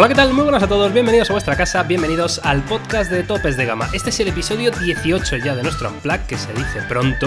Hola, 0.00 0.08
¿qué 0.08 0.14
tal? 0.14 0.32
Muy 0.32 0.44
buenas 0.44 0.62
a 0.62 0.66
todos, 0.66 0.94
bienvenidos 0.94 1.28
a 1.28 1.34
vuestra 1.34 1.56
casa, 1.56 1.82
bienvenidos 1.82 2.40
al 2.42 2.62
podcast 2.62 3.10
de 3.10 3.22
Topes 3.22 3.58
de 3.58 3.66
Gama. 3.66 3.90
Este 3.92 4.08
es 4.08 4.18
el 4.20 4.28
episodio 4.28 4.70
18 4.70 5.36
ya 5.36 5.54
de 5.54 5.62
nuestro 5.62 5.90
Unplug, 5.90 6.20
que 6.20 6.38
se 6.38 6.50
dice 6.54 6.80
pronto. 6.88 7.26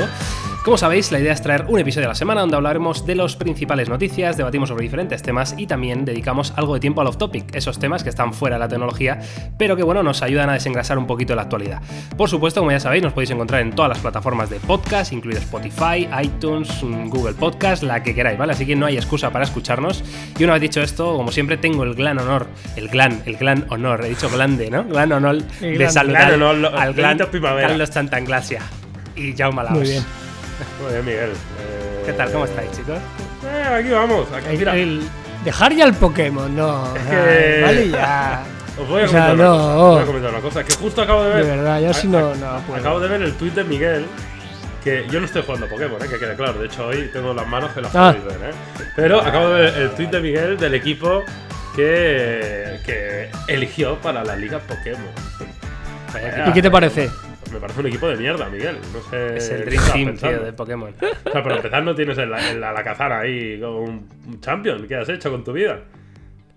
Como 0.64 0.78
sabéis, 0.78 1.12
la 1.12 1.20
idea 1.20 1.34
es 1.34 1.42
traer 1.42 1.66
un 1.68 1.78
episodio 1.78 2.08
a 2.08 2.12
la 2.12 2.16
semana 2.16 2.40
donde 2.40 2.56
hablaremos 2.56 3.06
de 3.06 3.16
las 3.16 3.36
principales 3.36 3.90
noticias, 3.90 4.38
debatimos 4.38 4.70
sobre 4.70 4.84
diferentes 4.84 5.22
temas 5.22 5.56
y 5.58 5.68
también 5.68 6.06
dedicamos 6.06 6.54
algo 6.56 6.74
de 6.74 6.80
tiempo 6.80 7.02
al 7.02 7.08
off-topic, 7.08 7.54
esos 7.54 7.80
temas 7.80 8.02
que 8.02 8.10
están 8.10 8.34
fuera 8.34 8.56
de 8.56 8.62
la 8.62 8.70
tecnología, 8.70 9.20
pero 9.58 9.76
que 9.76 9.84
bueno, 9.84 10.04
nos 10.04 10.22
ayudan 10.22 10.50
a 10.50 10.54
desengrasar 10.54 10.98
un 10.98 11.06
poquito 11.06 11.36
la 11.36 11.42
actualidad. 11.42 11.82
Por 12.16 12.30
supuesto, 12.30 12.62
como 12.62 12.72
ya 12.72 12.80
sabéis, 12.80 13.04
nos 13.04 13.12
podéis 13.12 13.32
encontrar 13.32 13.60
en 13.60 13.72
todas 13.72 13.90
las 13.90 13.98
plataformas 13.98 14.50
de 14.50 14.62
podcast, 14.62 15.12
incluidas 15.12 15.44
Spotify, 15.44 16.08
iTunes, 16.24 16.70
Google 16.82 17.34
Podcast, 17.34 17.84
la 17.84 18.02
que 18.02 18.16
queráis, 18.16 18.38
¿vale? 18.40 18.54
Así 18.54 18.66
que 18.66 18.78
no 18.78 18.86
hay 18.86 18.96
excusa 18.96 19.32
para 19.32 19.44
escucharnos. 19.44 20.02
Y 20.40 20.46
una 20.46 20.54
vez 20.54 20.62
dicho 20.62 20.82
esto, 20.82 21.18
como 21.18 21.34
siempre, 21.34 21.58
tengo 21.58 21.84
el 21.84 21.94
gran 21.94 22.20
honor, 22.20 22.48
el 22.78 22.88
gran, 22.88 23.22
el 23.26 23.36
gran 23.36 23.66
honor, 23.70 24.06
he 24.06 24.10
dicho 24.10 24.30
grande, 24.30 24.72
¿no? 24.72 24.86
Gran 24.86 25.12
honor 25.12 25.44
de 25.44 25.90
saludar 25.90 26.28
Gran 26.28 26.42
honor, 26.42 26.72
al 26.74 26.94
gran. 26.94 27.18
Carlos 27.18 27.90
Santanglasia 27.90 28.62
y 29.18 29.34
Jaume 29.34 29.62
Laos. 29.62 29.78
Muy 29.78 29.90
bien. 29.90 30.23
Muy 30.82 30.92
bien, 30.94 31.06
Miguel. 31.06 31.30
Eh, 31.32 32.04
¿Qué 32.06 32.14
tal? 32.14 32.32
¿Cómo 32.32 32.46
estáis, 32.46 32.72
chicos? 32.72 32.98
eh, 33.46 33.64
aquí 33.80 33.90
vamos. 33.90 34.28
Aquí, 34.32 34.48
El- 34.52 34.58
mira, 34.58 34.76
el- 34.76 35.02
dejar 35.44 35.74
ya 35.74 35.86
el 35.86 35.94
Pokémon, 35.94 36.56
no. 36.56 36.96
Es 36.96 37.02
que- 37.04 37.62
Vale, 37.64 37.90
ya. 37.90 38.44
os 38.82 38.88
voy 38.88 39.02
a 39.02 39.06
o 39.06 39.08
sea, 39.08 39.28
comentar, 39.28 39.36
una 39.36 39.44
no. 39.44 39.52
cosa, 39.58 39.74
os 39.76 39.94
voy 39.94 40.02
a 40.02 40.06
comentar 40.06 40.32
una 40.32 40.42
cosa. 40.42 40.64
Que 40.64 40.74
justo 40.74 41.02
acabo 41.02 41.24
de 41.24 41.30
De 41.30 41.36
ver. 41.44 41.58
verdad, 41.58 41.82
yo 41.82 41.94
sí 41.94 42.08
a- 42.08 42.10
no, 42.12 42.18
a- 42.32 42.36
no 42.36 42.60
puedo. 42.68 42.80
Acabo 42.80 43.00
de 43.00 43.08
ver 43.08 43.22
el 43.22 43.34
tweet 43.34 43.52
de 43.52 43.64
Miguel. 43.64 44.06
Que 44.84 45.06
yo 45.10 45.22
no 45.22 45.26
estoy 45.28 45.44
jugando 45.44 45.68
Pokémon, 45.68 45.96
eh, 46.04 46.10
que 46.10 46.20
quede 46.20 46.36
claro. 46.36 46.60
De 46.60 46.66
hecho, 46.66 46.86
hoy 46.88 47.10
tengo 47.14 47.34
las 47.34 47.48
manos 47.48 47.72
que 47.72 47.80
las 47.82 47.96
Ah. 47.96 48.14
podéis 48.22 48.38
ver. 48.42 48.50
Eh. 48.50 48.54
Pero 48.98 49.22
acabo 49.22 49.48
de 49.50 49.62
ver 49.62 49.78
el 49.82 49.92
tweet 49.92 50.08
de 50.10 50.20
Miguel 50.20 50.58
del 50.58 50.74
equipo 50.76 51.24
que, 51.74 52.80
que 52.86 53.30
eligió 53.48 53.98
para 54.02 54.26
la 54.26 54.36
liga 54.36 54.60
Pokémon. 54.60 55.08
Vaya, 56.14 56.48
¿Y 56.50 56.52
qué 56.52 56.62
te 56.62 56.70
parece? 56.70 57.10
Me 57.54 57.60
parece 57.60 57.80
un 57.82 57.88
equipo 57.88 58.08
de 58.08 58.18
mierda, 58.18 58.50
Miguel. 58.50 58.78
No 58.94 59.02
sé. 59.10 59.38
Es 59.38 59.50
el 59.50 59.66
Dream 59.66 59.84
Team, 59.94 60.18
tío, 60.18 60.44
de 60.44 60.54
Pokémon. 60.54 60.94
O 61.26 61.32
sea, 61.32 61.44
para 61.44 61.56
empezar, 61.56 61.84
no 61.84 61.96
tienes 61.96 62.18
el, 62.18 62.34
el 62.34 62.64
Alakazam 62.64 63.12
ahí 63.12 63.60
como 63.60 63.82
un, 63.82 64.40
champion. 64.40 64.88
¿Qué 64.88 64.96
has 64.96 65.10
hecho 65.10 65.32
con 65.32 65.44
tu 65.44 65.54
vida? 65.54 65.82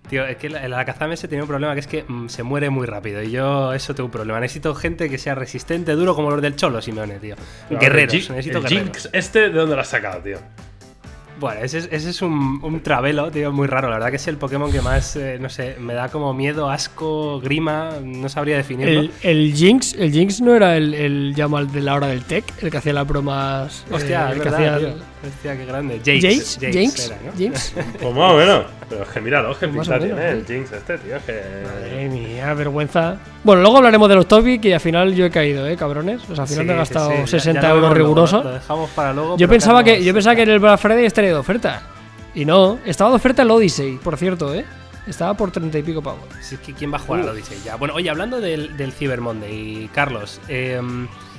Tío, 0.08 0.24
es 0.24 0.36
que 0.36 0.46
el 0.46 0.56
Alakazam 0.56 1.12
ese 1.12 1.28
tiene 1.28 1.42
un 1.42 1.48
problema 1.48 1.74
que 1.74 1.80
es 1.80 1.86
que 1.86 2.04
mm, 2.06 2.28
se 2.28 2.42
muere 2.42 2.70
muy 2.70 2.86
rápido. 2.86 3.22
Y 3.22 3.30
yo, 3.30 3.72
eso 3.72 3.94
tengo 3.94 4.06
un 4.06 4.12
problema. 4.12 4.40
Necesito 4.40 4.74
gente 4.74 5.08
que 5.10 5.18
sea 5.18 5.34
resistente, 5.34 5.92
duro 5.92 6.14
como 6.14 6.30
los 6.30 6.40
del 6.40 6.56
Cholo, 6.56 6.80
Simeone, 6.80 7.18
tío. 7.18 7.36
Guerreros, 7.70 8.14
el 8.14 8.36
necesito 8.36 8.58
el 8.58 8.64
guerreros. 8.64 8.70
Jinx, 8.70 9.10
este, 9.12 9.50
¿de 9.50 9.50
dónde 9.50 9.74
lo 9.74 9.80
has 9.80 9.88
sacado, 9.88 10.20
tío? 10.22 10.38
Bueno, 11.38 11.60
ese 11.62 11.78
es, 11.78 11.88
ese 11.92 12.10
es 12.10 12.22
un, 12.22 12.60
un 12.62 12.80
travelo, 12.80 13.30
tío, 13.30 13.52
muy 13.52 13.66
raro. 13.66 13.88
La 13.88 13.96
verdad 13.96 14.10
que 14.10 14.16
es 14.16 14.26
el 14.26 14.36
Pokémon 14.38 14.72
que 14.72 14.80
más, 14.80 15.16
eh, 15.16 15.38
no 15.40 15.48
sé, 15.50 15.76
me 15.78 15.92
da 15.94 16.08
como 16.08 16.32
miedo, 16.32 16.70
asco, 16.70 17.40
grima. 17.40 17.90
No 18.02 18.28
sabría 18.28 18.56
definirlo. 18.56 19.00
El, 19.00 19.10
el 19.22 19.52
Jinx, 19.54 19.94
el 19.94 20.12
Jinx 20.12 20.40
no 20.40 20.54
era 20.54 20.76
el, 20.76 20.94
el 20.94 21.34
llamal 21.34 21.70
de 21.70 21.80
la 21.82 21.94
hora 21.94 22.06
del 22.06 22.22
tech, 22.24 22.44
el 22.62 22.70
que 22.70 22.76
hacía 22.78 22.92
las 22.94 23.06
bromas. 23.06 23.84
Hostia, 23.90 24.28
eh, 24.28 24.30
es 24.30 24.36
el 24.36 24.42
que 24.42 24.50
verdad, 24.50 24.74
hacía- 24.76 24.88
tío. 24.94 24.96
Hostia, 25.28 25.56
qué 25.56 25.64
grande. 25.66 25.98
Jace. 25.98 26.20
Jinx, 26.20 26.54
Jace 26.60 26.72
Jinx, 26.72 27.06
era, 27.06 27.18
¿no? 27.24 27.32
Jinx. 27.36 27.74
Pues 28.00 28.14
más 28.14 28.32
o 28.32 28.36
menos. 28.36 28.64
Pero 28.88 29.02
es 29.02 29.08
que 29.08 29.20
mira, 29.20 29.42
dos 29.42 29.56
que 29.58 29.68
pinta 29.68 29.98
tiene 29.98 30.28
el 30.30 30.46
Jinx 30.46 30.72
este, 30.72 30.98
tío. 30.98 31.16
es 31.16 31.22
Que... 31.24 31.42
Madre 31.64 32.08
mía, 32.08 32.54
vergüenza. 32.54 33.16
Bueno, 33.42 33.62
luego 33.62 33.78
hablaremos 33.78 34.08
de 34.08 34.14
los 34.14 34.28
topics 34.28 34.64
y 34.64 34.72
al 34.72 34.80
final 34.80 35.14
yo 35.14 35.26
he 35.26 35.30
caído, 35.30 35.66
¿eh, 35.66 35.76
cabrones? 35.76 36.22
O 36.30 36.34
sea, 36.34 36.42
al 36.44 36.48
final 36.48 36.64
Sí, 36.64 36.68
me 36.68 36.72
he 36.74 36.76
gastado 36.76 37.10
sí, 37.10 37.16
ya- 37.18 37.26
60 37.26 37.60
ya 37.62 37.68
lo 37.70 37.74
euros 37.76 37.92
rigurosos. 37.96 38.44
Lo 38.44 38.52
dejamos 38.52 38.90
para 38.90 39.12
luego. 39.12 39.36
Yo 39.36 39.48
pensaba, 39.48 39.82
que, 39.82 40.02
yo 40.04 40.14
pensaba 40.14 40.36
que 40.36 40.42
en 40.42 40.50
el 40.50 40.58
Black 40.58 40.78
Friday 40.80 41.04
estaría 41.04 41.30
de 41.30 41.36
oferta. 41.36 41.82
Y 42.34 42.44
no, 42.44 42.78
estaba 42.84 43.10
de 43.10 43.16
oferta 43.16 43.42
el 43.42 43.50
Odyssey, 43.50 43.96
por 44.02 44.16
cierto, 44.16 44.54
¿eh? 44.54 44.64
Estaba 45.06 45.34
por 45.34 45.50
30 45.52 45.78
y 45.78 45.82
pico 45.82 46.02
pavos. 46.02 46.20
Sí, 46.40 46.56
es 46.56 46.60
que 46.60 46.72
¿quién 46.74 46.92
va 46.92 46.96
a 46.96 47.00
jugar 47.00 47.22
a 47.22 47.26
lo 47.26 47.34
dice 47.34 47.56
ya? 47.64 47.76
Bueno, 47.76 47.94
oye, 47.94 48.10
hablando 48.10 48.40
del, 48.40 48.76
del 48.76 48.92
Cyber 48.92 49.20
Monday, 49.20 49.88
Carlos, 49.94 50.40
eh, 50.48 50.80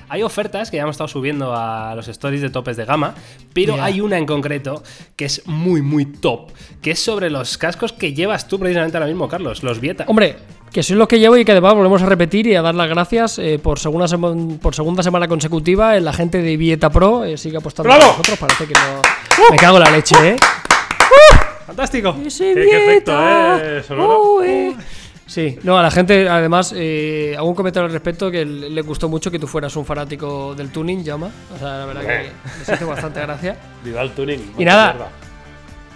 hay 0.09 0.23
ofertas 0.23 0.69
que 0.71 0.77
ya 0.77 0.83
hemos 0.83 0.93
estado 0.95 1.07
subiendo 1.07 1.53
a 1.55 1.93
los 1.95 2.07
stories 2.07 2.41
de 2.41 2.49
topes 2.49 2.77
de 2.77 2.85
gama, 2.85 3.13
pero 3.53 3.81
hay 3.81 4.01
una 4.01 4.17
en 4.17 4.25
concreto 4.25 4.83
que 5.15 5.25
es 5.25 5.45
muy, 5.47 5.81
muy 5.81 6.05
top, 6.05 6.51
que 6.81 6.91
es 6.91 6.99
sobre 6.99 7.29
los 7.29 7.57
cascos 7.57 7.93
que 7.93 8.13
llevas 8.13 8.47
tú 8.47 8.59
precisamente 8.59 8.97
ahora 8.97 9.07
mismo, 9.07 9.27
Carlos, 9.27 9.63
los 9.63 9.79
Vieta. 9.79 10.05
Hombre, 10.07 10.37
que 10.71 10.83
soy 10.83 10.95
los 10.95 11.07
que 11.07 11.19
llevo 11.19 11.37
y 11.37 11.45
que 11.45 11.51
además 11.53 11.73
volvemos 11.75 12.01
a 12.01 12.05
repetir 12.05 12.47
y 12.47 12.55
a 12.55 12.61
dar 12.61 12.75
las 12.75 12.89
gracias 12.89 13.39
eh, 13.39 13.59
por, 13.61 13.79
segunda 13.79 14.05
por 14.61 14.75
segunda 14.75 15.01
semana 15.03 15.27
consecutiva. 15.27 15.95
eh, 15.97 16.01
La 16.01 16.13
gente 16.13 16.41
de 16.41 16.57
Vieta 16.57 16.89
Pro 16.89 17.23
eh, 17.23 17.37
sigue 17.37 17.57
apostando 17.57 17.87
¡Bravo! 17.89 18.01
por 18.03 18.11
nosotros. 18.19 18.37
Parece 18.39 18.65
que 18.67 18.73
no. 18.73 19.01
Me 19.51 19.57
cago 19.57 19.77
en 19.77 19.83
la 19.83 19.91
leche, 19.91 20.15
¿eh? 20.29 20.35
¡Fantástico! 21.65 22.15
Ese 22.25 22.53
¿Qué- 22.53 22.61
qué 22.69 22.83
efecto, 22.85 23.11
Vieta. 23.11 23.59
eh, 23.61 23.83
sonoro? 23.85 24.19
Oh, 24.21 24.43
eh. 24.43 24.73
Sí, 25.27 25.59
no, 25.63 25.77
a 25.77 25.83
la 25.83 25.91
gente, 25.91 26.27
además, 26.29 26.73
eh, 26.75 27.35
un 27.41 27.53
comentario 27.53 27.85
al 27.85 27.91
respecto 27.91 28.31
que 28.31 28.45
le 28.45 28.81
gustó 28.81 29.09
mucho 29.09 29.29
que 29.29 29.37
tú 29.37 29.45
fueras 29.45 29.75
un 29.75 29.85
fanático 29.85 30.55
del 30.55 30.71
tuning, 30.71 31.03
llama. 31.03 31.29
O 31.53 31.59
sea, 31.59 31.79
la 31.79 31.85
verdad 31.85 32.01
que 32.01 32.31
les 32.59 32.69
hizo 32.69 32.87
bastante 32.87 33.19
gracia. 33.19 33.57
Viva 33.83 34.01
el 34.01 34.11
tuning. 34.11 34.53
Y 34.57 34.63
nada. 34.63 35.09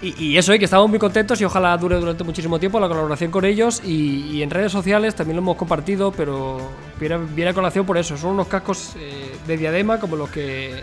Y, 0.01 0.21
y 0.21 0.37
eso, 0.37 0.51
que 0.53 0.65
estamos 0.65 0.89
muy 0.89 0.99
contentos 0.99 1.39
y 1.39 1.45
ojalá 1.45 1.77
dure 1.77 1.95
durante 1.95 2.23
muchísimo 2.23 2.59
tiempo 2.59 2.79
la 2.79 2.89
colaboración 2.89 3.31
con 3.31 3.45
ellos. 3.45 3.81
Y, 3.85 4.31
y 4.31 4.43
en 4.43 4.49
redes 4.49 4.71
sociales 4.71 5.15
también 5.15 5.37
lo 5.37 5.41
hemos 5.41 5.55
compartido, 5.55 6.11
pero 6.11 6.59
viene, 6.99 7.17
viene 7.33 7.51
a 7.51 7.53
colación 7.53 7.85
por 7.85 7.97
eso. 7.97 8.17
Son 8.17 8.31
unos 8.31 8.47
cascos 8.47 8.95
eh, 8.97 9.31
de 9.47 9.57
diadema, 9.57 9.99
como 9.99 10.17
los 10.17 10.29
que 10.29 10.73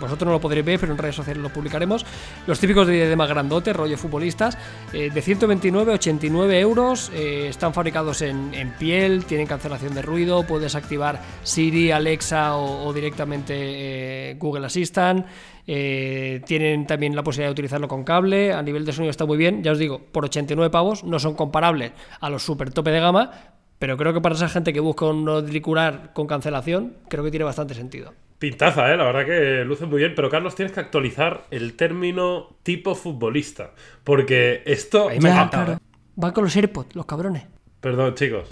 vosotros 0.00 0.26
no 0.26 0.32
lo 0.32 0.40
podréis 0.40 0.64
ver, 0.64 0.80
pero 0.80 0.92
en 0.92 0.98
redes 0.98 1.16
sociales 1.16 1.42
los 1.42 1.52
publicaremos. 1.52 2.04
Los 2.46 2.58
típicos 2.60 2.86
de 2.86 2.94
diadema 2.94 3.26
grandote, 3.26 3.72
rollo 3.72 3.96
futbolistas, 3.98 4.56
eh, 4.92 5.10
de 5.10 5.22
129, 5.22 5.92
89 5.92 6.60
euros. 6.60 7.10
eh, 7.14 7.48
están 7.48 7.74
fabricados 7.74 8.22
en, 8.22 8.72
piel, 8.78 9.24
tienen 9.24 9.46
cancelación 9.46 9.94
de 9.94 10.02
ruido, 10.02 10.44
puedes 10.44 10.74
activar 10.74 11.20
Siri, 11.42 11.90
Alexa 11.90 12.56
o, 12.56 12.92
directamente 12.92 13.54
eh, 13.56 14.34
Google 14.38 14.66
Assistant. 14.66 15.26
Tienen 15.66 16.86
también 16.86 17.14
la 17.14 17.22
posibilidad 17.22 17.48
de 17.48 17.52
utilizarlo 17.52 17.88
con 17.88 18.02
cable. 18.02 18.54
A 18.54 18.62
nivel 18.62 18.86
de 18.86 18.92
sonido 18.92 19.10
está 19.10 19.26
muy 19.26 19.36
bien. 19.36 19.62
Ya 19.62 19.72
os 19.72 19.78
digo, 19.78 19.98
por 19.98 20.24
89 20.24 20.70
pavos 20.70 21.04
no 21.04 21.18
son 21.18 21.34
comparables 21.34 21.92
a 22.20 22.30
los 22.30 22.42
super 22.42 22.72
tope 22.72 22.90
de 22.90 23.00
gama. 23.00 23.32
Pero 23.78 23.96
creo 23.96 24.12
que 24.12 24.20
para 24.20 24.34
esa 24.34 24.48
gente 24.48 24.72
que 24.72 24.80
busca 24.80 25.04
un 25.06 25.28
auricular 25.28 26.12
con 26.14 26.26
cancelación, 26.26 26.96
creo 27.08 27.22
que 27.22 27.30
tiene 27.30 27.44
bastante 27.44 27.74
sentido. 27.74 28.14
Pintaza, 28.38 28.92
eh, 28.92 28.96
la 28.96 29.04
verdad 29.04 29.26
que 29.26 29.64
luce 29.64 29.86
muy 29.86 29.98
bien. 29.98 30.14
Pero 30.14 30.30
Carlos, 30.30 30.54
tienes 30.54 30.72
que 30.72 30.80
actualizar 30.80 31.44
el 31.50 31.74
término 31.74 32.56
tipo 32.62 32.94
futbolista. 32.94 33.72
Porque 34.04 34.62
esto. 34.64 35.08
Ahí 35.08 35.18
me 35.20 35.30
ha 35.30 35.32
encantado, 35.32 35.72
¿eh? 35.72 35.78
Van 36.14 36.32
con 36.32 36.44
los 36.44 36.54
AirPods, 36.54 36.94
los 36.94 37.06
cabrones. 37.06 37.44
Perdón, 37.80 38.14
chicos. 38.14 38.48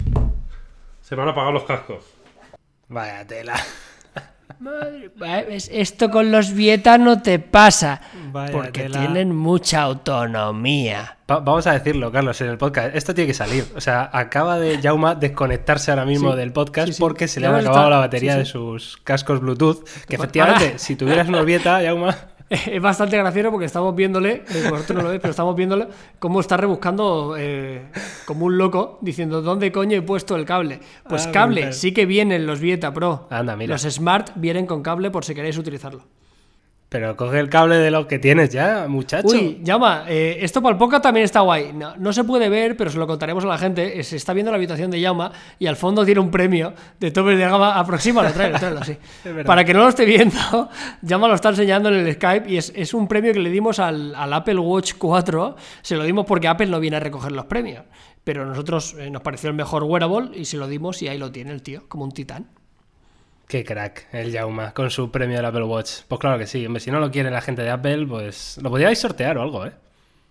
Se 1.01 1.15
me 1.15 1.21
han 1.21 1.29
apagado 1.29 1.53
los 1.53 1.63
cascos. 1.63 2.03
Vaya 2.89 3.25
tela. 3.25 3.55
Madre, 4.59 5.11
esto 5.71 6.09
con 6.09 6.31
los 6.31 6.53
Vieta 6.53 6.97
no 6.97 7.21
te 7.21 7.37
pasa. 7.39 8.01
Vaya 8.31 8.51
porque 8.51 8.85
tienen 8.89 9.35
mucha 9.35 9.81
autonomía. 9.83 11.17
Va- 11.29 11.39
vamos 11.39 11.67
a 11.67 11.73
decirlo, 11.73 12.11
Carlos, 12.11 12.39
en 12.41 12.47
el 12.49 12.57
podcast. 12.57 12.95
Esto 12.95 13.13
tiene 13.13 13.27
que 13.27 13.33
salir. 13.33 13.65
O 13.75 13.81
sea, 13.81 14.09
acaba 14.13 14.57
de 14.59 14.79
Jauma 14.81 15.15
desconectarse 15.15 15.91
ahora 15.91 16.05
mismo 16.05 16.31
Sí. 16.31 16.37
del 16.37 16.53
podcast 16.53 16.87
Sí, 16.87 16.93
sí. 16.93 16.99
porque 17.01 17.27
se 17.27 17.39
le 17.39 17.47
hemos 17.47 17.59
acabado 17.61 17.89
la 17.89 17.97
batería 17.99 18.35
de 18.37 18.45
sus 18.45 18.97
cascos 19.03 19.39
Bluetooth. 19.41 19.83
Que 20.07 20.15
efectivamente, 20.15 20.65
ahora- 20.65 20.77
si 20.79 20.95
tuvieras 20.95 21.27
una 21.27 21.41
Vieta, 21.41 21.81
Jauma. 21.83 22.15
Es 22.49 22.81
bastante 22.81 23.17
gracioso 23.17 23.51
porque 23.51 23.65
estamos 23.65 23.93
viéndole, 23.93 24.43
eh, 24.49 24.67
vosotros 24.69 24.95
no 24.97 25.03
lo 25.03 25.09
veis, 25.09 25.19
pero 25.19 25.31
estamos 25.31 25.55
viéndole 25.55 25.87
cómo 26.17 26.39
está 26.39 26.55
rebuscando 26.55 27.35
eh, 27.37 27.87
como 28.25 28.45
un 28.45 28.57
loco, 28.57 28.99
diciendo 29.01 29.41
¿dónde 29.41 29.71
coño 29.71 29.97
he 29.97 30.01
puesto 30.01 30.35
el 30.37 30.45
cable? 30.45 30.79
Pues 31.09 31.27
Ah, 31.27 31.31
cable, 31.31 31.73
sí 31.73 31.93
que 31.93 32.05
vienen 32.05 32.45
los 32.47 32.61
Vieta 32.61 32.93
Pro. 32.93 33.27
Anda, 33.29 33.57
mira. 33.57 33.73
Los 33.73 33.81
Smart 33.81 34.31
vienen 34.35 34.65
con 34.65 34.81
cable 34.81 35.11
por 35.11 35.25
si 35.25 35.35
queréis 35.35 35.57
utilizarlo. 35.57 36.03
Pero 36.89 37.17
coge 37.17 37.39
el 37.41 37.49
cable 37.49 37.75
de 37.75 37.91
lo 37.91 38.07
que 38.07 38.17
tienes 38.17 38.49
ya, 38.49 38.85
muchacho. 38.87 39.27
Uy, 39.27 39.59
llama, 39.61 40.05
eh, 40.07 40.37
esto 40.39 40.61
para 40.61 40.71
el 40.71 40.77
podcast 40.77 41.03
también 41.03 41.25
está 41.25 41.41
guay. 41.41 41.73
No, 41.73 41.97
no 41.97 42.13
se 42.13 42.23
puede 42.23 42.47
ver, 42.47 42.77
pero 42.77 42.89
se 42.89 42.97
lo 42.97 43.05
contaremos 43.05 43.43
a 43.43 43.47
la 43.47 43.57
gente. 43.57 43.99
Eh, 43.99 44.03
Se 44.03 44.15
está 44.15 44.31
viendo 44.31 44.51
la 44.51 44.55
habitación 44.57 44.89
de 44.89 45.01
Llama 45.01 45.33
y 45.59 45.67
al 45.67 45.75
fondo 45.75 46.05
tiene 46.05 46.21
un 46.21 46.31
premio 46.31 46.73
de 46.97 47.11
topes 47.11 47.37
de 47.37 47.43
gama. 47.43 47.77
Aproxímalo, 47.77 48.31
tráelo, 48.31 48.57
tráelo 48.57 48.79
así. 48.79 48.95
verdad. 49.25 49.45
Para 49.45 49.65
que 49.65 49.73
no 49.73 49.81
lo 49.81 49.89
esté 49.89 50.05
viendo, 50.05 50.37
Llama 51.01 51.27
lo 51.27 51.35
está 51.35 51.49
enseñando 51.49 51.89
en 51.89 51.95
el 51.95 52.13
Skype 52.13 52.49
y 52.49 52.55
es, 52.55 52.71
es 52.73 52.93
un 52.93 53.09
premio 53.09 53.33
que 53.33 53.39
le 53.39 53.49
dimos 53.49 53.79
al, 53.79 54.15
al 54.15 54.31
Apple 54.31 54.59
Watch 54.59 54.93
4. 54.97 55.57
Se 55.81 55.97
lo 55.97 56.05
dimos 56.05 56.25
porque 56.25 56.47
Apple 56.47 56.67
no 56.67 56.79
viene 56.79 56.95
a 56.95 56.99
recoger 57.01 57.33
los 57.33 57.45
premios. 57.47 57.83
Pero 58.23 58.45
nosotros 58.45 58.95
eh, 58.97 59.09
nos 59.09 59.21
pareció 59.21 59.49
el 59.49 59.55
mejor 59.57 59.83
wearable 59.83 60.37
y 60.37 60.45
se 60.45 60.55
lo 60.55 60.69
dimos 60.69 61.01
y 61.01 61.09
ahí 61.09 61.17
lo 61.17 61.31
tiene 61.33 61.51
el 61.51 61.61
tío, 61.61 61.83
como 61.89 62.05
un 62.05 62.13
titán. 62.13 62.47
Qué 63.47 63.63
crack, 63.63 64.07
el 64.11 64.33
Jauma, 64.33 64.73
con 64.73 64.89
su 64.89 65.09
premio 65.09 65.37
del 65.37 65.45
Apple 65.45 65.63
Watch. 65.63 66.01
Pues 66.07 66.19
claro 66.19 66.37
que 66.37 66.47
sí, 66.47 66.65
hombre, 66.65 66.81
si 66.81 66.91
no 66.91 66.99
lo 66.99 67.09
quiere 67.11 67.31
la 67.31 67.39
gente 67.41 67.61
de 67.61 67.69
Apple, 67.69 68.05
pues 68.05 68.59
lo 68.61 68.69
podríais 68.69 68.99
sortear 68.99 69.37
o 69.37 69.41
algo, 69.41 69.65
¿eh? 69.65 69.71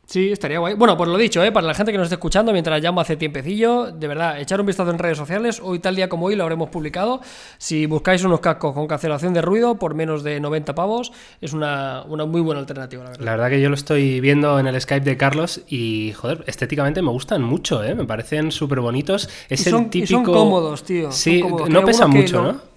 Sí, 0.05 0.31
estaría 0.31 0.61
guay. 0.61 0.75
Bueno, 0.75 0.97
pues 0.97 1.09
lo 1.11 1.17
dicho, 1.19 1.43
¿eh? 1.43 1.51
para 1.51 1.67
la 1.67 1.75
gente 1.75 1.91
que 1.91 1.99
nos 1.99 2.05
esté 2.05 2.15
escuchando 2.15 2.53
mientras 2.53 2.81
llamo 2.81 3.01
hace 3.01 3.17
tiempecillo, 3.17 3.91
de 3.91 4.07
verdad, 4.07 4.39
echar 4.41 4.61
un 4.61 4.67
vistazo 4.67 4.91
en 4.93 4.99
redes 4.99 5.17
sociales. 5.19 5.61
Hoy, 5.65 5.81
tal 5.81 5.97
día 5.97 6.09
como 6.09 6.27
hoy, 6.27 6.37
lo 6.37 6.45
habremos 6.45 6.69
publicado. 6.69 7.21
Si 7.59 7.87
buscáis 7.87 8.23
unos 8.23 8.39
cascos 8.41 8.73
con 8.75 8.87
cancelación 8.87 9.33
de 9.35 9.43
ruido 9.43 9.79
por 9.81 9.95
menos 9.95 10.23
de 10.23 10.39
90 10.39 10.77
pavos, 10.77 11.11
es 11.41 11.55
una, 11.55 12.05
una 12.07 12.25
muy 12.27 12.41
buena 12.43 12.61
alternativa, 12.61 13.03
la 13.03 13.11
verdad. 13.11 13.25
La 13.25 13.31
verdad 13.33 13.49
que 13.51 13.61
yo 13.61 13.69
lo 13.69 13.75
estoy 13.75 14.21
viendo 14.21 14.61
en 14.61 14.69
el 14.69 14.81
Skype 14.81 15.05
de 15.05 15.17
Carlos 15.17 15.63
y, 15.69 16.13
joder, 16.13 16.45
estéticamente 16.47 17.03
me 17.03 17.11
gustan 17.11 17.43
mucho, 17.43 17.83
¿eh? 17.83 17.95
Me 17.97 18.05
parecen 18.05 18.53
súper 18.53 18.79
bonitos. 18.81 19.29
Es 19.49 19.67
Y 19.67 19.71
son- 19.71 19.81
el 19.81 19.87
y 19.87 19.91
típico... 19.91 20.13
son 20.13 20.25
cómodos, 20.25 20.85
tío, 20.85 21.11
Sí, 21.11 21.41
cómodos. 21.41 21.69
no 21.71 21.85
pesan 21.85 22.11
mucho, 22.11 22.43
no- 22.43 22.53
¿no? 22.53 22.76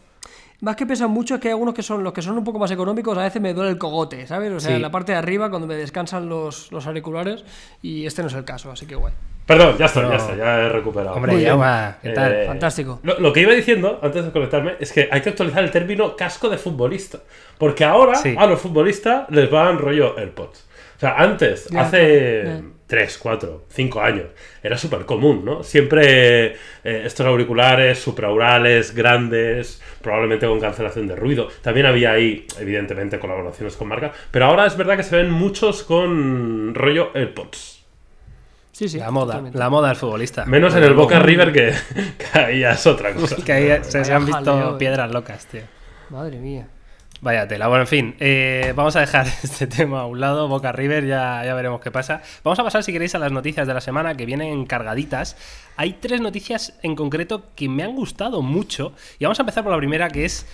Más 0.62 0.76
que 0.76 0.86
pesan 0.86 1.10
mucho 1.10 1.36
es 1.36 1.42
que 1.42 1.48
hay 1.48 1.54
algunos 1.54 1.74
que 1.74 1.84
son 1.84 2.04
los 2.04 2.12
que 2.12 2.22
son 2.22 2.38
un 2.38 2.44
poco 2.44 2.60
más 2.60 2.70
económicos, 2.72 3.18
a 3.18 3.24
veces 3.24 3.42
me 3.42 3.54
duele 3.54 3.72
el 3.72 3.78
cogote, 3.78 4.28
¿sabes? 4.28 4.52
O 4.52 4.60
sea, 4.60 4.72
Sí. 4.72 4.76
en 4.76 4.82
la 4.82 4.92
parte 4.92 5.14
de 5.14 5.18
arriba 5.18 5.50
cuando 5.50 5.68
me 5.68 5.76
descansan 5.76 6.28
los, 6.28 6.70
los 6.74 6.86
auriculares 6.86 7.46
y 7.82 8.06
este 8.06 8.22
no 8.24 8.28
es 8.28 8.34
el 8.34 8.44
caso, 8.44 8.70
así 8.72 8.86
que 8.86 8.96
guay. 8.96 9.14
Perdón, 9.46 9.78
ya 9.80 9.86
está, 9.86 10.02
No. 10.02 10.10
ya 10.10 10.16
está, 10.18 10.36
ya 10.36 10.60
he 10.62 10.70
recuperado. 10.70 11.16
Hombre, 11.16 11.36
bien. 11.38 11.48
Jauma, 11.50 11.98
¿qué 12.04 12.10
tal? 12.10 12.34
Eh, 12.34 12.46
Fantástico. 12.46 13.00
Lo, 13.04 13.20
lo 13.20 13.32
que 13.34 13.42
iba 13.42 13.54
diciendo 13.54 14.00
antes 14.04 14.26
de 14.26 14.32
conectarme 14.32 14.74
es 14.80 14.92
que 14.92 15.08
hay 15.12 15.22
que 15.22 15.30
actualizar 15.30 15.64
el 15.64 15.72
término 15.72 16.16
casco 16.18 16.50
de 16.50 16.58
futbolista. 16.58 17.20
Porque 17.58 17.84
ahora 17.86 18.16
Sí. 18.16 18.36
a 18.38 18.46
los 18.46 18.60
futbolistas 18.60 19.30
les 19.30 19.50
van 19.50 19.78
rollo 19.80 20.18
AirPods. 20.20 20.68
O 20.98 21.00
sea, 21.00 21.16
antes, 21.18 21.68
Ya, 21.70 21.82
hace 21.82 22.44
ya. 22.46 22.62
3, 22.90 23.20
4, 23.20 23.66
5 23.70 24.02
años, 24.02 24.26
era 24.64 24.76
súper 24.76 25.06
común, 25.06 25.46
¿no? 25.46 25.62
Siempre 25.62 26.54
eh, 26.84 27.04
estos 27.06 27.24
auriculares 27.28 28.00
supraurales, 28.00 28.96
grandes, 28.96 29.80
probablemente 30.02 30.48
con 30.48 30.60
cancelación 30.60 31.08
de 31.08 31.16
ruido. 31.16 31.50
También 31.62 31.86
había 31.86 32.14
ahí, 32.14 32.48
evidentemente, 32.60 33.20
colaboraciones 33.20 33.76
con 33.76 33.90
marca. 33.90 34.12
Pero 34.32 34.46
ahora 34.46 34.66
es 34.66 34.76
verdad 34.76 34.98
que 34.98 35.04
se 35.04 35.18
ven 35.18 35.30
muchos 35.30 35.84
con 35.84 36.74
rollo 36.74 37.12
AirPods. 37.14 37.86
Sí, 38.72 38.90
sí. 38.90 38.98
la 38.98 39.12
moda, 39.12 39.44
la 39.54 39.70
moda 39.70 39.90
del 39.90 39.98
futbolista. 39.98 40.46
Menos 40.46 40.76
en 40.76 40.84
el 40.84 40.96
Boca 40.96 41.20
River, 41.20 41.54
que, 41.54 41.72
que 42.18 42.40
ahí 42.40 42.60
ya 42.62 42.72
es 42.72 42.88
otra 42.88 43.14
cosa. 43.14 43.36
que 43.36 43.52
ahí 43.52 43.84
se, 43.84 44.04
se 44.04 44.12
han 44.12 44.26
visto 44.26 44.76
eh. 44.76 44.80
piedras 44.80 45.12
locas, 45.12 45.46
tío. 45.46 45.62
Madre 46.10 46.40
mía. 46.40 46.68
Vaya 47.22 47.50
tela. 47.50 47.68
Bueno, 47.68 47.82
en 47.82 47.88
fin, 47.88 48.16
eh, 48.22 48.72
vamos 48.78 48.96
a 48.96 49.02
dejar 49.02 49.28
este 49.44 49.68
tema 49.68 50.02
a 50.02 50.06
un 50.06 50.22
lado. 50.22 50.48
Boca 50.48 50.72
River, 50.72 51.06
ya, 51.06 51.44
ya 51.44 51.54
veremos 51.54 51.82
qué 51.82 51.92
pasa. 51.92 52.22
Vamos 52.46 52.60
a 52.60 52.64
pasar, 52.64 52.82
si 52.84 52.94
queréis, 52.94 53.14
a 53.14 53.20
las 53.20 53.34
noticias 53.34 53.68
de 53.68 53.74
la 53.74 53.82
semana 53.82 54.16
que 54.16 54.26
vienen 54.26 54.66
cargaditas. 54.66 55.36
Hay 55.76 55.94
tres 55.94 56.22
noticias 56.22 56.80
en 56.82 56.96
concreto 56.96 57.44
que 57.56 57.68
me 57.68 57.84
han 57.84 57.94
gustado 57.94 58.42
mucho. 58.42 58.94
Y 59.20 59.26
vamos 59.26 59.38
a 59.38 59.42
empezar 59.42 59.64
por 59.64 59.74
la 59.74 59.78
primera, 59.78 60.10
que 60.10 60.24
es 60.24 60.48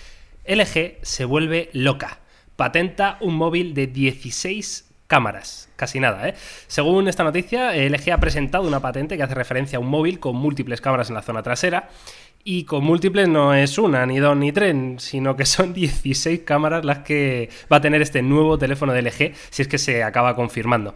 LG 0.44 0.98
se 1.02 1.24
vuelve 1.24 1.70
loca. 1.72 2.18
Patenta 2.56 3.18
un 3.20 3.36
móvil 3.36 3.72
de 3.72 3.86
16 3.86 4.86
cámaras. 5.06 5.68
Casi 5.76 6.00
nada, 6.00 6.28
¿eh? 6.28 6.34
Según 6.66 7.06
esta 7.06 7.22
noticia, 7.22 7.76
LG 7.76 8.12
ha 8.12 8.18
presentado 8.18 8.66
una 8.66 8.80
patente 8.80 9.16
que 9.16 9.22
hace 9.22 9.34
referencia 9.34 9.76
a 9.76 9.80
un 9.80 9.88
móvil 9.88 10.18
con 10.18 10.34
múltiples 10.34 10.80
cámaras 10.80 11.10
en 11.10 11.14
la 11.14 11.22
zona 11.22 11.42
trasera. 11.42 11.90
Y 12.48 12.62
con 12.62 12.84
múltiples 12.84 13.26
no 13.28 13.54
es 13.54 13.76
una, 13.76 14.06
ni 14.06 14.20
dos, 14.20 14.36
ni 14.36 14.52
tres, 14.52 14.76
sino 14.98 15.34
que 15.34 15.44
son 15.44 15.74
16 15.74 16.42
cámaras 16.44 16.84
las 16.84 16.98
que 16.98 17.50
va 17.70 17.78
a 17.78 17.80
tener 17.80 18.00
este 18.00 18.22
nuevo 18.22 18.56
teléfono 18.56 18.92
de 18.92 19.02
LG, 19.02 19.34
si 19.50 19.62
es 19.62 19.66
que 19.66 19.78
se 19.78 20.04
acaba 20.04 20.36
confirmando. 20.36 20.94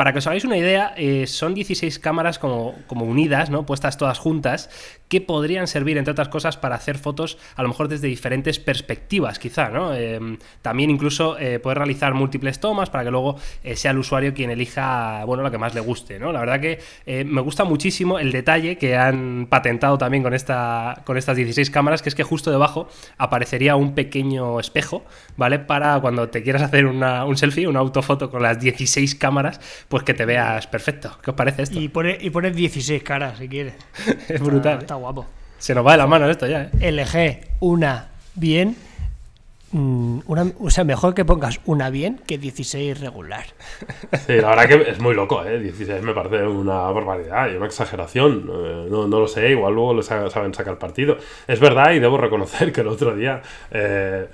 Para 0.00 0.14
que 0.14 0.20
os 0.20 0.26
hagáis 0.26 0.46
una 0.46 0.56
idea, 0.56 0.94
eh, 0.96 1.26
son 1.26 1.52
16 1.52 1.98
cámaras 1.98 2.38
como, 2.38 2.74
como 2.86 3.04
unidas, 3.04 3.50
¿no? 3.50 3.66
puestas 3.66 3.98
todas 3.98 4.18
juntas, 4.18 4.70
que 5.08 5.20
podrían 5.20 5.66
servir, 5.66 5.98
entre 5.98 6.12
otras 6.12 6.28
cosas, 6.28 6.56
para 6.56 6.76
hacer 6.76 6.96
fotos 6.96 7.36
a 7.54 7.62
lo 7.62 7.68
mejor 7.68 7.88
desde 7.88 8.06
diferentes 8.06 8.58
perspectivas, 8.58 9.38
quizá. 9.38 9.68
¿no? 9.68 9.92
Eh, 9.92 10.38
también 10.62 10.88
incluso 10.88 11.36
eh, 11.38 11.58
poder 11.58 11.76
realizar 11.76 12.14
múltiples 12.14 12.60
tomas 12.60 12.88
para 12.88 13.04
que 13.04 13.10
luego 13.10 13.36
eh, 13.62 13.76
sea 13.76 13.90
el 13.90 13.98
usuario 13.98 14.32
quien 14.32 14.50
elija 14.50 15.22
bueno, 15.26 15.42
lo 15.42 15.50
que 15.50 15.58
más 15.58 15.74
le 15.74 15.80
guste. 15.82 16.18
¿no? 16.18 16.32
La 16.32 16.40
verdad 16.40 16.60
que 16.60 16.78
eh, 17.04 17.24
me 17.24 17.42
gusta 17.42 17.64
muchísimo 17.64 18.18
el 18.18 18.32
detalle 18.32 18.78
que 18.78 18.96
han 18.96 19.48
patentado 19.50 19.98
también 19.98 20.22
con, 20.22 20.32
esta, 20.32 21.02
con 21.04 21.18
estas 21.18 21.36
16 21.36 21.68
cámaras, 21.68 22.00
que 22.00 22.08
es 22.08 22.14
que 22.14 22.22
justo 22.22 22.50
debajo 22.50 22.88
aparecería 23.18 23.76
un 23.76 23.94
pequeño 23.94 24.60
espejo, 24.60 25.04
¿vale? 25.36 25.58
Para 25.58 26.00
cuando 26.00 26.30
te 26.30 26.42
quieras 26.42 26.62
hacer 26.62 26.86
una- 26.86 27.26
un 27.26 27.36
selfie, 27.36 27.66
una 27.66 27.80
autofoto 27.80 28.30
con 28.30 28.42
las 28.42 28.58
16 28.60 29.14
cámaras, 29.16 29.60
pues 29.90 30.04
que 30.04 30.14
te 30.14 30.24
veas 30.24 30.66
perfecto. 30.68 31.18
¿Qué 31.22 31.30
os 31.32 31.36
parece 31.36 31.62
esto? 31.64 31.78
Y 31.78 31.88
pone, 31.88 32.16
y 32.18 32.30
pone 32.30 32.50
16 32.50 33.02
caras, 33.02 33.36
si 33.38 33.48
quieres. 33.48 33.74
es 34.28 34.40
brutal. 34.40 34.72
Está, 34.74 34.80
está 34.84 34.94
guapo. 34.94 35.26
Se 35.58 35.74
nos 35.74 35.86
va 35.86 35.92
de 35.92 35.98
la 35.98 36.06
mano 36.06 36.30
esto 36.30 36.46
ya, 36.46 36.70
¿eh? 36.72 36.90
LG, 36.92 37.56
una 37.60 38.08
bien. 38.34 38.76
mm, 39.72 40.20
Una, 40.26 40.46
o 40.60 40.70
sea, 40.70 40.84
mejor 40.84 41.12
que 41.14 41.24
pongas 41.24 41.60
una 41.66 41.90
bien 41.90 42.20
que 42.26 42.38
16 42.38 42.98
regular. 43.00 43.44
Sí, 44.26 44.34
la 44.36 44.50
verdad 44.50 44.68
que 44.68 44.90
es 44.90 45.00
muy 45.00 45.14
loco, 45.14 45.44
¿eh? 45.44 45.58
16 45.58 46.02
me 46.02 46.14
parece 46.14 46.44
una 46.46 46.82
barbaridad 46.90 47.50
y 47.50 47.56
una 47.56 47.66
exageración. 47.66 48.48
Eh, 48.52 48.86
no, 48.90 49.06
no 49.08 49.20
lo 49.20 49.26
sé, 49.28 49.50
igual 49.50 49.74
luego 49.74 49.94
le 49.94 50.02
sa- 50.02 50.30
saben 50.30 50.54
sacar 50.54 50.78
partido. 50.78 51.16
Es 51.48 51.58
verdad 51.60 51.92
y 51.92 51.98
debo 51.98 52.16
reconocer 52.16 52.72
que 52.72 52.80
el 52.82 52.88
otro 52.88 53.14
día 53.14 53.42
eh, 53.70 54.26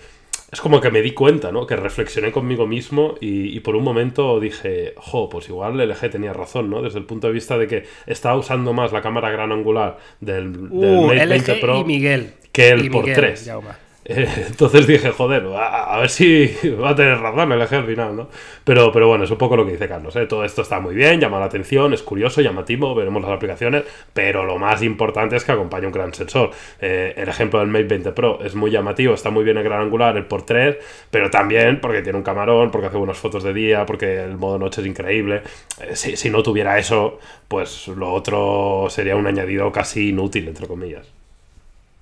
es 0.52 0.60
como 0.60 0.80
que 0.80 0.90
me 0.90 1.02
di 1.02 1.12
cuenta, 1.12 1.50
¿no? 1.50 1.66
Que 1.66 1.76
reflexioné 1.76 2.30
conmigo 2.30 2.66
mismo 2.66 3.16
y, 3.20 3.56
y 3.56 3.60
por 3.60 3.74
un 3.74 3.82
momento 3.84 4.38
dije, 4.38 4.94
jo, 4.96 5.28
pues 5.28 5.48
igual 5.48 5.76
LG 5.76 6.10
tenía 6.10 6.32
razón, 6.32 6.70
¿no? 6.70 6.82
Desde 6.82 6.98
el 6.98 7.04
punto 7.04 7.26
de 7.26 7.32
vista 7.32 7.58
de 7.58 7.66
que 7.66 7.84
estaba 8.06 8.36
usando 8.36 8.72
más 8.72 8.92
la 8.92 9.02
cámara 9.02 9.30
gran 9.30 9.50
angular 9.52 9.98
del, 10.20 10.52
del 10.52 10.68
Uh, 10.70 11.06
Mate 11.08 11.26
LG 11.26 11.28
20 11.28 11.54
Pro 11.56 11.80
y 11.80 11.84
Miguel. 11.84 12.34
que 12.52 12.70
el 12.70 12.84
Y 12.84 12.90
por 12.90 13.02
Miguel, 13.02 13.16
3. 13.16 13.44
Jaume. 13.46 13.85
Entonces 14.46 14.86
dije, 14.86 15.10
joder, 15.10 15.44
a, 15.56 15.98
ver 15.98 16.10
si 16.10 16.46
va 16.80 16.90
a 16.90 16.94
tener 16.94 17.18
razón 17.18 17.50
el 17.50 17.60
eje 17.60 17.74
al 17.74 17.86
final, 17.86 18.14
¿no? 18.14 18.28
Pero, 18.62 18.92
pero 18.92 19.08
bueno, 19.08 19.24
es 19.24 19.30
un 19.32 19.38
poco 19.38 19.56
lo 19.56 19.66
que 19.66 19.72
dice 19.72 19.88
Carlos, 19.88 20.14
¿eh? 20.14 20.26
Todo 20.26 20.44
esto 20.44 20.62
está 20.62 20.78
muy 20.78 20.94
bien, 20.94 21.18
llama 21.20 21.40
la 21.40 21.46
atención, 21.46 21.92
es 21.92 22.04
curioso, 22.04 22.40
llamativo, 22.40 22.94
veremos 22.94 23.20
las 23.22 23.32
aplicaciones, 23.32 23.82
pero 24.12 24.44
lo 24.44 24.58
más 24.58 24.82
importante 24.84 25.34
es 25.34 25.44
que 25.44 25.50
acompaña 25.50 25.88
un 25.88 25.92
gran 25.92 26.14
sensor. 26.14 26.50
Eh, 26.80 27.14
el 27.16 27.28
ejemplo 27.28 27.58
del 27.58 27.68
Mate 27.68 27.84
20 27.84 28.12
Pro 28.12 28.38
es 28.44 28.54
muy 28.54 28.70
llamativo, 28.70 29.12
está 29.12 29.30
muy 29.30 29.42
bien 29.42 29.56
el 29.56 29.64
gran 29.64 29.80
angular, 29.80 30.16
el 30.16 30.26
por 30.26 30.46
3, 30.46 30.76
pero 31.10 31.28
también 31.28 31.80
porque 31.80 32.02
tiene 32.02 32.16
un 32.16 32.24
camarón, 32.24 32.70
porque 32.70 32.86
hace 32.86 32.98
buenas 32.98 33.18
fotos 33.18 33.42
de 33.42 33.52
día, 33.52 33.86
porque 33.86 34.22
el 34.22 34.36
modo 34.36 34.56
noche 34.56 34.82
es 34.82 34.86
increíble. 34.86 35.42
Eh, 35.80 35.96
si, 35.96 36.16
si 36.16 36.30
no 36.30 36.44
tuviera 36.44 36.78
eso, 36.78 37.18
pues 37.48 37.88
lo 37.88 38.12
otro 38.12 38.86
sería 38.88 39.16
un 39.16 39.26
añadido 39.26 39.72
casi 39.72 40.10
inútil, 40.10 40.46
entre 40.46 40.68
comillas. 40.68 41.15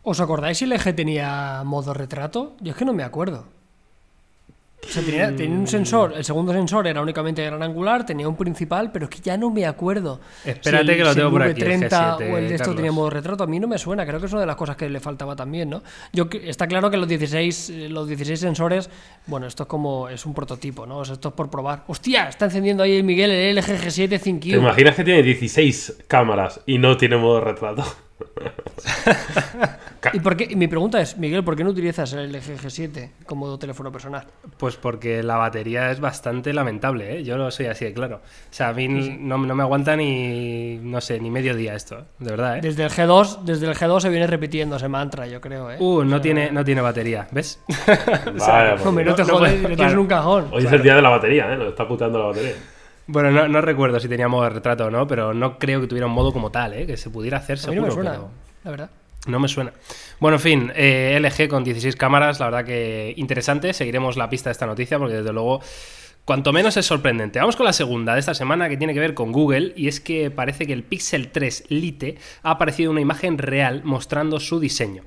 ¿Os 0.05 0.21
acordáis 0.21 0.59
si 0.59 0.65
el 0.65 0.71
LG 0.73 0.95
tenía 0.95 1.63
modo 1.65 1.95
retrato? 1.95 2.55
Yo 2.61 2.73
es 2.73 2.77
que 2.77 2.85
no 2.85 2.93
me 2.93 3.03
acuerdo. 3.03 3.47
O 4.87 4.87
sea, 4.87 5.03
tenía, 5.03 5.35
tenía 5.35 5.57
un 5.59 5.67
sensor, 5.67 6.13
el 6.15 6.23
segundo 6.27 6.53
sensor 6.53 6.87
era 6.87 7.01
únicamente 7.01 7.43
gran 7.43 7.63
angular, 7.63 8.05
tenía 8.05 8.29
un 8.29 8.37
principal, 8.37 8.93
pero 8.93 9.07
es 9.07 9.11
que 9.11 9.21
ya 9.23 9.39
no 9.39 9.49
me 9.49 9.65
acuerdo. 9.65 10.21
Espérate 10.45 10.85
Si 10.85 10.91
el- 10.93 10.97
que 10.99 11.05
lo 11.05 11.09
si 11.09 11.15
tengo 11.17 11.29
el 11.29 11.33
por 11.33 11.43
aquí, 11.43 11.63
el 11.63 11.69
V30 11.81 11.89
G7, 12.19 12.33
o 12.35 12.37
el 12.37 12.49
de 12.51 12.55
esto 12.57 12.75
tenía 12.75 12.93
modo 12.93 13.09
retrato, 13.09 13.45
a 13.45 13.47
mí 13.47 13.59
no 13.59 13.67
me 13.67 13.79
suena, 13.79 14.05
creo 14.05 14.21
que 14.21 14.27
es 14.27 14.33
una 14.33 14.43
de 14.43 14.47
las 14.47 14.57
cosas 14.57 14.77
que 14.77 14.91
le 14.91 15.01
faltaba 15.01 15.35
también, 15.35 15.71
¿no? 15.71 15.83
Yo 16.13 16.29
que- 16.29 16.51
está 16.51 16.67
claro 16.67 16.91
que 16.91 16.99
los 16.99 17.09
16, 17.09 17.71
eh, 17.71 17.89
los 17.89 18.07
16 18.07 18.39
sensores, 18.39 18.91
bueno, 19.27 19.47
esto 19.47 19.63
es 19.63 19.69
como 19.71 20.11
es 20.11 20.27
un 20.27 20.35
prototipo, 20.35 20.85
¿no? 20.85 20.99
O 20.99 21.05
sea, 21.07 21.15
esto 21.15 21.29
es 21.29 21.35
por 21.35 21.49
probar. 21.49 21.85
¡Hostia! 21.87 22.29
Está 22.29 22.45
encendiendo 22.45 22.83
ahí 22.83 22.95
el 22.97 23.05
Miguel 23.05 23.31
el 23.31 23.57
LG 23.57 23.79
G7 23.87 24.09
¿Te 24.11 24.19
ThinQ. 24.19 24.45
imaginas 24.49 24.95
que 24.97 25.05
tiene 25.05 25.23
16 25.23 25.97
cámaras 26.09 26.61
y 26.67 26.77
no 26.77 26.99
tiene 26.99 27.17
modo 27.17 27.41
retrato? 27.41 27.85
¿Y, 30.13 30.21
por 30.21 30.37
qué? 30.37 30.55
mi 30.57 30.69
pregunta 30.69 31.01
es, 31.01 31.17
Miguel, 31.17 31.43
¿por 31.45 31.57
qué 31.57 31.65
no 31.65 31.71
utilizas 31.71 32.13
el 32.13 32.33
LG 32.33 32.59
G7 32.63 33.11
como 33.27 33.59
teléfono 33.59 33.91
personal? 33.91 34.25
Pues 34.59 34.77
porque 34.77 35.23
la 35.23 35.37
batería 35.37 35.91
es 35.91 36.01
bastante 36.01 36.53
lamentable, 36.53 37.19
¿eh? 37.19 37.25
Yo 37.25 37.37
lo 37.37 37.51
soy 37.51 37.67
así 37.67 37.85
de 37.85 37.95
claro. 37.95 38.17
O 38.17 38.53
sea, 38.53 38.69
a 38.69 38.73
mí 38.73 38.89
no, 38.89 39.39
no 39.39 39.55
me 39.55 39.63
aguanta 39.63 39.97
ni, 39.97 40.77
no 40.83 41.01
sé, 41.01 41.19
ni 41.21 41.31
medio 41.31 41.55
día 41.57 41.75
esto, 41.75 42.05
de 42.19 42.31
verdad, 42.31 42.59
¿eh? 42.59 42.61
Desde 42.63 42.85
el 42.85 42.91
G2, 42.91 43.43
desde 43.45 43.67
el 43.67 43.75
G2 43.75 44.01
se 44.01 44.09
viene 44.09 44.27
repitiendo 44.27 44.77
ese 44.77 44.89
mantra, 44.89 45.27
yo 45.27 45.41
creo, 45.41 45.71
¿eh? 45.71 45.77
Uh, 45.79 46.05
no, 46.05 46.21
tiene, 46.21 46.51
no 46.51 46.65
tiene 46.65 46.81
batería, 46.81 47.27
¿ves? 47.31 47.61
Vaya, 48.39 48.77
por 48.77 48.89
Hombre, 48.89 49.05
no 49.05 49.15
te 49.15 49.23
no 49.25 49.29
jodes, 49.35 49.53
lo 49.55 49.59
tienes 49.61 49.77
claro. 49.77 49.93
en 49.93 49.99
un 49.99 50.07
cajón. 50.07 50.49
Hoy 50.53 50.65
es 50.67 50.73
el 50.73 50.83
día 50.83 50.95
de 50.97 51.03
la 51.03 51.11
batería, 51.11 51.53
¿eh? 51.53 51.57
Nos 51.57 51.69
está 51.69 51.87
puteando 51.87 52.19
la 52.19 52.27
batería. 52.27 52.55
bueno, 53.07 53.31
no, 53.31 53.49
no 53.49 53.61
recuerdo 53.61 54.01
si 54.01 54.09
tenía 54.09 54.29
modo 54.29 54.45
de 54.45 54.51
retrato 54.51 54.87
o 54.87 54.91
no, 54.91 55.07
pero 55.07 55.33
no 55.35 55.59
creo 55.59 55.81
que 55.81 55.87
tuviera 55.87 56.07
un 56.07 56.13
modo 56.13 56.33
como 56.33 56.51
tal, 56.51 56.75
¿eh? 56.75 56.87
Que 56.87 56.97
se 56.97 57.11
pudiera 57.11 57.39
hacer 57.39 57.59
A 57.65 57.71
mí 57.71 57.77
no 57.77 57.83
seguro. 57.83 57.87
me 57.87 57.93
suena, 57.95 58.11
pero- 58.13 58.31
la 58.65 58.71
verdad. 58.71 58.91
No 59.27 59.39
me 59.39 59.49
suena. 59.49 59.73
Bueno, 60.21 60.37
en 60.37 60.41
fin, 60.41 60.73
eh, 60.75 61.19
LG 61.21 61.49
con 61.49 61.65
16 61.65 61.97
cámaras, 61.97 62.41
la 62.41 62.47
verdad 62.47 62.65
que 62.65 63.15
interesante. 63.17 63.73
Seguiremos 63.73 64.17
la 64.17 64.29
pista 64.29 64.51
de 64.51 64.53
esta 64.53 64.67
noticia 64.67 64.99
porque 64.99 65.15
desde 65.15 65.33
luego, 65.33 65.61
cuanto 66.25 66.53
menos 66.53 66.77
es 66.77 66.85
sorprendente. 66.85 67.39
Vamos 67.39 67.57
con 67.57 67.65
la 67.65 67.73
segunda 67.73 68.15
de 68.15 68.21
esta 68.21 68.35
semana 68.35 68.69
que 68.69 68.77
tiene 68.77 68.93
que 68.93 69.01
ver 69.01 69.15
con 69.15 69.33
Google 69.33 69.73
y 69.77 69.89
es 69.89 70.01
que 70.01 70.31
parece 70.31 70.67
que 70.67 70.75
el 70.75 70.83
Pixel 70.83 71.29
3 71.29 71.65
Lite 71.69 72.19
ha 72.43 72.51
aparecido 72.53 72.91
una 72.91 73.01
imagen 73.01 73.39
real 73.39 73.83
mostrando 73.85 74.41
su 74.41 74.61
diseño. 74.61 75.05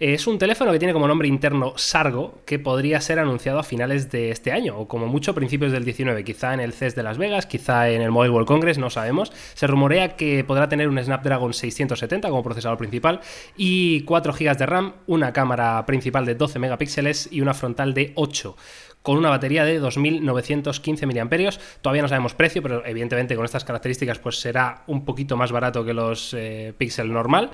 Es 0.00 0.28
un 0.28 0.38
teléfono 0.38 0.70
que 0.70 0.78
tiene 0.78 0.92
como 0.92 1.08
nombre 1.08 1.26
interno 1.26 1.72
Sargo, 1.74 2.38
que 2.46 2.60
podría 2.60 3.00
ser 3.00 3.18
anunciado 3.18 3.58
a 3.58 3.64
finales 3.64 4.12
de 4.12 4.30
este 4.30 4.52
año, 4.52 4.78
o 4.78 4.86
como 4.86 5.08
mucho 5.08 5.34
principios 5.34 5.72
del 5.72 5.84
19, 5.84 6.22
quizá 6.22 6.54
en 6.54 6.60
el 6.60 6.72
CES 6.72 6.94
de 6.94 7.02
Las 7.02 7.18
Vegas, 7.18 7.46
quizá 7.46 7.90
en 7.90 8.02
el 8.02 8.12
Mobile 8.12 8.30
World 8.30 8.46
Congress, 8.46 8.78
no 8.78 8.90
sabemos. 8.90 9.32
Se 9.54 9.66
rumorea 9.66 10.14
que 10.14 10.44
podrá 10.44 10.68
tener 10.68 10.88
un 10.88 11.02
Snapdragon 11.02 11.52
670 11.52 12.28
como 12.28 12.44
procesador 12.44 12.78
principal 12.78 13.20
y 13.56 14.02
4 14.02 14.32
GB 14.32 14.56
de 14.56 14.66
RAM, 14.66 14.94
una 15.08 15.32
cámara 15.32 15.84
principal 15.84 16.24
de 16.26 16.36
12 16.36 16.60
megapíxeles 16.60 17.28
y 17.32 17.40
una 17.40 17.52
frontal 17.52 17.92
de 17.92 18.12
8 18.14 18.54
con 19.02 19.16
una 19.16 19.30
batería 19.30 19.64
de 19.64 19.80
2.915 19.80 21.06
mAh. 21.06 21.58
Todavía 21.80 22.02
no 22.02 22.08
sabemos 22.08 22.34
precio, 22.34 22.62
pero 22.62 22.84
evidentemente 22.84 23.36
con 23.36 23.44
estas 23.46 23.64
características 23.64 24.18
pues 24.18 24.38
será 24.38 24.82
un 24.86 25.06
poquito 25.06 25.34
más 25.36 25.50
barato 25.50 25.82
que 25.82 25.94
los 25.94 26.34
eh, 26.34 26.74
Pixel 26.76 27.10
normal. 27.10 27.50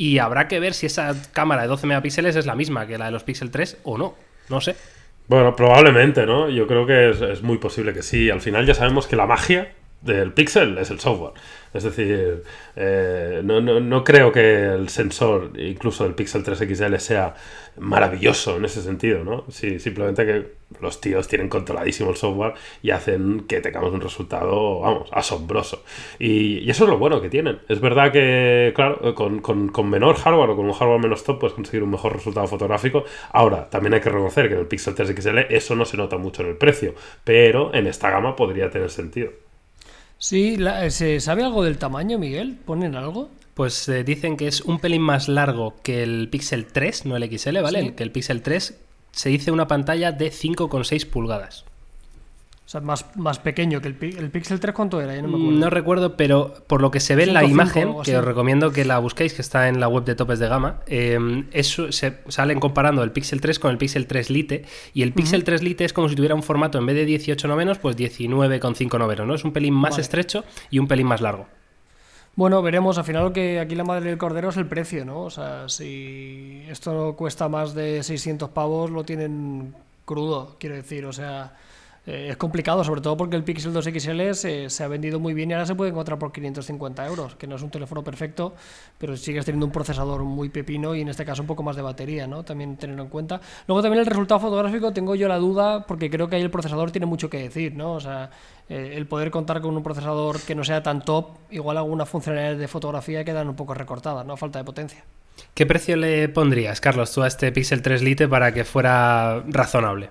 Y 0.00 0.16
habrá 0.16 0.48
que 0.48 0.60
ver 0.60 0.72
si 0.72 0.86
esa 0.86 1.14
cámara 1.34 1.60
de 1.60 1.68
12 1.68 1.86
megapíxeles 1.86 2.34
es 2.34 2.46
la 2.46 2.54
misma 2.54 2.86
que 2.86 2.96
la 2.96 3.04
de 3.04 3.10
los 3.10 3.22
Pixel 3.22 3.50
3 3.50 3.80
o 3.82 3.98
no. 3.98 4.14
No 4.48 4.62
sé. 4.62 4.74
Bueno, 5.28 5.54
probablemente, 5.54 6.24
¿no? 6.24 6.48
Yo 6.48 6.66
creo 6.66 6.86
que 6.86 7.10
es, 7.10 7.20
es 7.20 7.42
muy 7.42 7.58
posible 7.58 7.92
que 7.92 8.02
sí. 8.02 8.30
Al 8.30 8.40
final 8.40 8.64
ya 8.64 8.72
sabemos 8.72 9.06
que 9.06 9.14
la 9.14 9.26
magia 9.26 9.74
del 10.00 10.32
Pixel 10.32 10.78
es 10.78 10.90
el 10.90 11.00
software. 11.00 11.34
Es 11.74 11.84
decir, 11.84 12.44
eh, 12.76 13.42
no, 13.44 13.60
no, 13.60 13.78
no, 13.78 14.02
creo 14.02 14.32
que 14.32 14.64
el 14.64 14.88
sensor, 14.88 15.52
incluso 15.58 16.04
del 16.04 16.14
Pixel 16.14 16.42
3 16.42 16.58
XL, 16.58 16.96
sea 16.96 17.34
maravilloso 17.78 18.56
en 18.56 18.64
ese 18.64 18.82
sentido, 18.82 19.24
¿no? 19.24 19.44
Sí, 19.50 19.78
simplemente 19.78 20.24
que 20.26 20.60
los 20.80 21.00
tíos 21.00 21.26
tienen 21.26 21.48
controladísimo 21.48 22.10
el 22.10 22.16
software 22.16 22.54
y 22.82 22.90
hacen 22.90 23.40
que 23.48 23.60
tengamos 23.60 23.92
un 23.92 24.00
resultado, 24.00 24.80
vamos, 24.80 25.08
asombroso. 25.12 25.82
Y, 26.18 26.68
eso 26.70 26.84
es 26.84 26.90
lo 26.90 26.98
bueno 26.98 27.20
que 27.20 27.28
tienen. 27.28 27.58
Es 27.68 27.80
verdad 27.80 28.12
que, 28.12 28.72
claro, 28.74 29.14
con, 29.14 29.40
con, 29.40 29.68
con, 29.68 29.90
menor 29.90 30.16
hardware 30.16 30.50
o 30.50 30.56
con 30.56 30.66
un 30.66 30.72
hardware 30.72 31.00
menos 31.00 31.24
top 31.24 31.40
puedes 31.40 31.54
conseguir 31.54 31.82
un 31.82 31.90
mejor 31.90 32.12
resultado 32.12 32.46
fotográfico. 32.46 33.04
Ahora, 33.32 33.68
también 33.68 33.94
hay 33.94 34.00
que 34.00 34.10
reconocer 34.10 34.48
que 34.48 34.54
en 34.54 34.60
el 34.60 34.66
Pixel 34.66 34.94
3 34.94 35.14
XL 35.16 35.38
eso 35.50 35.74
no 35.74 35.84
se 35.84 35.96
nota 35.96 36.16
mucho 36.16 36.42
en 36.42 36.50
el 36.50 36.56
precio, 36.56 36.94
pero 37.24 37.74
en 37.74 37.86
esta 37.86 38.10
gama 38.10 38.36
podría 38.36 38.70
tener 38.70 38.90
sentido. 38.90 39.30
Sí, 40.18 40.58
la, 40.58 40.90
¿se 40.90 41.18
sabe 41.18 41.44
algo 41.44 41.64
del 41.64 41.78
tamaño, 41.78 42.18
Miguel? 42.18 42.58
¿Ponen 42.66 42.94
algo? 42.94 43.30
Pues 43.54 43.88
eh, 43.88 44.04
dicen 44.04 44.36
que 44.36 44.46
es 44.46 44.60
un 44.62 44.78
pelín 44.78 45.02
más 45.02 45.28
largo 45.28 45.76
que 45.82 46.02
el 46.02 46.28
Pixel 46.30 46.66
3, 46.66 47.06
no 47.06 47.16
el 47.16 47.38
XL, 47.38 47.60
¿vale? 47.60 47.82
Sí. 47.82 47.92
Que 47.92 48.02
el 48.02 48.12
Pixel 48.12 48.42
3 48.42 48.78
se 49.12 49.28
dice 49.28 49.50
una 49.50 49.66
pantalla 49.66 50.12
de 50.12 50.30
5,6 50.30 51.06
pulgadas. 51.06 51.64
O 52.64 52.72
sea, 52.72 52.80
más, 52.80 53.04
más 53.16 53.40
pequeño 53.40 53.80
que 53.80 53.88
el, 53.88 53.96
el, 54.16 54.30
Pixel 54.30 54.60
3, 54.60 54.72
¿cuánto 54.72 55.00
era? 55.00 55.16
Yo 55.16 55.22
no, 55.22 55.28
me 55.28 55.34
acuerdo. 55.34 55.58
no 55.58 55.70
recuerdo, 55.70 56.16
pero 56.16 56.54
por 56.68 56.80
lo 56.80 56.92
que 56.92 57.00
se 57.00 57.16
ve 57.16 57.24
en 57.24 57.34
la 57.34 57.42
imagen, 57.42 57.96
que 58.04 58.16
os 58.16 58.24
recomiendo 58.24 58.70
que 58.70 58.84
la 58.84 59.00
busquéis, 59.00 59.34
que 59.34 59.42
está 59.42 59.66
en 59.66 59.80
la 59.80 59.88
web 59.88 60.04
de 60.04 60.14
topes 60.14 60.38
de 60.38 60.46
gama, 60.46 60.78
eh, 60.86 61.18
eso 61.50 61.90
se 61.90 62.18
salen 62.28 62.60
comparando 62.60 63.02
el 63.02 63.10
Pixel 63.10 63.40
3 63.40 63.58
con 63.58 63.72
el 63.72 63.76
Pixel 63.78 64.06
3 64.06 64.30
Lite, 64.30 64.66
y 64.94 65.02
el 65.02 65.12
Pixel 65.12 65.40
uh 65.40 65.42
-huh. 65.42 65.46
3 65.46 65.62
Lite 65.64 65.84
es 65.84 65.92
como 65.92 66.08
si 66.08 66.14
tuviera 66.14 66.36
un 66.36 66.44
formato 66.44 66.78
en 66.78 66.86
vez 66.86 66.94
de 66.94 67.06
18 67.06 67.48
novenos, 67.48 67.78
pues 67.78 67.96
19,5 67.96 68.98
novenos, 69.00 69.26
¿no? 69.26 69.34
Es 69.34 69.42
un 69.42 69.52
pelín 69.52 69.74
más 69.74 69.90
vale. 69.94 70.02
estrecho 70.02 70.44
y 70.70 70.78
un 70.78 70.86
pelín 70.86 71.08
más 71.08 71.20
largo. 71.20 71.48
Bueno, 72.36 72.62
veremos. 72.62 72.96
Al 72.98 73.04
final 73.04 73.32
que 73.32 73.60
aquí 73.60 73.74
la 73.74 73.84
madre 73.84 74.08
del 74.08 74.18
cordero 74.18 74.50
es 74.50 74.56
el 74.56 74.66
precio, 74.66 75.04
¿no? 75.04 75.22
O 75.22 75.30
sea, 75.30 75.68
si 75.68 76.64
esto 76.68 77.14
cuesta 77.16 77.48
más 77.48 77.74
de 77.74 78.02
600 78.02 78.50
pavos, 78.50 78.90
lo 78.90 79.04
tienen 79.04 79.74
crudo, 80.04 80.56
quiero 80.58 80.76
decir. 80.76 81.04
O 81.04 81.12
sea, 81.12 81.54
eh, 82.06 82.28
es 82.30 82.36
complicado, 82.38 82.82
sobre 82.82 83.02
todo 83.02 83.16
porque 83.16 83.36
el 83.36 83.44
Pixel 83.44 83.74
2 83.74 83.84
XL 83.84 84.32
se, 84.32 84.70
se, 84.70 84.84
ha 84.84 84.88
vendido 84.88 85.20
muy 85.20 85.34
bien 85.34 85.50
y 85.50 85.52
ahora 85.52 85.66
se 85.66 85.74
puede 85.74 85.90
encontrar 85.90 86.18
por 86.18 86.32
550 86.32 87.06
euros, 87.06 87.36
que 87.36 87.46
no 87.46 87.56
es 87.56 87.62
un 87.62 87.70
teléfono 87.70 88.02
perfecto, 88.02 88.54
pero 88.96 89.16
sigues 89.16 89.44
teniendo 89.44 89.66
un 89.66 89.72
procesador 89.72 90.24
muy 90.24 90.48
pepino 90.48 90.94
y 90.94 91.02
en 91.02 91.08
este 91.08 91.26
caso 91.26 91.42
un 91.42 91.46
poco 91.46 91.62
más 91.62 91.76
de 91.76 91.82
batería, 91.82 92.26
¿no? 92.26 92.42
También 92.42 92.76
tenerlo 92.78 93.02
en 93.02 93.10
cuenta. 93.10 93.40
Luego 93.66 93.82
también 93.82 94.00
el 94.00 94.06
resultado 94.06 94.40
fotográfico 94.40 94.92
tengo 94.92 95.14
yo 95.14 95.28
la 95.28 95.36
duda 95.36 95.86
porque 95.86 96.08
creo 96.08 96.28
que 96.28 96.36
ahí 96.36 96.42
el 96.42 96.50
procesador 96.50 96.90
tiene 96.90 97.06
mucho 97.06 97.28
que 97.28 97.38
decir, 97.42 97.74
¿no? 97.76 97.92
O 97.92 98.00
sea, 98.00 98.30
eh, 98.70 98.94
el 98.96 99.06
poder 99.06 99.32
contar 99.32 99.60
con 99.60 99.76
un 99.76 99.82
procesador 99.82 100.40
que 100.40 100.54
no 100.54 100.62
sea 100.62 100.80
tan 100.80 101.04
top, 101.04 101.30
igual 101.50 101.76
algunas 101.76 102.08
funcionalidades 102.08 102.58
de 102.60 102.68
fotografía 102.68 103.24
quedan 103.24 103.48
un 103.48 103.56
poco 103.56 103.74
recortadas, 103.74 104.24
¿no? 104.24 104.36
Falta 104.36 104.60
de 104.60 104.64
potencia. 104.64 105.02
¿Qué 105.54 105.66
precio 105.66 105.96
le 105.96 106.28
pondrías, 106.28 106.80
Carlos, 106.80 107.12
tú 107.12 107.22
a 107.22 107.26
este 107.26 107.50
Pixel 107.50 107.82
3 107.82 108.00
Lite 108.02 108.28
para 108.28 108.54
que 108.54 108.64
fuera 108.64 109.42
razonable? 109.48 110.10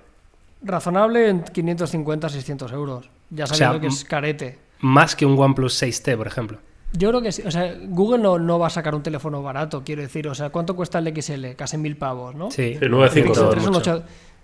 Razonable 0.62 1.30
en 1.30 1.42
550-600 1.42 2.72
euros. 2.74 3.08
Ya 3.30 3.46
sabiendo 3.46 3.70
o 3.70 3.80
sea, 3.80 3.80
que 3.80 3.86
es 3.86 4.04
carete. 4.04 4.58
Más 4.80 5.16
que 5.16 5.24
un 5.24 5.38
OnePlus 5.38 5.82
6T, 5.82 6.18
por 6.18 6.26
ejemplo. 6.26 6.58
Yo 6.92 7.08
creo 7.08 7.22
que 7.22 7.32
sí. 7.32 7.42
O 7.46 7.50
sea, 7.50 7.74
Google 7.82 8.18
no, 8.18 8.38
no, 8.38 8.58
va 8.58 8.66
a 8.66 8.70
sacar 8.70 8.94
un 8.94 9.02
teléfono 9.02 9.42
barato, 9.42 9.82
quiero 9.84 10.02
decir. 10.02 10.28
O 10.28 10.34
sea, 10.34 10.50
¿cuánto 10.50 10.76
cuesta 10.76 10.98
el 10.98 11.22
XL? 11.22 11.54
Casi 11.56 11.78
mil 11.78 11.96
pavos, 11.96 12.34
¿no? 12.34 12.50
Sí, 12.50 12.76
el 12.78 12.92
9,5. 12.92 14.02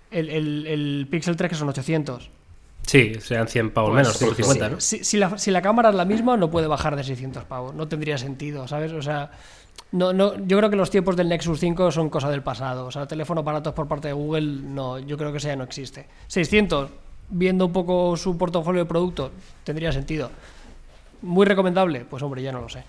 El, 0.09 0.29
el, 0.29 0.65
el, 0.65 1.07
Pixel 1.11 1.35
3 1.35 1.49
que 1.49 1.55
son 1.55 1.69
800. 1.69 2.31
Sí, 2.87 3.15
sean 3.19 3.49
100 3.49 3.71
pavos 3.71 3.91
pues, 3.91 3.97
menos, 3.97 4.17
150, 4.17 4.65
sí, 4.65 4.71
¿no? 4.71 4.79
Si, 4.79 5.03
si, 5.03 5.17
la, 5.17 5.37
si 5.37 5.51
la 5.51 5.61
cámara 5.61 5.89
es 5.89 5.95
la 5.95 6.05
misma, 6.05 6.37
no 6.37 6.49
puede 6.49 6.67
bajar 6.67 6.95
de 6.95 7.03
600 7.03 7.43
pavos. 7.43 7.75
No 7.75 7.89
tendría 7.89 8.17
sentido, 8.17 8.65
¿sabes? 8.65 8.93
O 8.93 9.01
sea, 9.01 9.29
no, 9.91 10.13
no, 10.13 10.35
yo 10.45 10.57
creo 10.57 10.69
que 10.69 10.77
los 10.77 10.89
tiempos 10.89 11.17
del 11.17 11.27
Nexus 11.27 11.59
5 11.59 11.91
son 11.91 12.09
cosa 12.09 12.29
del 12.29 12.43
pasado. 12.43 12.85
O 12.85 12.91
sea, 12.91 13.05
teléfonos 13.05 13.43
baratos 13.43 13.73
por 13.73 13.89
parte 13.89 14.07
de 14.07 14.13
Google, 14.13 14.61
no, 14.63 14.99
yo 14.99 15.17
creo 15.17 15.33
que 15.33 15.37
ese 15.39 15.49
ya 15.49 15.57
no 15.57 15.65
existe. 15.65 16.07
600, 16.27 16.89
viendo 17.29 17.65
un 17.65 17.73
poco 17.73 18.15
su 18.15 18.37
portafolio 18.37 18.83
de 18.83 18.87
productos, 18.87 19.31
tendría 19.65 19.91
sentido. 19.91 20.31
Muy 21.21 21.45
recomendable, 21.45 22.05
pues 22.09 22.23
hombre, 22.23 22.41
ya 22.41 22.53
no 22.53 22.61
lo 22.61 22.69
sé. 22.69 22.85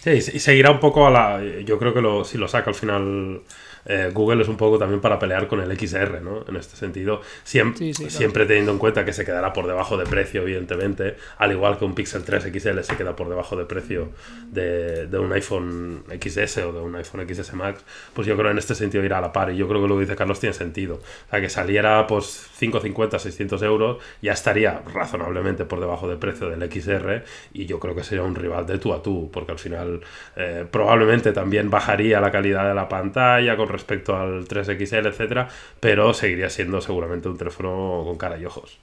Sí, 0.00 0.10
y 0.10 0.38
seguirá 0.38 0.70
un 0.70 0.80
poco 0.80 1.08
a 1.08 1.10
la. 1.10 1.40
Yo 1.64 1.78
creo 1.78 1.92
que 1.92 2.00
lo, 2.00 2.24
si 2.24 2.38
lo 2.38 2.46
saca 2.46 2.70
al 2.70 2.76
final 2.76 3.42
eh, 3.86 4.10
Google 4.12 4.42
es 4.42 4.48
un 4.48 4.56
poco 4.56 4.78
también 4.78 5.00
para 5.00 5.18
pelear 5.18 5.46
con 5.48 5.60
el 5.60 5.78
XR, 5.78 6.22
¿no? 6.22 6.44
En 6.48 6.56
este 6.56 6.76
sentido, 6.76 7.20
siempre, 7.42 7.78
sí, 7.78 7.94
sí, 7.94 8.10
siempre 8.10 8.42
claro. 8.42 8.48
teniendo 8.48 8.72
en 8.72 8.78
cuenta 8.78 9.04
que 9.04 9.12
se 9.12 9.24
quedará 9.24 9.52
por 9.52 9.66
debajo 9.66 9.96
de 9.96 10.04
precio, 10.06 10.42
evidentemente, 10.42 11.16
al 11.38 11.52
igual 11.52 11.78
que 11.78 11.84
un 11.84 11.94
Pixel 11.94 12.24
3 12.24 12.44
XL 12.44 12.80
se 12.80 12.96
queda 12.96 13.16
por 13.16 13.28
debajo 13.28 13.56
de 13.56 13.64
precio 13.64 14.10
de, 14.50 15.06
de, 15.06 15.18
un 15.18 15.32
iPhone 15.32 16.04
XS 16.08 16.58
o 16.58 16.72
de 16.72 16.80
un 16.80 16.94
iPhone 16.96 17.26
XS 17.28 17.54
Max, 17.54 17.84
pues 18.12 18.26
yo 18.26 18.36
creo 18.36 18.50
en 18.50 18.58
este 18.58 18.74
sentido 18.74 19.04
irá 19.04 19.18
a 19.18 19.20
la 19.20 19.32
par 19.32 19.52
y 19.52 19.56
yo 19.56 19.68
creo 19.68 19.82
que 19.82 19.88
lo 19.88 19.94
que 19.96 20.02
dice 20.02 20.16
Carlos 20.16 20.40
tiene 20.40 20.54
sentido. 20.54 20.94
O 20.94 21.30
sea, 21.30 21.40
que 21.40 21.48
saliera 21.48 22.06
pues 22.06 22.48
550, 22.58 23.18
600 23.18 23.62
euros, 23.62 24.02
ya 24.22 24.32
estaría 24.32 24.82
razonablemente 24.92 25.64
por 25.64 25.80
debajo 25.80 26.08
de 26.08 26.16
precio 26.16 26.48
del 26.48 26.70
XR 26.70 27.24
y 27.52 27.66
yo 27.66 27.78
creo 27.78 27.94
que 27.94 28.02
sería 28.02 28.24
un 28.24 28.34
rival 28.34 28.66
de 28.66 28.78
tú 28.78 28.92
a 28.92 29.02
tú, 29.02 29.30
porque 29.32 29.52
al 29.52 29.58
final 29.58 30.00
eh, 30.36 30.66
probablemente 30.70 31.32
también 31.32 31.70
bajaría 31.70 32.20
la 32.20 32.30
calidad 32.30 32.68
de 32.68 32.74
la 32.74 32.88
pantalla 32.88 33.56
con 33.56 33.68
respecto 33.74 34.16
al 34.16 34.48
3XL, 34.48 35.08
etcétera, 35.08 35.48
pero 35.80 36.14
seguiría 36.14 36.48
siendo 36.48 36.80
seguramente 36.80 37.28
un 37.28 37.36
teléfono 37.36 38.02
con 38.04 38.16
cara 38.16 38.38
y 38.38 38.46
ojos. 38.46 38.78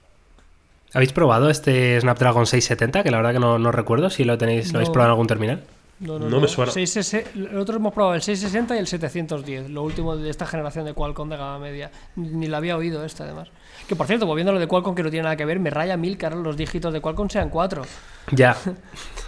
¿Habéis 0.93 1.13
probado 1.13 1.49
este 1.49 1.99
Snapdragon 1.99 2.45
670? 2.45 3.03
Que 3.03 3.11
la 3.11 3.17
verdad 3.17 3.33
que 3.33 3.39
no, 3.39 3.57
no 3.57 3.71
recuerdo 3.71 4.09
si 4.09 4.23
lo 4.25 4.37
tenéis, 4.37 4.67
no. 4.67 4.73
lo 4.73 4.77
habéis 4.79 4.89
probado 4.89 5.07
en 5.07 5.11
algún 5.11 5.27
terminal. 5.27 5.63
No, 6.01 6.17
no, 6.17 6.29
no, 6.29 6.41
me 6.41 6.47
suena. 6.47 6.71
6, 6.71 7.15
nosotros 7.35 7.77
hemos 7.77 7.93
probado 7.93 8.15
el 8.15 8.23
660 8.23 8.75
y 8.75 8.79
el 8.79 8.87
710, 8.87 9.69
lo 9.69 9.83
último 9.83 10.17
de 10.17 10.31
esta 10.31 10.47
generación 10.47 10.83
de 10.85 10.93
Qualcomm 10.93 11.29
de 11.29 11.37
gama 11.37 11.59
media. 11.59 11.91
Ni 12.15 12.47
la 12.47 12.57
había 12.57 12.75
oído 12.75 13.05
esta, 13.05 13.23
además. 13.23 13.49
Que 13.87 13.95
por 13.95 14.07
cierto, 14.07 14.25
volviendo 14.25 14.49
a 14.49 14.55
lo 14.55 14.59
de 14.59 14.67
Qualcomm, 14.67 14.95
que 14.95 15.03
no 15.03 15.11
tiene 15.11 15.23
nada 15.23 15.35
que 15.35 15.45
ver, 15.45 15.59
me 15.59 15.69
raya 15.69 15.97
mil 15.97 16.17
que 16.17 16.25
ahora 16.25 16.37
los 16.37 16.57
dígitos 16.57 16.91
de 16.91 17.01
Qualcomm 17.01 17.29
sean 17.29 17.49
4. 17.49 17.83
Ya. 18.31 18.57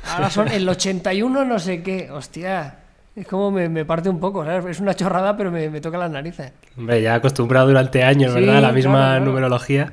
ahora 0.09 0.31
son 0.31 0.47
el 0.47 0.67
81 0.67 1.45
no 1.45 1.59
sé 1.59 1.83
qué, 1.83 2.09
hostia. 2.09 2.79
Es 3.15 3.27
como 3.27 3.51
me, 3.51 3.69
me, 3.69 3.85
parte 3.85 4.09
un 4.09 4.19
poco, 4.19 4.43
¿sabes? 4.43 4.65
Es 4.65 4.79
una 4.79 4.95
chorrada, 4.95 5.37
pero 5.37 5.51
me, 5.51 5.69
me 5.69 5.79
toca 5.79 5.99
las 5.99 6.09
narices. 6.09 6.51
Hombre, 6.75 6.99
ya 6.99 7.13
acostumbrado 7.13 7.67
durante 7.67 8.01
años, 8.01 8.33
¿verdad? 8.33 8.55
Sí, 8.55 8.61
la 8.61 8.71
misma 8.71 8.91
claro, 8.91 9.09
claro. 9.09 9.25
numerología. 9.25 9.91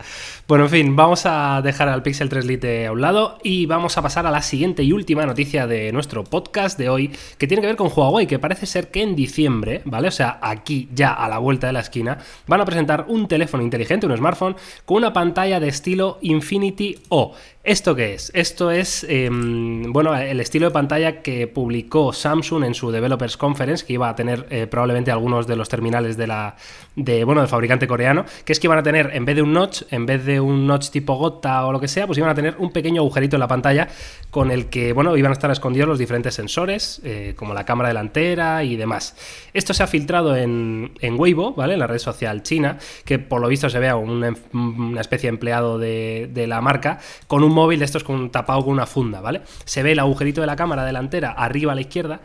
Bueno, 0.49 0.65
en 0.65 0.71
fin, 0.71 0.97
vamos 0.97 1.27
a 1.27 1.61
dejar 1.63 1.91
al 1.91 2.03
Pixel 2.03 2.31
3 2.31 2.47
Lite 2.47 2.87
a 2.87 2.93
un 2.93 3.03
lado 3.03 3.37
y 3.43 3.67
vamos 3.67 3.99
a 3.99 4.03
pasar 4.03 4.27
a 4.27 4.31
la 4.31 4.41
siguiente 4.41 4.83
y 4.85 4.93
última 4.93 5.27
noticia 5.27 5.67
de 5.67 5.93
nuestro 5.93 6.25
podcast 6.25 6.79
de 6.79 6.89
hoy, 6.89 7.11
que 7.37 7.47
tiene 7.47 7.61
que 7.61 7.67
ver 7.67 7.77
con 7.77 7.91
Huawei, 7.95 8.27
que 8.27 8.39
parece 8.39 8.65
ser 8.65 8.91
que 8.91 9.03
en 9.03 9.15
diciembre, 9.15 9.83
¿vale? 9.85 10.09
O 10.09 10.13
sea, 10.13 10.39
aquí 10.41 10.89
ya 10.95 11.13
a 11.13 11.29
la 11.29 11.37
vuelta 11.37 11.67
de 11.67 11.75
la 11.75 11.81
esquina, 11.81 12.17
van 12.47 12.63
a 12.63 12.65
presentar 12.65 13.05
un 13.07 13.29
teléfono 13.29 13.63
inteligente, 13.63 14.07
un 14.07 14.17
smartphone, 14.17 14.57
con 14.87 14.97
una 14.97 15.13
pantalla 15.13 15.61
de 15.61 15.69
estilo 15.69 16.17
Infinity 16.23 16.99
O. 17.11 17.35
¿Esto 17.63 17.95
qué 17.95 18.15
es? 18.15 18.33
Esto 18.35 18.71
es, 18.71 19.05
eh, 19.07 19.29
bueno, 19.31 20.17
el 20.17 20.41
estilo 20.41 20.69
de 20.69 20.73
pantalla 20.73 21.21
que 21.21 21.47
publicó 21.47 22.11
Samsung 22.11 22.65
en 22.65 22.73
su 22.75 22.91
Developers 22.91 23.37
Conference, 23.37 23.85
que 23.85 23.93
iba 23.93 24.09
a 24.09 24.17
tener 24.17 24.47
eh, 24.49 24.67
probablemente 24.67 25.11
algunos 25.11 25.47
de 25.47 25.57
los 25.57 25.69
terminales 25.69 26.17
de 26.17 26.27
la, 26.27 26.57
de, 27.03 27.25
bueno, 27.25 27.41
del 27.41 27.49
fabricante 27.49 27.87
coreano, 27.87 28.25
que 28.45 28.53
es 28.53 28.61
que 28.61 28.67
iban 28.67 28.79
a 28.79 28.83
tener, 28.83 29.11
en 29.15 29.25
vez 29.25 29.37
de 29.37 29.43
un 29.43 29.53
notch, 29.53 29.83
en 29.91 30.07
vez 30.07 30.25
de 30.25 30.41
un 30.41 30.67
notch 30.67 30.91
tipo 30.91 31.15
gota 31.15 31.67
o 31.67 31.73
lo 31.73 31.81
que 31.81 31.89
sea, 31.89 32.07
pues 32.07 32.19
iban 32.19 32.31
a 32.31 32.35
tener 32.35 32.57
un 32.59 32.73
pequeño 32.73 33.01
agujerito 33.01 33.37
en 33.37 33.41
la 33.41 33.49
pantalla 33.49 33.89
con 34.31 34.51
el 34.51 34.67
que, 34.67 34.93
bueno, 34.93 35.17
iban 35.17 35.31
a 35.31 35.33
estar 35.33 35.51
escondidos 35.51 35.89
los 35.89 35.99
diferentes 35.99 36.35
sensores, 36.35 37.01
eh, 37.05 37.35
como 37.37 37.55
la 37.55 37.65
cámara 37.65 37.89
delantera 37.89 38.63
y 38.65 38.77
demás. 38.77 39.17
Esto 39.55 39.73
se 39.75 39.83
ha 39.83 39.87
filtrado 39.87 40.37
en, 40.37 40.93
en 41.01 41.19
Weibo, 41.19 41.55
¿vale? 41.55 41.75
En 41.75 41.81
la 41.81 41.87
red 41.87 41.99
social 41.99 42.43
china, 42.43 42.79
que 43.05 43.19
por 43.19 43.41
lo 43.41 43.49
visto 43.49 43.69
se 43.71 43.79
vea 43.79 43.97
una, 43.97 44.35
una 44.53 45.01
especie 45.01 45.29
de 45.29 45.35
empleado 45.35 45.79
de, 45.79 46.29
de, 46.33 46.47
la 46.47 46.61
marca 46.61 46.99
con 47.27 47.43
un 47.43 47.53
móvil 47.53 47.79
de 47.79 47.85
estos 47.87 48.05
con, 48.05 48.31
tapado 48.31 48.63
con 48.65 48.73
una 48.73 48.87
funda, 48.87 49.21
¿vale? 49.21 49.41
Se 49.65 49.83
ve 49.83 49.93
el 49.93 49.99
agujerito 49.99 50.41
de 50.41 50.47
la 50.47 50.57
cámara 50.57 50.85
delantera 50.85 51.33
arriba 51.33 51.73
a 51.73 51.75
la 51.75 51.81
izquierda 51.81 52.21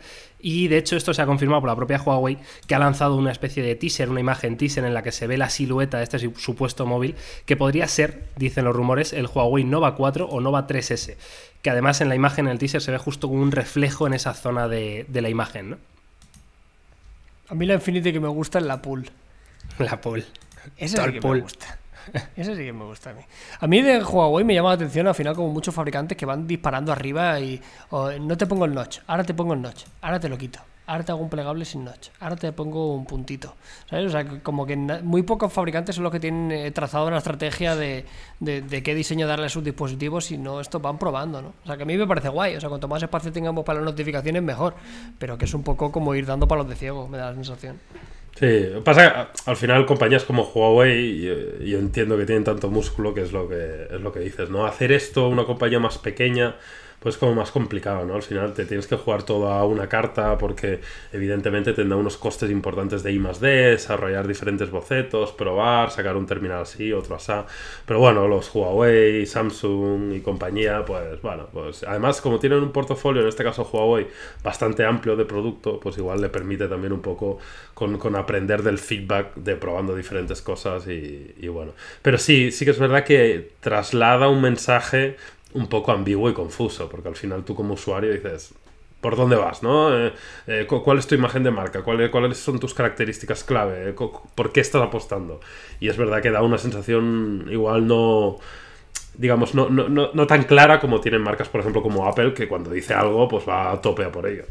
y 0.46 0.68
de 0.68 0.78
hecho 0.78 0.96
esto 0.96 1.12
se 1.12 1.20
ha 1.20 1.26
confirmado 1.26 1.60
por 1.60 1.68
la 1.68 1.74
propia 1.74 2.00
Huawei, 2.00 2.38
que 2.68 2.76
ha 2.76 2.78
lanzado 2.78 3.16
una 3.16 3.32
especie 3.32 3.64
de 3.64 3.74
teaser, 3.74 4.08
una 4.10 4.20
imagen 4.20 4.56
teaser 4.56 4.84
en 4.84 4.94
la 4.94 5.02
que 5.02 5.10
se 5.10 5.26
ve 5.26 5.36
la 5.36 5.50
silueta 5.50 5.98
de 5.98 6.04
este 6.04 6.20
supuesto 6.36 6.86
móvil, 6.86 7.16
que 7.46 7.56
podría 7.56 7.88
ser, 7.88 8.22
dicen 8.36 8.64
los 8.64 8.76
rumores, 8.76 9.12
el 9.12 9.26
Huawei 9.26 9.64
Nova 9.64 9.96
4 9.96 10.24
o 10.24 10.40
Nova 10.40 10.68
3S, 10.68 11.16
que 11.62 11.70
además 11.70 12.00
en 12.00 12.08
la 12.08 12.14
imagen, 12.14 12.46
en 12.46 12.52
el 12.52 12.58
teaser, 12.60 12.80
se 12.80 12.92
ve 12.92 12.98
justo 12.98 13.26
como 13.26 13.42
un 13.42 13.50
reflejo 13.50 14.06
en 14.06 14.14
esa 14.14 14.34
zona 14.34 14.68
de, 14.68 15.04
de 15.08 15.20
la 15.20 15.30
imagen, 15.30 15.70
¿no? 15.70 15.78
A 17.48 17.56
mí 17.56 17.66
la 17.66 17.74
Infinity 17.74 18.12
que 18.12 18.20
me 18.20 18.28
gusta 18.28 18.60
es 18.60 18.66
la 18.66 18.80
pool. 18.80 19.10
La 19.80 20.00
pool. 20.00 20.24
Esa 20.76 21.00
es 21.00 21.06
la 21.06 21.12
que 21.12 21.28
me 21.28 21.40
gusta. 21.40 21.80
Ese 22.36 22.56
sí 22.56 22.64
que 22.64 22.72
me 22.72 22.84
gusta 22.84 23.10
a 23.10 23.14
mí. 23.14 23.22
A 23.60 23.66
mí 23.66 23.82
de 23.82 24.02
Huawei 24.02 24.44
me 24.44 24.54
llama 24.54 24.70
la 24.70 24.74
atención 24.74 25.06
al 25.06 25.14
final 25.14 25.34
como 25.34 25.48
muchos 25.48 25.74
fabricantes 25.74 26.16
que 26.16 26.26
van 26.26 26.46
disparando 26.46 26.92
arriba 26.92 27.40
y 27.40 27.60
no 28.20 28.36
te 28.36 28.46
pongo 28.46 28.64
el 28.64 28.74
notch, 28.74 28.98
ahora 29.06 29.24
te 29.24 29.34
pongo 29.34 29.54
el 29.54 29.62
notch, 29.62 29.84
ahora 30.00 30.20
te 30.20 30.28
lo 30.28 30.38
quito, 30.38 30.60
ahora 30.86 31.04
te 31.04 31.12
hago 31.12 31.20
un 31.20 31.28
plegable 31.28 31.64
sin 31.64 31.84
notch, 31.84 32.08
ahora 32.20 32.36
te 32.36 32.52
pongo 32.52 32.94
un 32.94 33.04
puntito. 33.04 33.54
¿Sabes? 33.88 34.06
O 34.06 34.10
sea, 34.10 34.24
como 34.42 34.66
que 34.66 34.76
muy 34.76 35.22
pocos 35.22 35.52
fabricantes 35.52 35.96
son 35.96 36.04
los 36.04 36.12
que 36.12 36.20
tienen 36.20 36.50
eh, 36.52 36.70
trazado 36.70 37.06
una 37.06 37.18
estrategia 37.18 37.74
de, 37.76 38.04
de, 38.40 38.82
qué 38.82 38.94
diseño 38.94 39.26
darle 39.26 39.46
a 39.46 39.48
sus 39.48 39.64
dispositivos 39.64 40.30
y 40.30 40.38
no 40.38 40.60
esto 40.60 40.80
van 40.80 40.98
probando, 40.98 41.42
¿no? 41.42 41.54
O 41.62 41.66
sea, 41.66 41.76
que 41.76 41.82
a 41.82 41.86
mí 41.86 41.96
me 41.96 42.06
parece 42.06 42.28
guay. 42.28 42.56
O 42.56 42.60
sea, 42.60 42.68
cuanto 42.68 42.88
más 42.88 43.02
espacio 43.02 43.32
tengamos 43.32 43.64
para 43.64 43.80
las 43.80 43.86
notificaciones, 43.86 44.42
mejor. 44.42 44.74
Pero 45.18 45.36
que 45.38 45.44
es 45.44 45.54
un 45.54 45.62
poco 45.62 45.90
como 45.92 46.14
ir 46.14 46.26
dando 46.26 46.46
palos 46.46 46.68
de 46.68 46.76
ciego, 46.76 47.08
me 47.08 47.18
da 47.18 47.30
la 47.30 47.34
sensación. 47.34 47.78
Sí, 48.38 48.68
pasa 48.84 49.30
que 49.32 49.50
al 49.50 49.56
final 49.56 49.86
compañías 49.86 50.24
como 50.24 50.42
Huawei, 50.42 51.22
yo, 51.22 51.58
yo, 51.64 51.78
entiendo 51.78 52.18
que 52.18 52.26
tienen 52.26 52.44
tanto 52.44 52.68
músculo, 52.68 53.14
que 53.14 53.22
es 53.22 53.32
lo 53.32 53.48
que 53.48 53.86
es 53.90 54.00
lo 54.00 54.12
que 54.12 54.20
dices, 54.20 54.50
¿no? 54.50 54.66
Hacer 54.66 54.92
esto 54.92 55.28
una 55.28 55.44
compañía 55.44 55.80
más 55.80 55.96
pequeña, 55.96 56.56
pues 57.06 57.18
como 57.18 57.36
más 57.36 57.52
complicado, 57.52 58.04
¿no? 58.04 58.16
Al 58.16 58.22
final 58.24 58.52
te 58.52 58.64
tienes 58.64 58.88
que 58.88 58.96
jugar 58.96 59.22
todo 59.22 59.48
a 59.52 59.64
una 59.64 59.88
carta 59.88 60.36
porque 60.38 60.80
evidentemente 61.12 61.72
tendrá 61.72 61.96
unos 61.96 62.16
costes 62.16 62.50
importantes 62.50 63.04
de 63.04 63.12
I 63.12 63.18
D, 63.40 63.46
desarrollar 63.46 64.26
diferentes 64.26 64.72
bocetos, 64.72 65.30
probar, 65.30 65.92
sacar 65.92 66.16
un 66.16 66.26
terminal 66.26 66.62
así, 66.62 66.92
otro 66.92 67.14
así. 67.14 67.30
Pero 67.86 68.00
bueno, 68.00 68.26
los 68.26 68.52
Huawei, 68.52 69.24
Samsung 69.24 70.14
y 70.14 70.20
compañía, 70.20 70.84
pues 70.84 71.22
bueno, 71.22 71.46
pues 71.52 71.84
además 71.84 72.20
como 72.20 72.40
tienen 72.40 72.58
un 72.60 72.72
portafolio, 72.72 73.22
en 73.22 73.28
este 73.28 73.44
caso 73.44 73.62
Huawei, 73.72 74.08
bastante 74.42 74.84
amplio 74.84 75.14
de 75.14 75.26
producto, 75.26 75.78
pues 75.78 75.96
igual 75.98 76.20
le 76.20 76.28
permite 76.28 76.66
también 76.66 76.92
un 76.92 77.02
poco 77.02 77.38
con, 77.72 78.16
aprender 78.16 78.64
del 78.64 78.78
feedback 78.78 79.36
de 79.36 79.54
probando 79.54 79.94
diferentes 79.94 80.42
cosas 80.42 80.88
y 80.88 81.46
bueno. 81.46 81.70
Pero 82.02 82.18
sí, 82.18 82.50
sí 82.50 82.64
que 82.64 82.72
es 82.72 82.80
verdad 82.80 83.04
que 83.04 83.52
traslada 83.60 84.26
un 84.28 84.42
mensaje 84.42 85.14
un 85.54 85.68
poco 85.68 85.92
ambiguo 85.92 86.28
y 86.30 86.34
confuso, 86.34 86.88
porque 86.88 87.08
al 87.08 87.16
final 87.16 87.44
tú 87.44 87.54
como 87.54 87.74
usuario 87.74 88.12
dices, 88.12 88.54
¿por 89.00 89.16
dónde 89.16 89.36
vas? 89.36 89.62
¿no? 89.62 89.96
Eh, 89.96 90.12
eh, 90.46 90.66
¿Cuál 90.66 90.98
es 90.98 91.06
tu 91.06 91.14
imagen 91.14 91.42
de 91.42 91.50
marca? 91.50 91.82
¿Cuáles, 91.82 92.10
¿Cuáles 92.10 92.38
son 92.38 92.58
tus 92.58 92.74
características 92.74 93.44
clave? 93.44 93.92
¿Por 93.92 94.52
qué 94.52 94.60
estás 94.60 94.82
apostando? 94.82 95.40
Y 95.80 95.88
es 95.88 95.96
verdad 95.96 96.22
que 96.22 96.30
da 96.30 96.42
una 96.42 96.58
sensación 96.58 97.48
igual 97.50 97.86
no 97.86 98.38
digamos, 99.18 99.54
no, 99.54 99.68
no, 99.70 99.88
no, 99.88 100.10
no 100.12 100.26
tan 100.26 100.44
clara 100.44 100.78
como 100.78 101.00
tienen 101.00 101.22
marcas, 101.22 101.48
por 101.48 101.60
ejemplo, 101.60 101.82
como 101.82 102.06
Apple, 102.06 102.34
que 102.34 102.48
cuando 102.48 102.70
dice 102.70 102.94
algo, 102.94 103.28
pues 103.28 103.48
va 103.48 103.72
a 103.72 103.80
tope 103.80 104.04
a 104.04 104.12
por 104.12 104.26
ello. 104.26 104.44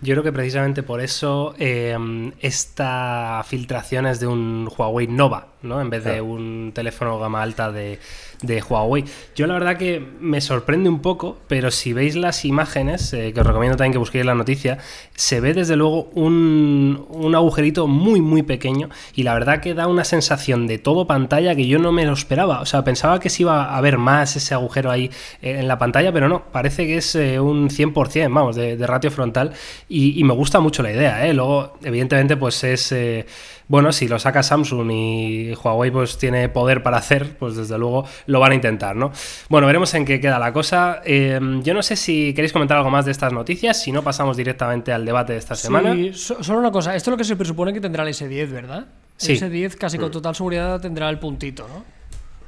Yo 0.00 0.14
creo 0.14 0.24
que 0.24 0.32
precisamente 0.32 0.82
por 0.82 1.00
eso 1.00 1.54
eh, 1.60 1.96
esta 2.40 3.40
filtración 3.46 4.06
es 4.06 4.18
de 4.18 4.26
un 4.26 4.68
Huawei 4.76 5.06
Nova, 5.06 5.46
¿no? 5.62 5.80
En 5.80 5.90
vez 5.90 6.02
de 6.02 6.20
un 6.20 6.72
teléfono 6.74 7.20
gama 7.20 7.40
alta 7.40 7.70
de, 7.70 8.00
de 8.42 8.62
Huawei. 8.62 9.04
Yo 9.34 9.46
la 9.46 9.54
verdad 9.54 9.76
que 9.76 10.04
me 10.20 10.40
sorprende 10.40 10.88
un 10.88 11.00
poco, 11.00 11.38
pero 11.48 11.70
si 11.70 11.92
veis 11.92 12.16
las 12.16 12.44
imágenes, 12.44 13.12
eh, 13.12 13.32
que 13.32 13.40
os 13.40 13.46
recomiendo 13.46 13.76
también 13.76 13.92
que 13.92 13.98
busquéis 13.98 14.26
la 14.26 14.34
noticia, 14.34 14.78
se 15.14 15.40
ve 15.40 15.54
desde 15.54 15.76
luego 15.76 16.10
un, 16.14 17.06
un, 17.08 17.34
agujerito 17.34 17.86
muy 17.86 18.20
muy 18.20 18.42
pequeño 18.42 18.90
y 19.14 19.22
la 19.22 19.34
verdad 19.34 19.60
que 19.60 19.74
da 19.74 19.86
una 19.86 20.04
sensación 20.04 20.66
de 20.66 20.78
todo 20.78 21.06
pantalla 21.06 21.54
que 21.54 21.66
yo 21.66 21.78
no 21.78 21.92
me 21.92 22.04
lo 22.04 22.12
esperaba. 22.12 22.60
O 22.60 22.66
sea, 22.66 22.84
pensaba 22.84 23.20
que 23.20 23.30
se 23.30 23.42
iba 23.42 23.76
a 23.76 23.80
ver 23.80 23.98
más 23.98 24.36
ese 24.36 24.54
agujero 24.54 24.90
ahí 24.90 25.10
eh, 25.40 25.58
en 25.60 25.68
la 25.68 25.78
pantalla, 25.78 26.12
pero 26.12 26.28
no, 26.28 26.44
parece 26.52 26.86
que 26.86 26.96
es 26.98 27.14
eh, 27.14 27.40
un 27.40 27.70
100%, 27.70 28.32
vamos, 28.32 28.56
de, 28.56 28.76
de 28.76 28.86
ratio 28.86 29.10
frontal 29.10 29.52
y, 29.88 30.18
y, 30.18 30.24
me 30.24 30.34
gusta 30.34 30.60
mucho 30.60 30.82
la 30.82 30.92
idea. 30.92 31.26
¿eh? 31.26 31.32
Luego, 31.32 31.74
evidentemente, 31.82 32.36
pues 32.36 32.64
es 32.64 32.92
bueno, 33.72 33.90
si 33.90 34.06
lo 34.06 34.18
saca 34.18 34.42
Samsung 34.42 34.90
y 34.92 35.54
Huawei 35.54 35.90
pues 35.90 36.18
tiene 36.18 36.50
poder 36.50 36.82
para 36.82 36.98
hacer, 36.98 37.38
pues 37.38 37.56
desde 37.56 37.78
luego 37.78 38.04
lo 38.26 38.38
van 38.38 38.52
a 38.52 38.54
intentar, 38.54 38.94
¿no? 38.94 39.12
Bueno, 39.48 39.66
veremos 39.66 39.94
en 39.94 40.04
qué 40.04 40.20
queda 40.20 40.38
la 40.38 40.52
cosa. 40.52 41.00
Eh, 41.06 41.40
yo 41.62 41.72
no 41.72 41.82
sé 41.82 41.96
si 41.96 42.34
queréis 42.34 42.52
comentar 42.52 42.76
algo 42.76 42.90
más 42.90 43.06
de 43.06 43.12
estas 43.12 43.32
noticias, 43.32 43.82
si 43.82 43.90
no 43.90 44.02
pasamos 44.02 44.36
directamente 44.36 44.92
al 44.92 45.06
debate 45.06 45.32
de 45.32 45.38
esta 45.38 45.54
sí, 45.54 45.62
semana. 45.62 45.96
So, 46.12 46.42
solo 46.42 46.58
una 46.58 46.70
cosa, 46.70 46.94
esto 46.94 47.08
es 47.08 47.12
lo 47.12 47.16
que 47.16 47.24
se 47.24 47.34
presupone 47.34 47.72
que 47.72 47.80
tendrá 47.80 48.02
el 48.02 48.10
S10, 48.10 48.50
¿verdad? 48.50 48.88
Sí. 49.16 49.32
El 49.32 49.38
S10 49.40 49.76
casi 49.76 49.96
con 49.96 50.10
total 50.10 50.34
seguridad 50.34 50.78
tendrá 50.78 51.08
el 51.08 51.18
puntito, 51.18 51.66
¿no? 51.66 51.82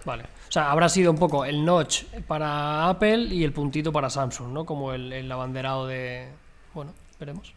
Vale. 0.04 0.24
O 0.24 0.52
sea, 0.52 0.70
habrá 0.70 0.90
sido 0.90 1.10
un 1.10 1.16
poco 1.16 1.46
el 1.46 1.64
notch 1.64 2.02
para 2.26 2.86
Apple 2.90 3.28
y 3.30 3.44
el 3.44 3.54
puntito 3.54 3.92
para 3.92 4.10
Samsung, 4.10 4.52
¿no? 4.52 4.66
Como 4.66 4.92
el, 4.92 5.10
el 5.10 5.32
abanderado 5.32 5.86
de... 5.86 6.28
Bueno, 6.74 6.92
veremos. 7.18 7.54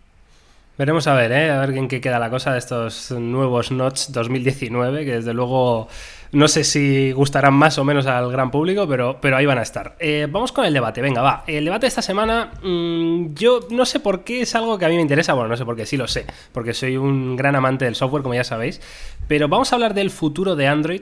Veremos 0.78 1.08
a 1.08 1.16
ver, 1.16 1.32
¿eh? 1.32 1.50
a 1.50 1.60
ver 1.60 1.76
en 1.76 1.88
qué 1.88 2.00
queda 2.00 2.20
la 2.20 2.30
cosa 2.30 2.52
de 2.52 2.60
estos 2.60 3.10
nuevos 3.10 3.72
Notch 3.72 4.10
2019, 4.10 5.06
que 5.06 5.14
desde 5.14 5.34
luego 5.34 5.88
no 6.34 6.48
sé 6.48 6.64
si 6.64 7.12
gustarán 7.14 7.56
más 7.56 7.80
o 7.80 7.84
menos 7.84 8.06
al 8.06 8.32
gran 8.32 8.52
público, 8.52 8.88
pero, 8.88 9.18
pero 9.20 9.38
ahí 9.38 9.48
van 9.48 9.58
a 9.58 9.64
estar. 9.64 9.96
Eh, 9.98 10.28
vamos 10.30 10.52
con 10.52 10.66
el 10.66 10.74
debate, 10.76 11.02
venga, 11.02 11.24
va. 11.24 11.44
El 11.48 11.66
debate 11.66 11.86
de 11.86 11.88
esta 11.88 12.04
semana, 12.04 12.52
mmm, 12.62 13.34
yo 13.34 13.62
no 13.72 13.88
sé 13.88 14.00
por 14.00 14.24
qué 14.24 14.42
es 14.42 14.54
algo 14.54 14.78
que 14.78 14.86
a 14.86 14.90
mí 14.90 14.96
me 14.98 15.02
interesa, 15.02 15.34
bueno, 15.34 15.50
no 15.50 15.58
sé 15.58 15.66
por 15.66 15.76
qué, 15.76 15.88
sí 15.88 15.98
lo 15.98 16.08
sé, 16.08 16.28
porque 16.52 16.76
soy 16.76 16.96
un 16.96 17.36
gran 17.36 17.56
amante 17.56 17.86
del 17.86 17.96
software, 17.96 18.22
como 18.22 18.36
ya 18.36 18.44
sabéis, 18.44 18.80
pero 19.28 19.48
vamos 19.48 19.72
a 19.72 19.78
hablar 19.78 19.96
del 19.96 20.12
futuro 20.12 20.56
de 20.56 20.68
Android. 20.68 21.02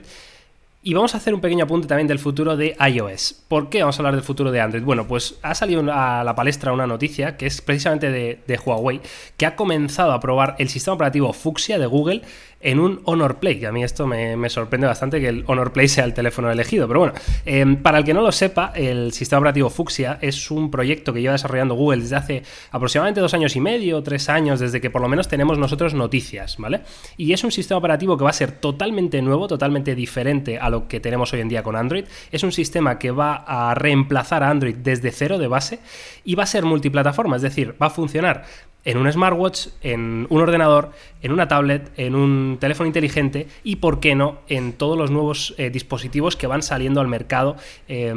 Y 0.88 0.94
vamos 0.94 1.16
a 1.16 1.18
hacer 1.18 1.34
un 1.34 1.42
pequeño 1.42 1.64
apunte 1.64 1.88
también 1.88 2.06
del 2.06 2.20
futuro 2.20 2.56
de 2.56 2.78
iOS. 2.80 3.34
¿Por 3.48 3.70
qué 3.70 3.80
vamos 3.80 3.98
a 3.98 4.02
hablar 4.02 4.14
del 4.14 4.24
futuro 4.24 4.52
de 4.52 4.62
Android? 4.62 4.84
Bueno, 4.84 5.08
pues 5.08 5.34
ha 5.42 5.56
salido 5.56 5.84
a 5.92 6.24
la 6.24 6.36
palestra 6.36 6.74
una 6.74 6.86
noticia 6.86 7.38
que 7.38 7.48
es 7.48 7.60
precisamente 7.60 8.12
de, 8.12 8.44
de 8.46 8.60
Huawei, 8.64 9.02
que 9.36 9.48
ha 9.48 9.56
comenzado 9.56 10.12
a 10.12 10.20
probar 10.20 10.56
el 10.60 10.70
sistema 10.70 10.94
operativo 10.94 11.34
Fuchsia 11.34 11.80
de 11.80 11.88
Google 11.88 12.22
en 12.66 12.80
un 12.80 13.00
Honor 13.04 13.38
Play, 13.38 13.60
que 13.60 13.68
a 13.68 13.72
mí 13.72 13.84
esto 13.84 14.08
me, 14.08 14.50
sorprende 14.50 14.88
bastante 14.88 15.22
que 15.22 15.28
el 15.28 15.44
Honor 15.46 15.72
Play 15.72 15.88
sea 15.88 16.04
el 16.04 16.16
teléfono 16.16 16.52
elegido, 16.52 16.88
pero 16.88 17.00
bueno, 17.00 17.14
eh, 17.46 17.64
para 17.82 18.00
el 18.00 18.04
que 18.04 18.14
no 18.14 18.22
lo 18.22 18.32
sepa, 18.32 18.72
el 18.76 19.14
sistema 19.14 19.40
operativo 19.40 19.70
Fuchsia 19.70 20.18
es 20.20 20.50
un 20.50 20.72
proyecto 20.72 21.14
que 21.14 21.22
lleva 21.22 21.34
desarrollando 21.34 21.76
Google 21.76 22.02
desde 22.02 22.16
hace 22.16 22.44
aproximadamente 22.72 23.22
dos 23.22 23.36
años 23.36 23.56
y 23.56 23.62
medio, 23.62 24.02
tres 24.02 24.30
años, 24.30 24.60
desde 24.60 24.82
que 24.82 24.90
por 24.90 25.04
lo 25.04 25.08
menos 25.08 25.28
tenemos 25.28 25.60
nosotros 25.60 25.94
noticias, 25.94 26.58
¿vale? 26.58 26.82
Y 27.18 27.34
es 27.34 27.44
un 27.44 27.52
sistema 27.52 27.78
operativo 27.78 28.18
que 28.18 28.24
va 28.24 28.32
a 28.32 28.34
ser 28.34 28.54
totalmente 28.54 29.22
nuevo, 29.22 29.48
totalmente 29.48 29.94
diferente 29.94 30.58
a 30.58 30.72
lo 30.72 30.88
que 30.88 31.00
tenemos 31.00 31.32
hoy 31.34 31.42
en 31.42 31.50
día 31.50 31.62
con 31.62 31.76
Android. 31.76 32.06
Es 32.32 32.42
un 32.42 32.52
sistema 32.52 32.98
que 32.98 33.12
va 33.12 33.44
a 33.48 33.76
reemplazar 33.76 34.42
a 34.42 34.50
Android 34.50 34.76
desde 34.76 35.12
cero 35.12 35.38
de 35.38 35.48
base 35.48 35.80
y 36.24 36.34
va 36.34 36.44
a 36.44 36.48
ser 36.48 36.66
multiplataforma, 36.66 37.36
es 37.36 37.44
decir, 37.44 37.76
va 37.80 37.88
a 37.88 37.92
funcionar 37.92 38.44
en 38.86 38.98
un 38.98 39.12
smartwatch, 39.12 39.68
en 39.82 40.28
un 40.30 40.42
ordenador, 40.42 40.92
en 41.22 41.32
una 41.32 41.48
tablet, 41.48 41.92
en 41.98 42.16
un 42.16 42.58
teléfono 42.60 42.88
inteligente 42.88 43.48
y, 43.64 43.78
por 43.78 44.00
qué 44.00 44.16
no, 44.16 44.38
en 44.48 44.74
todos 44.74 44.98
los 44.98 45.10
nuevos 45.10 45.56
eh, 45.58 45.72
dispositivos 45.72 46.36
que 46.36 46.48
van 46.48 46.62
saliendo 46.62 47.02
al 47.02 47.08
mercado, 47.08 47.58
eh, 47.88 48.14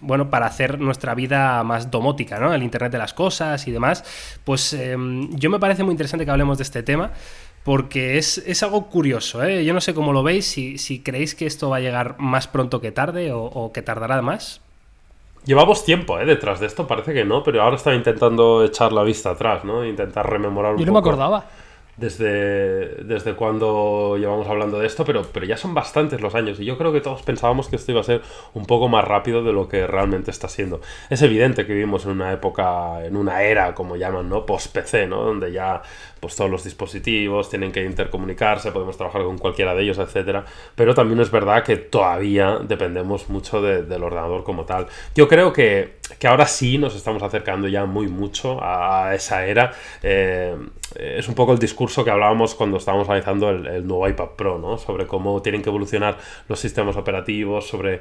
bueno, 0.00 0.30
para 0.30 0.46
hacer 0.46 0.80
nuestra 0.80 1.14
vida 1.14 1.62
más 1.62 1.90
domótica, 1.90 2.40
¿no? 2.40 2.52
El 2.52 2.62
Internet 2.62 2.90
de 2.90 2.98
las 2.98 3.12
cosas 3.12 3.68
y 3.68 3.70
demás. 3.70 4.02
Pues 4.44 4.72
eh, 4.72 4.96
yo 5.32 5.50
me 5.50 5.60
parece 5.60 5.84
muy 5.84 5.92
interesante 5.92 6.24
que 6.24 6.30
hablemos 6.30 6.58
de 6.58 6.64
este 6.64 6.82
tema. 6.82 7.12
Porque 7.64 8.16
es, 8.16 8.38
es 8.38 8.62
algo 8.62 8.88
curioso, 8.88 9.44
¿eh? 9.44 9.62
Yo 9.62 9.74
no 9.74 9.82
sé 9.82 9.92
cómo 9.92 10.14
lo 10.14 10.22
veis, 10.22 10.46
si, 10.46 10.78
si, 10.78 11.00
creéis 11.00 11.34
que 11.34 11.44
esto 11.44 11.68
va 11.68 11.78
a 11.78 11.80
llegar 11.80 12.16
más 12.18 12.48
pronto 12.48 12.80
que 12.80 12.92
tarde 12.92 13.32
o, 13.32 13.42
o 13.42 13.72
que 13.72 13.82
tardará 13.82 14.22
más. 14.22 14.62
Llevamos 15.48 15.82
tiempo, 15.84 16.18
¿eh? 16.20 16.26
Detrás 16.26 16.60
de 16.60 16.66
esto, 16.66 16.86
parece 16.86 17.14
que 17.14 17.24
no, 17.24 17.42
pero 17.42 17.62
ahora 17.62 17.76
estaba 17.76 17.96
intentando 17.96 18.62
echar 18.64 18.92
la 18.92 19.02
vista 19.02 19.30
atrás, 19.30 19.64
¿no? 19.64 19.82
Intentar 19.84 20.28
rememorar 20.28 20.74
un 20.74 20.78
Yo 20.78 20.84
no 20.86 20.92
poco. 20.92 21.08
me 21.08 21.08
acordaba. 21.14 21.44
desde, 21.96 23.02
desde 23.04 23.34
cuando 23.34 24.16
llevamos 24.18 24.46
hablando 24.46 24.78
de 24.78 24.86
esto, 24.86 25.04
pero, 25.04 25.22
pero 25.32 25.46
ya 25.46 25.56
son 25.56 25.74
bastantes 25.74 26.20
los 26.20 26.34
años 26.36 26.60
y 26.60 26.64
yo 26.64 26.78
creo 26.78 26.92
que 26.92 27.00
todos 27.00 27.22
pensábamos 27.22 27.68
que 27.68 27.76
esto 27.76 27.90
iba 27.92 28.00
a 28.02 28.04
ser 28.04 28.22
un 28.54 28.66
poco 28.66 28.88
más 28.88 29.04
rápido 29.04 29.42
de 29.42 29.52
lo 29.52 29.68
que 29.68 29.86
realmente 29.86 30.30
está 30.30 30.48
siendo. 30.48 30.80
Es 31.10 31.22
evidente 31.22 31.66
que 31.66 31.72
vivimos 31.72 32.04
en 32.04 32.12
una 32.12 32.32
época, 32.32 33.04
en 33.04 33.16
una 33.16 33.42
era, 33.42 33.74
como 33.74 33.96
llaman, 33.96 34.28
¿no? 34.28 34.46
Post-PC, 34.46 35.06
¿no? 35.08 35.24
Donde 35.24 35.50
ya 35.50 35.82
pues 36.20 36.36
todos 36.36 36.50
los 36.50 36.64
dispositivos 36.64 37.50
tienen 37.50 37.72
que 37.72 37.84
intercomunicarse, 37.84 38.72
podemos 38.72 38.96
trabajar 38.96 39.22
con 39.22 39.38
cualquiera 39.38 39.74
de 39.74 39.82
ellos, 39.82 39.98
etcétera. 39.98 40.44
Pero 40.74 40.94
también 40.94 41.20
es 41.20 41.30
verdad 41.30 41.62
que 41.62 41.76
todavía 41.76 42.58
dependemos 42.62 43.28
mucho 43.28 43.62
del 43.62 44.02
ordenador 44.02 44.44
como 44.44 44.64
tal. 44.64 44.86
Yo 45.14 45.28
creo 45.28 45.52
que, 45.52 45.96
que, 46.18 46.26
ahora 46.26 46.46
sí 46.46 46.78
nos 46.78 46.94
estamos 46.94 47.22
acercando 47.22 47.68
ya 47.68 47.84
muy 47.84 48.08
mucho 48.08 48.58
a 48.62 49.14
esa 49.14 49.46
era. 49.46 49.72
Eh, 50.02 50.56
es 50.96 51.28
un 51.28 51.34
poco 51.34 51.52
el 51.52 51.58
discurso 51.58 52.04
que 52.04 52.10
hablábamos 52.10 52.54
cuando 52.54 52.78
estábamos 52.78 53.08
analizando 53.08 53.50
el, 53.50 53.66
el 53.66 53.86
nuevo 53.86 54.08
iPad 54.08 54.30
Pro, 54.36 54.58
¿no? 54.58 54.78
Sobre 54.78 55.06
cómo 55.06 55.42
tienen 55.42 55.62
que 55.62 55.68
evolucionar 55.68 56.18
los 56.48 56.58
sistemas 56.58 56.96
operativos, 56.96 57.66
sobre 57.66 58.00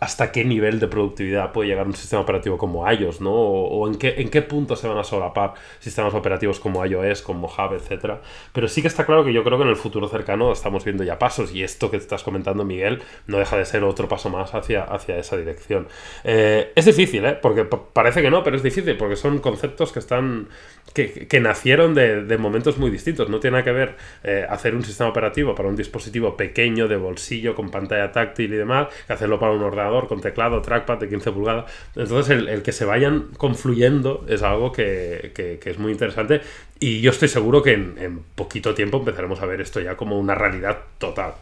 hasta 0.00 0.30
qué 0.32 0.44
nivel 0.44 0.78
de 0.78 0.88
productividad 0.88 1.52
puede 1.52 1.68
llegar 1.68 1.86
un 1.86 1.94
sistema 1.94 2.22
operativo 2.22 2.58
como 2.58 2.90
iOS, 2.90 3.20
¿no? 3.20 3.32
O, 3.32 3.88
en, 3.88 3.96
qué, 3.96 4.14
en 4.18 4.28
qué 4.28 4.42
punto 4.42 4.76
se 4.76 4.88
van 4.88 4.98
a 4.98 5.04
solapar 5.04 5.54
sistemas 5.78 6.14
operativos 6.14 6.60
como 6.60 6.84
iOS, 6.84 7.22
como 7.22 7.40
Mojave, 7.40 7.76
etcétera. 7.76 8.20
Pero 8.52 8.68
sí 8.68 8.82
que 8.82 8.88
está 8.88 9.06
claro 9.06 9.24
que 9.24 9.32
yo 9.32 9.42
creo 9.44 9.58
que 9.58 9.64
en 9.64 9.70
el 9.70 9.76
futuro 9.76 10.08
cercano 10.08 10.52
estamos 10.52 10.84
viendo 10.84 11.04
ya 11.04 11.18
pasos 11.18 11.54
y 11.54 11.62
esto 11.62 11.90
que 11.90 11.98
te 11.98 12.02
estás 12.02 12.22
comentando, 12.22 12.64
Miguel, 12.64 13.02
no 13.26 13.38
deja 13.38 13.56
de 13.56 13.64
ser 13.64 13.84
otro 13.84 14.08
paso 14.08 14.28
más 14.28 14.54
hacia, 14.54 14.84
hacia 14.84 15.18
esa 15.18 15.36
dirección. 15.36 15.88
Eh, 16.24 16.72
es 16.74 16.84
difícil, 16.84 17.24
¿eh? 17.24 17.38
Porque 17.40 17.64
parece 17.64 18.22
que 18.22 18.30
no, 18.30 18.42
pero 18.42 18.56
es 18.56 18.62
difícil 18.62 18.96
porque 18.96 19.16
son 19.16 19.38
conceptos 19.38 19.92
que 19.92 19.98
están 19.98 20.48
que, 20.92 21.26
que 21.26 21.40
nacieron 21.40 21.94
de, 21.94 22.24
de, 22.24 22.38
momentos 22.38 22.78
muy 22.78 22.90
distintos. 22.90 23.28
No 23.28 23.40
tiene 23.40 23.56
nada 23.56 23.64
que 23.64 23.72
ver 23.72 23.96
eh, 24.24 24.46
hacer 24.48 24.74
un 24.74 24.82
sistema 24.82 25.10
operativo 25.10 25.54
para 25.54 25.68
un 25.68 25.76
dispositivo 25.76 26.36
pequeño 26.36 26.88
de 26.88 26.96
bolsillo 26.96 27.54
con 27.54 27.70
pantalla 27.70 28.12
táctil 28.12 28.52
y 28.52 28.56
demás 28.56 28.88
que 29.06 29.12
hacerlo 29.12 29.38
para 29.38 29.52
un 29.52 29.62
ordenador 29.62 29.75
con 30.08 30.20
teclado, 30.20 30.60
trackpad 30.60 30.98
de 30.98 31.08
15 31.08 31.32
pulgadas. 31.32 31.70
Entonces, 31.94 32.38
el, 32.38 32.62
que 32.62 32.72
se 32.72 32.84
vayan 32.84 33.28
confluyendo 33.36 34.24
es 34.28 34.42
algo 34.42 34.72
que, 34.72 35.32
es 35.64 35.78
muy 35.78 35.92
interesante. 35.92 36.40
Y 36.78 37.00
yo 37.00 37.10
estoy 37.10 37.28
seguro 37.28 37.62
que 37.62 37.72
en, 37.72 38.20
poquito 38.34 38.74
tiempo 38.74 38.98
empezaremos 38.98 39.40
a 39.40 39.46
ver 39.46 39.60
esto 39.60 39.80
ya 39.80 39.96
como 39.96 40.18
una 40.18 40.34
realidad 40.34 40.78
total. 40.98 41.34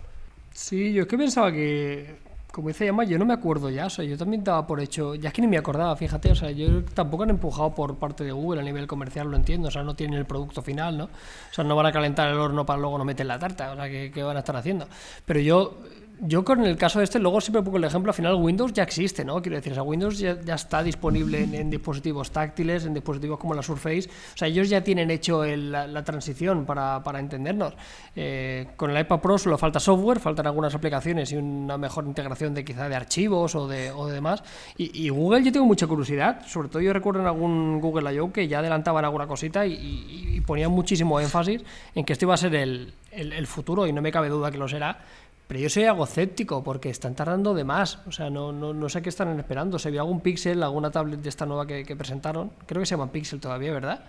Sí, 0.52 0.92
yo 0.92 1.02
es 1.02 1.08
que 1.08 1.18
pensaba 1.18 1.50
que, 1.50 2.14
como 2.54 2.68
dice 2.68 2.86
Yama, 2.86 3.02
yo 3.02 3.18
no 3.18 3.24
me 3.24 3.34
acuerdo 3.34 3.68
ya, 3.68 3.86
o 3.86 3.90
sea, 3.90 4.04
yo 4.04 4.16
también 4.16 4.42
estaba 4.42 4.64
por 4.64 4.78
hecho, 4.78 5.16
ya 5.16 5.30
es 5.30 5.34
que 5.34 5.42
ni 5.42 5.48
me 5.48 5.58
acordaba, 5.58 5.96
fíjate, 5.96 6.30
o 6.30 6.34
sea, 6.36 6.52
yo 6.52 6.84
tampoco 6.84 7.24
han 7.24 7.30
empujado 7.30 7.74
por 7.74 7.96
parte 7.96 8.22
de 8.22 8.30
Google 8.30 8.60
a 8.60 8.64
nivel 8.64 8.86
comercial, 8.86 9.28
lo 9.28 9.36
entiendo, 9.36 9.66
o 9.66 9.70
sea, 9.72 9.82
no 9.82 9.96
tienen 9.96 10.16
el 10.16 10.24
producto 10.24 10.62
final, 10.62 10.96
¿no? 10.96 11.04
O 11.06 11.10
sea, 11.50 11.64
no 11.64 11.74
van 11.74 11.86
a 11.86 11.92
calentar 11.92 12.30
el 12.30 12.38
horno 12.38 12.64
para 12.64 12.78
luego 12.78 12.96
no 12.96 13.04
meter 13.04 13.26
la 13.26 13.40
tarta, 13.40 13.72
o 13.72 13.74
sea, 13.74 13.88
¿qué, 13.88 14.22
van 14.22 14.36
a 14.36 14.40
estar 14.40 14.54
haciendo? 14.54 14.86
Pero 15.26 15.40
yo 15.40 15.80
yo 16.20 16.44
con 16.44 16.64
el 16.64 16.76
caso 16.76 17.00
de 17.00 17.04
este, 17.04 17.18
luego 17.18 17.40
siempre 17.40 17.62
pongo 17.62 17.76
el 17.76 17.84
ejemplo, 17.84 18.10
al 18.10 18.14
final 18.14 18.34
Windows 18.36 18.72
ya 18.72 18.82
existe, 18.82 19.24
¿no? 19.24 19.42
Quiero 19.42 19.56
decir, 19.56 19.72
o 19.72 19.74
sea, 19.74 19.82
Windows 19.82 20.18
ya, 20.18 20.54
está 20.54 20.82
disponible 20.82 21.42
en, 21.42 21.70
dispositivos 21.70 22.30
táctiles, 22.30 22.86
en 22.86 22.94
dispositivos 22.94 23.38
como 23.38 23.54
la 23.54 23.62
Surface, 23.62 24.08
o 24.08 24.36
sea, 24.36 24.48
ellos 24.48 24.68
ya 24.68 24.82
tienen 24.82 25.10
hecho 25.10 25.44
la, 25.44 26.04
transición 26.04 26.66
para, 26.66 27.02
para 27.02 27.18
entendernos. 27.18 27.74
Eh, 28.14 28.68
con 28.76 28.90
el 28.90 29.00
iPad 29.00 29.20
Pro 29.20 29.38
solo 29.38 29.58
falta 29.58 29.80
software, 29.80 30.20
faltan 30.20 30.46
algunas 30.46 30.74
aplicaciones 30.74 31.32
y 31.32 31.36
una 31.36 31.78
mejor 31.78 32.04
integración 32.04 32.54
de 32.54 32.64
quizá 32.64 32.88
de 32.88 32.94
archivos 32.94 33.54
o 33.54 33.66
de, 33.66 33.90
o 33.90 34.06
de 34.06 34.14
demás. 34.14 34.42
Y, 34.76 35.08
Google 35.08 35.42
yo 35.44 35.52
tengo 35.52 35.66
mucha 35.66 35.86
curiosidad, 35.86 36.44
sobre 36.46 36.68
todo 36.68 36.80
yo 36.82 36.92
recuerdo 36.92 37.20
en 37.20 37.26
algún 37.26 37.80
Google 37.80 38.12
I.O. 38.14 38.32
que 38.32 38.48
ya 38.48 38.58
adelantaban 38.60 39.04
alguna 39.04 39.26
cosita 39.26 39.66
y, 39.66 39.74
y, 39.74 40.40
ponían 40.40 40.70
muchísimo 40.70 41.20
énfasis 41.20 41.62
en 41.94 42.04
que 42.04 42.12
esto 42.12 42.26
iba 42.26 42.34
a 42.34 42.36
ser 42.36 42.54
el, 42.54 42.92
el 43.12 43.46
futuro 43.46 43.86
y 43.86 43.92
no 43.92 44.02
me 44.02 44.12
cabe 44.12 44.28
duda 44.28 44.50
que 44.50 44.58
lo 44.58 44.68
será 44.68 44.98
pero 45.46 45.60
yo 45.60 45.68
soy 45.68 45.84
algo 45.84 46.04
escéptico 46.04 46.64
porque 46.64 46.88
están 46.88 47.14
tardando 47.14 47.54
de 47.54 47.64
más. 47.64 47.98
O 48.06 48.12
sea, 48.12 48.30
no, 48.30 48.50
no, 48.50 48.72
no 48.72 48.88
sé 48.88 49.02
qué 49.02 49.10
están 49.10 49.38
esperando. 49.38 49.78
Se 49.78 49.90
vio 49.90 50.00
algún 50.00 50.20
Pixel, 50.20 50.62
alguna 50.62 50.90
tablet 50.90 51.20
de 51.20 51.28
esta 51.28 51.44
nueva 51.44 51.66
que, 51.66 51.96
presentaron. 51.96 52.50
Creo 52.66 52.80
que 52.80 52.86
se 52.86 52.94
llaman 52.94 53.10
Pixel 53.10 53.40
todavía, 53.40 53.72
¿verdad? 53.72 54.04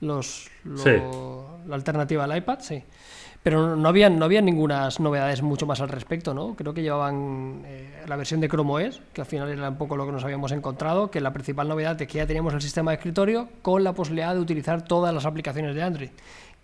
Los, 0.00 0.50
La 1.66 1.74
alternativa 1.74 2.24
al 2.24 2.36
iPad, 2.36 2.58
sí. 2.60 2.84
Pero 3.42 3.76
no 3.76 3.88
habían, 3.88 4.18
no 4.18 4.24
había 4.24 4.42
ninguna 4.42 4.88
novedades 4.98 5.40
mucho 5.40 5.66
más 5.66 5.80
al 5.80 5.88
respecto, 5.88 6.34
¿no? 6.34 6.54
Creo 6.56 6.74
que 6.74 6.82
llevaban 6.82 7.62
eh, 7.64 8.02
la 8.06 8.16
versión 8.16 8.40
de 8.40 8.48
Chrome 8.48 8.88
OS, 8.88 9.00
que 9.12 9.20
al 9.20 9.26
final 9.26 9.48
era 9.48 9.68
un 9.68 9.78
poco 9.78 9.96
lo 9.96 10.04
que 10.04 10.12
nos 10.12 10.24
habíamos 10.24 10.50
encontrado, 10.50 11.10
que 11.12 11.20
la 11.20 11.32
principal 11.32 11.68
novedad 11.68 12.00
es 12.02 12.08
que 12.08 12.18
ya 12.18 12.26
teníamos 12.26 12.52
el 12.54 12.60
sistema 12.60 12.90
de 12.90 12.96
escritorio 12.96 13.48
con 13.62 13.84
la 13.84 13.92
posibilidad 13.92 14.34
de 14.34 14.40
utilizar 14.40 14.82
todas 14.82 15.14
las 15.14 15.24
aplicaciones 15.26 15.76
de 15.76 15.82
Android, 15.82 16.10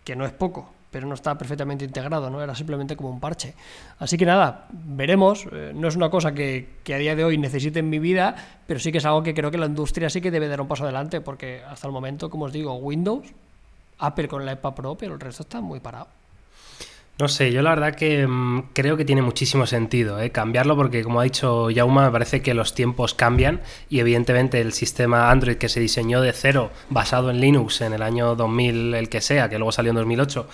que 0.04 0.16
no 0.16 0.26
es 0.26 0.32
poco 0.32 0.70
pero 0.92 1.06
no 1.06 1.14
está 1.14 1.36
perfectamente 1.36 1.84
integrado, 1.86 2.28
¿no? 2.30 2.42
Era 2.42 2.54
simplemente 2.54 2.94
como 2.94 3.10
un 3.10 3.18
parche. 3.18 3.54
Así 3.98 4.18
que 4.18 4.26
nada, 4.26 4.66
veremos. 4.70 5.46
Eh, 5.50 5.72
no 5.74 5.88
es 5.88 5.96
una 5.96 6.10
cosa 6.10 6.32
que, 6.32 6.68
a 6.86 6.96
día 6.96 7.16
de 7.16 7.24
hoy 7.24 7.38
necesite 7.38 7.78
en 7.78 7.88
mi 7.88 7.98
vida, 7.98 8.36
pero 8.66 8.78
sí 8.78 8.92
que 8.92 8.98
es 8.98 9.06
algo 9.06 9.22
que 9.22 9.34
creo 9.34 9.50
que 9.50 9.58
la 9.58 9.66
industria 9.66 10.10
sí 10.10 10.20
que 10.20 10.30
debe 10.30 10.46
dar 10.48 10.60
un 10.60 10.68
paso 10.68 10.84
adelante, 10.84 11.22
porque 11.22 11.62
hasta 11.66 11.86
el 11.86 11.92
momento, 11.92 12.28
como 12.28 12.44
os 12.44 12.52
digo, 12.52 12.74
Windows, 12.74 13.26
Apple 13.98 14.28
con 14.28 14.44
la 14.44 14.52
iPad 14.52 14.74
Pro, 14.74 14.94
pero 14.94 15.14
el 15.14 15.20
resto 15.20 15.42
está 15.42 15.62
muy 15.62 15.80
parado. 15.80 16.08
No 17.18 17.28
sé, 17.28 17.52
yo 17.52 17.62
la 17.62 17.70
verdad 17.70 17.94
que 17.94 18.26
mm, 18.26 18.70
creo 18.72 18.96
que 18.96 19.04
tiene 19.04 19.22
muchísimo 19.22 19.66
sentido 19.66 20.18
¿eh? 20.20 20.30
cambiarlo 20.30 20.74
porque 20.76 21.04
como 21.04 21.20
ha 21.20 21.24
dicho 21.24 21.70
Yauma, 21.70 22.06
me 22.06 22.10
parece 22.10 22.40
que 22.40 22.54
los 22.54 22.74
tiempos 22.74 23.14
cambian 23.14 23.60
y 23.90 24.00
evidentemente 24.00 24.60
el 24.60 24.72
sistema 24.72 25.30
Android 25.30 25.56
que 25.56 25.68
se 25.68 25.78
diseñó 25.78 26.20
de 26.22 26.32
cero 26.32 26.70
basado 26.88 27.30
en 27.30 27.40
Linux 27.40 27.82
en 27.82 27.92
el 27.92 28.02
año 28.02 28.34
2000, 28.34 28.94
el 28.94 29.08
que 29.08 29.20
sea, 29.20 29.48
que 29.50 29.58
luego 29.58 29.72
salió 29.72 29.90
en 29.90 29.96
2008, 29.96 30.48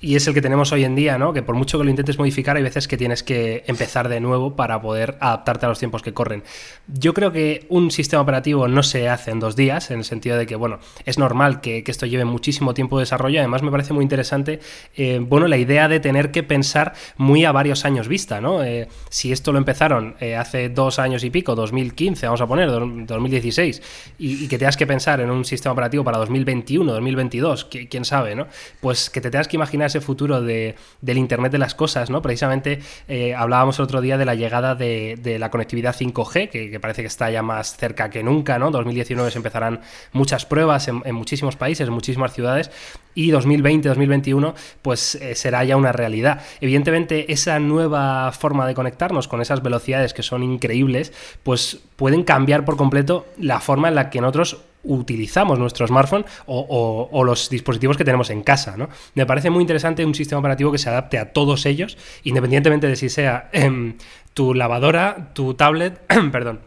y 0.00 0.14
es 0.14 0.26
el 0.28 0.34
que 0.34 0.40
tenemos 0.40 0.70
hoy 0.70 0.84
en 0.84 0.94
día, 0.94 1.18
¿no? 1.18 1.32
Que 1.32 1.42
por 1.42 1.56
mucho 1.56 1.76
que 1.76 1.82
lo 1.82 1.90
intentes 1.90 2.18
modificar, 2.18 2.56
hay 2.56 2.62
veces 2.62 2.86
que 2.86 2.96
tienes 2.96 3.24
que 3.24 3.64
empezar 3.66 4.08
de 4.08 4.20
nuevo 4.20 4.54
para 4.54 4.80
poder 4.80 5.16
adaptarte 5.20 5.66
a 5.66 5.68
los 5.68 5.78
tiempos 5.80 6.02
que 6.02 6.14
corren. 6.14 6.44
Yo 6.86 7.14
creo 7.14 7.32
que 7.32 7.66
un 7.68 7.90
sistema 7.90 8.22
operativo 8.22 8.68
no 8.68 8.84
se 8.84 9.08
hace 9.08 9.32
en 9.32 9.40
dos 9.40 9.56
días, 9.56 9.90
en 9.90 9.98
el 9.98 10.04
sentido 10.04 10.36
de 10.36 10.46
que, 10.46 10.54
bueno, 10.54 10.78
es 11.04 11.18
normal 11.18 11.60
que, 11.60 11.82
esto 11.88 12.06
lleve 12.06 12.26
muchísimo 12.26 12.74
tiempo 12.74 12.98
de 12.98 13.02
desarrollo. 13.02 13.40
Además, 13.40 13.62
me 13.62 13.70
parece 13.70 13.94
muy 13.94 14.02
interesante, 14.02 14.60
eh, 14.94 15.20
bueno, 15.20 15.48
la 15.48 15.56
idea 15.56 15.88
de 15.88 16.00
tener 16.00 16.30
que 16.30 16.42
pensar 16.42 16.92
muy 17.16 17.44
a 17.44 17.50
varios 17.50 17.84
años 17.86 18.08
vista, 18.08 18.40
¿no? 18.40 18.62
Eh, 18.62 18.88
si 19.08 19.32
esto 19.32 19.52
lo 19.52 19.58
empezaron 19.58 20.16
eh, 20.20 20.36
hace 20.36 20.68
dos 20.68 20.98
años 20.98 21.24
y 21.24 21.30
pico, 21.30 21.54
2015, 21.54 22.26
vamos 22.26 22.42
a 22.42 22.46
poner, 22.46 22.68
2016, 22.68 23.82
y, 24.18 24.44
y, 24.44 24.48
que 24.48 24.58
tengas 24.58 24.76
que 24.76 24.86
pensar 24.86 25.20
en 25.20 25.30
un 25.30 25.46
sistema 25.46 25.72
operativo 25.72 26.04
para 26.04 26.18
2021, 26.18 26.92
2022, 26.92 27.64
quién 27.64 28.04
sabe, 28.04 28.34
¿no? 28.34 28.46
Pues 28.80 29.08
que 29.08 29.20
te 29.20 29.30
tengas 29.30 29.48
que 29.48 29.56
imaginar 29.56 29.87
ese 29.88 30.00
futuro 30.00 30.40
de, 30.40 30.76
del 31.00 31.18
Internet 31.18 31.52
de 31.52 31.58
las 31.58 31.74
cosas, 31.74 32.08
¿no? 32.10 32.22
Precisamente 32.22 32.80
eh, 33.08 33.34
hablábamos 33.34 33.78
el 33.78 33.84
otro 33.84 34.00
día 34.00 34.16
de 34.16 34.24
la 34.24 34.34
llegada 34.34 34.74
de, 34.74 35.36
la 35.38 35.50
conectividad 35.50 35.94
5G, 35.94 36.48
que, 36.48 36.80
parece 36.80 37.02
que 37.02 37.08
está 37.08 37.30
ya 37.30 37.42
más 37.42 37.76
cerca 37.76 38.10
que 38.10 38.22
nunca, 38.22 38.58
¿no? 38.58 38.70
2019 38.70 39.30
se 39.30 39.38
empezarán 39.38 39.80
muchas 40.12 40.46
pruebas 40.46 40.88
en, 40.88 41.14
muchísimos 41.14 41.56
países, 41.56 41.88
en 41.88 41.94
muchísimas 41.94 42.32
ciudades, 42.32 42.70
y 43.14 43.30
2020, 43.30 43.88
2021, 43.88 44.54
pues 44.82 45.16
eh, 45.16 45.34
será 45.34 45.64
ya 45.64 45.76
una 45.76 45.92
realidad. 45.92 46.40
Evidentemente, 46.60 47.32
esa 47.32 47.58
nueva 47.58 48.30
forma 48.32 48.66
de 48.66 48.74
conectarnos 48.74 49.26
con 49.26 49.40
esas 49.40 49.62
velocidades 49.62 50.14
que 50.14 50.22
son 50.22 50.42
increíbles, 50.42 51.12
pues 51.42 51.80
pueden 51.96 52.22
cambiar 52.22 52.64
por 52.64 52.76
completo 52.76 53.26
la 53.38 53.60
forma 53.60 53.88
en 53.88 53.96
la 53.96 54.10
que 54.10 54.20
nosotros 54.20 54.58
utilizamos 54.84 55.58
nuestro 55.58 55.86
smartphone 55.86 56.24
o, 56.46 57.22
los 57.24 57.50
dispositivos 57.50 57.96
que 57.96 58.04
tenemos 58.04 58.30
en 58.30 58.42
casa. 58.42 58.76
¿no? 58.76 58.88
Me 59.14 59.26
parece 59.26 59.50
muy 59.50 59.62
interesante 59.62 60.04
un 60.04 60.14
sistema 60.14 60.38
operativo 60.38 60.72
que 60.72 60.78
se 60.78 60.88
adapte 60.88 61.18
a 61.18 61.32
todos 61.32 61.66
ellos, 61.66 61.98
independientemente 62.24 62.86
de 62.86 62.96
si 62.96 63.08
sea 63.08 63.48
em, 63.52 63.96
tu 64.34 64.54
lavadora, 64.54 65.30
tu 65.34 65.54
tablet, 65.54 66.00
perdón, 66.32 66.60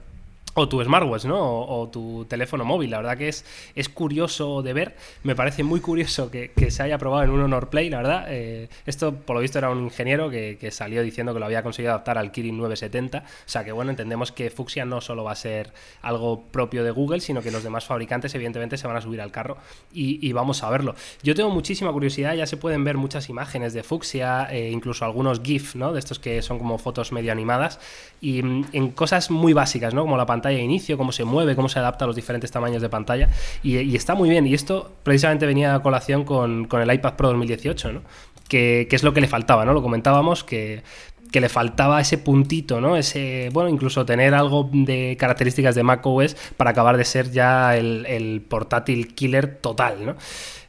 o 0.53 0.67
tu 0.67 0.83
smartwatch, 0.83 1.25
¿no? 1.25 1.39
O, 1.39 1.87
tu 1.89 2.25
teléfono 2.25 2.65
móvil. 2.65 2.91
La 2.91 2.97
verdad 2.97 3.17
que 3.17 3.29
es, 3.29 3.45
es 3.75 3.89
curioso 3.89 4.61
de 4.61 4.73
ver. 4.73 4.95
Me 5.23 5.35
parece 5.35 5.63
muy 5.63 5.79
curioso 5.79 6.29
que, 6.29 6.51
se 6.69 6.83
haya 6.83 6.97
probado 6.97 7.23
en 7.23 7.29
un 7.31 7.41
Honor 7.41 7.69
Play, 7.69 7.89
la 7.89 7.97
verdad. 7.97 8.25
Eh, 8.29 8.69
esto, 8.85 9.13
por 9.15 9.35
lo 9.35 9.41
visto, 9.41 9.57
era 9.57 9.69
un 9.69 9.85
ingeniero 9.85 10.29
que, 10.29 10.69
salió 10.71 11.01
diciendo 11.03 11.33
que 11.33 11.39
lo 11.39 11.45
había 11.45 11.63
conseguido 11.63 11.93
adaptar 11.93 12.17
al 12.17 12.31
Kirin 12.31 12.57
970. 12.57 13.19
O 13.19 13.23
sea 13.45 13.63
que, 13.63 13.71
bueno, 13.71 13.91
entendemos 13.91 14.31
que 14.31 14.49
Fuxia 14.49 14.85
no 14.85 15.01
solo 15.01 15.23
va 15.23 15.31
a 15.31 15.35
ser 15.35 15.73
algo 16.01 16.43
propio 16.43 16.83
de 16.83 16.91
Google, 16.91 17.21
sino 17.21 17.41
que 17.41 17.51
los 17.51 17.63
demás 17.63 17.85
fabricantes, 17.85 18.33
evidentemente, 18.35 18.77
se 18.77 18.87
van 18.87 18.97
a 18.97 19.01
subir 19.01 19.21
al 19.21 19.31
carro 19.31 19.57
y, 19.93 20.31
vamos 20.33 20.63
a 20.63 20.69
verlo. 20.69 20.95
Yo 21.23 21.35
tengo 21.35 21.49
muchísima 21.49 21.91
curiosidad. 21.91 22.33
Ya 22.35 22.45
se 22.45 22.57
pueden 22.57 22.83
ver 22.83 22.97
muchas 22.97 23.29
imágenes 23.29 23.73
de 23.73 23.83
Fuxia, 23.83 24.47
eh, 24.51 24.69
incluso 24.71 25.05
algunos 25.05 25.41
GIF, 25.41 25.75
¿no? 25.75 25.93
De 25.93 25.99
estos 25.99 26.19
que 26.19 26.41
son 26.41 26.57
como 26.57 26.77
fotos 26.77 27.11
medio 27.11 27.31
animadas. 27.31 27.79
Y 28.21 28.41
mm, 28.43 28.65
en 28.73 28.91
cosas 28.91 29.29
muy 29.29 29.53
básicas, 29.53 29.93
¿no? 29.93 30.01
Como 30.01 30.17
la 30.17 30.25
pantalla 30.25 30.40
pantalla 30.41 30.57
de 30.57 30.63
inicio, 30.63 30.97
cómo 30.97 31.11
se 31.11 31.23
mueve, 31.23 31.55
cómo 31.55 31.69
se 31.69 31.79
adapta 31.79 32.05
a 32.05 32.07
los 32.07 32.15
diferentes 32.15 32.51
tamaños 32.51 32.81
de 32.81 32.89
pantalla. 32.89 33.29
Y, 33.61 33.95
está 33.95 34.15
muy 34.15 34.29
bien. 34.29 34.47
Y 34.47 34.53
esto 34.53 34.91
precisamente 35.03 35.45
venía 35.45 35.75
a 35.75 35.81
colación 35.81 36.23
con, 36.23 36.67
el 36.71 36.93
iPad 36.93 37.13
Pro 37.13 37.27
2018, 37.29 37.91
¿no? 37.91 38.01
Que, 38.47 38.87
es 38.89 39.03
lo 39.03 39.13
que 39.13 39.21
le 39.21 39.27
faltaba, 39.27 39.63
¿no? 39.65 39.73
Lo 39.73 39.81
comentábamos 39.81 40.43
que 40.43 40.83
que 41.31 41.39
le 41.39 41.47
faltaba 41.47 42.01
ese 42.01 42.17
puntito, 42.17 42.81
¿no? 42.81 42.97
Ese, 42.97 43.49
bueno, 43.53 43.69
incluso 43.69 44.05
tener 44.05 44.33
algo 44.33 44.69
de 44.73 45.15
características 45.17 45.75
de 45.75 45.81
macOS 45.81 46.35
para 46.57 46.71
acabar 46.71 46.97
de 46.97 47.05
ser 47.05 47.31
ya 47.31 47.77
el, 47.77 48.05
el 48.05 48.41
portátil 48.41 49.15
killer 49.15 49.55
total, 49.61 50.05
¿no? 50.05 50.15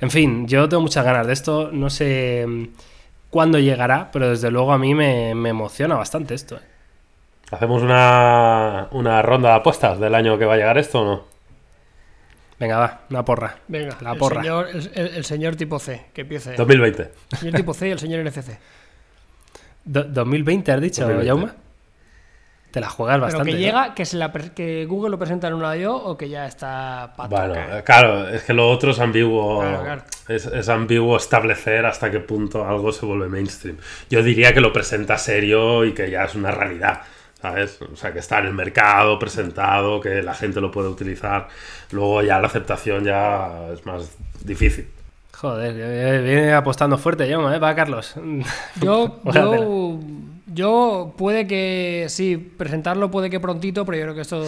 En 0.00 0.10
fin, 0.12 0.46
yo 0.46 0.68
tengo 0.68 0.80
muchas 0.80 1.04
ganas 1.04 1.26
de 1.26 1.32
esto, 1.32 1.70
no 1.72 1.90
sé 1.90 2.44
mm, 2.46 2.64
cuándo 3.28 3.58
llegará, 3.58 4.10
pero 4.12 4.30
desde 4.30 4.52
luego 4.52 4.72
a 4.72 4.78
mí 4.78 4.94
me, 4.94 5.34
me 5.34 5.48
emociona 5.48 5.96
bastante 5.96 6.34
esto. 6.34 6.54
¿eh? 6.54 6.71
¿Hacemos 7.52 7.82
una, 7.82 8.88
una 8.92 9.22
ronda 9.22 9.50
de 9.50 9.54
apuestas 9.56 10.00
del 10.00 10.14
año 10.14 10.38
que 10.38 10.44
va 10.46 10.54
a 10.54 10.56
llegar 10.56 10.78
esto 10.78 11.02
o 11.02 11.04
no? 11.04 11.24
Venga, 12.58 12.78
va, 12.78 13.00
una 13.10 13.24
porra. 13.24 13.56
Venga, 13.68 13.96
la 14.00 14.12
el 14.12 14.18
porra. 14.18 14.40
señor, 14.42 14.68
el, 14.72 14.90
el- 14.94 15.14
el 15.16 15.24
señor 15.24 15.56
tipo 15.56 15.78
C, 15.78 16.06
que 16.14 16.22
empiece. 16.22 16.54
2020. 16.54 17.10
El 17.32 17.38
señor 17.38 17.54
tipo 17.56 17.74
C 17.74 17.88
y 17.88 17.90
el 17.90 17.98
señor 17.98 18.24
NFC. 18.24 18.58
Do- 19.84 20.04
2020 20.04 20.72
has 20.72 20.80
dicho, 20.80 21.02
2020. 21.02 21.26
Yauma. 21.26 21.54
Te 22.70 22.80
la 22.80 22.88
juegas 22.88 23.16
Pero 23.16 23.26
bastante. 23.26 23.50
que 23.50 23.56
¿no? 23.58 23.60
llega, 23.62 23.94
que, 23.94 24.06
se 24.06 24.16
la 24.16 24.32
pre- 24.32 24.52
que 24.54 24.86
Google 24.86 25.10
lo 25.10 25.18
presenta 25.18 25.48
en 25.48 25.54
una 25.54 25.76
yo 25.76 25.94
o 25.94 26.16
que 26.16 26.30
ya 26.30 26.46
está 26.46 27.12
para 27.16 27.28
Bueno, 27.28 27.84
claro, 27.84 28.28
es 28.28 28.44
que 28.44 28.54
lo 28.54 28.70
otro 28.70 28.92
es 28.92 28.98
ambiguo. 28.98 29.60
Claro, 29.60 29.82
claro. 29.82 30.02
Es, 30.28 30.46
es 30.46 30.68
ambiguo 30.70 31.16
establecer 31.18 31.84
hasta 31.84 32.10
qué 32.10 32.20
punto 32.20 32.64
algo 32.66 32.90
se 32.92 33.04
vuelve 33.04 33.28
mainstream. 33.28 33.76
Yo 34.08 34.22
diría 34.22 34.54
que 34.54 34.62
lo 34.62 34.72
presenta 34.72 35.18
serio 35.18 35.84
y 35.84 35.92
que 35.92 36.10
ya 36.10 36.24
es 36.24 36.34
una 36.34 36.50
realidad. 36.50 37.02
¿Sabes? 37.42 37.80
O 37.82 37.96
sea, 37.96 38.12
que 38.12 38.20
está 38.20 38.38
en 38.38 38.46
el 38.46 38.54
mercado 38.54 39.18
presentado, 39.18 40.00
que 40.00 40.22
la 40.22 40.32
gente 40.32 40.60
lo 40.60 40.70
puede 40.70 40.88
utilizar. 40.88 41.48
Luego 41.90 42.22
ya 42.22 42.38
la 42.38 42.46
aceptación 42.46 43.02
ya 43.02 43.68
es 43.72 43.84
más 43.84 44.16
difícil. 44.44 44.86
Joder, 45.32 45.74
eh, 45.76 46.22
viene 46.22 46.52
apostando 46.52 46.96
fuerte, 46.98 47.28
Yauma, 47.28 47.56
¿eh? 47.56 47.58
Va, 47.58 47.74
Carlos. 47.74 48.14
Yo, 48.80 49.20
yo, 49.34 49.98
yo 50.46 51.14
puede 51.18 51.48
que 51.48 52.06
sí, 52.08 52.36
presentarlo 52.36 53.10
puede 53.10 53.28
que 53.28 53.40
prontito, 53.40 53.84
pero 53.84 53.98
yo 53.98 54.04
creo 54.04 54.14
que 54.14 54.20
esto 54.20 54.44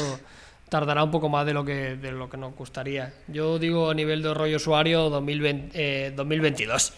tardará 0.68 1.02
un 1.02 1.10
poco 1.10 1.28
más 1.28 1.46
de 1.46 1.52
lo 1.52 1.64
que, 1.64 1.96
de 1.96 2.12
lo 2.12 2.30
que 2.30 2.36
nos 2.36 2.54
gustaría. 2.54 3.12
Yo 3.26 3.58
digo 3.58 3.90
a 3.90 3.94
nivel 3.94 4.22
de 4.22 4.34
rollo 4.34 4.56
usuario 4.56 5.10
2020, 5.10 5.70
eh, 5.74 6.12
2022. 6.14 6.92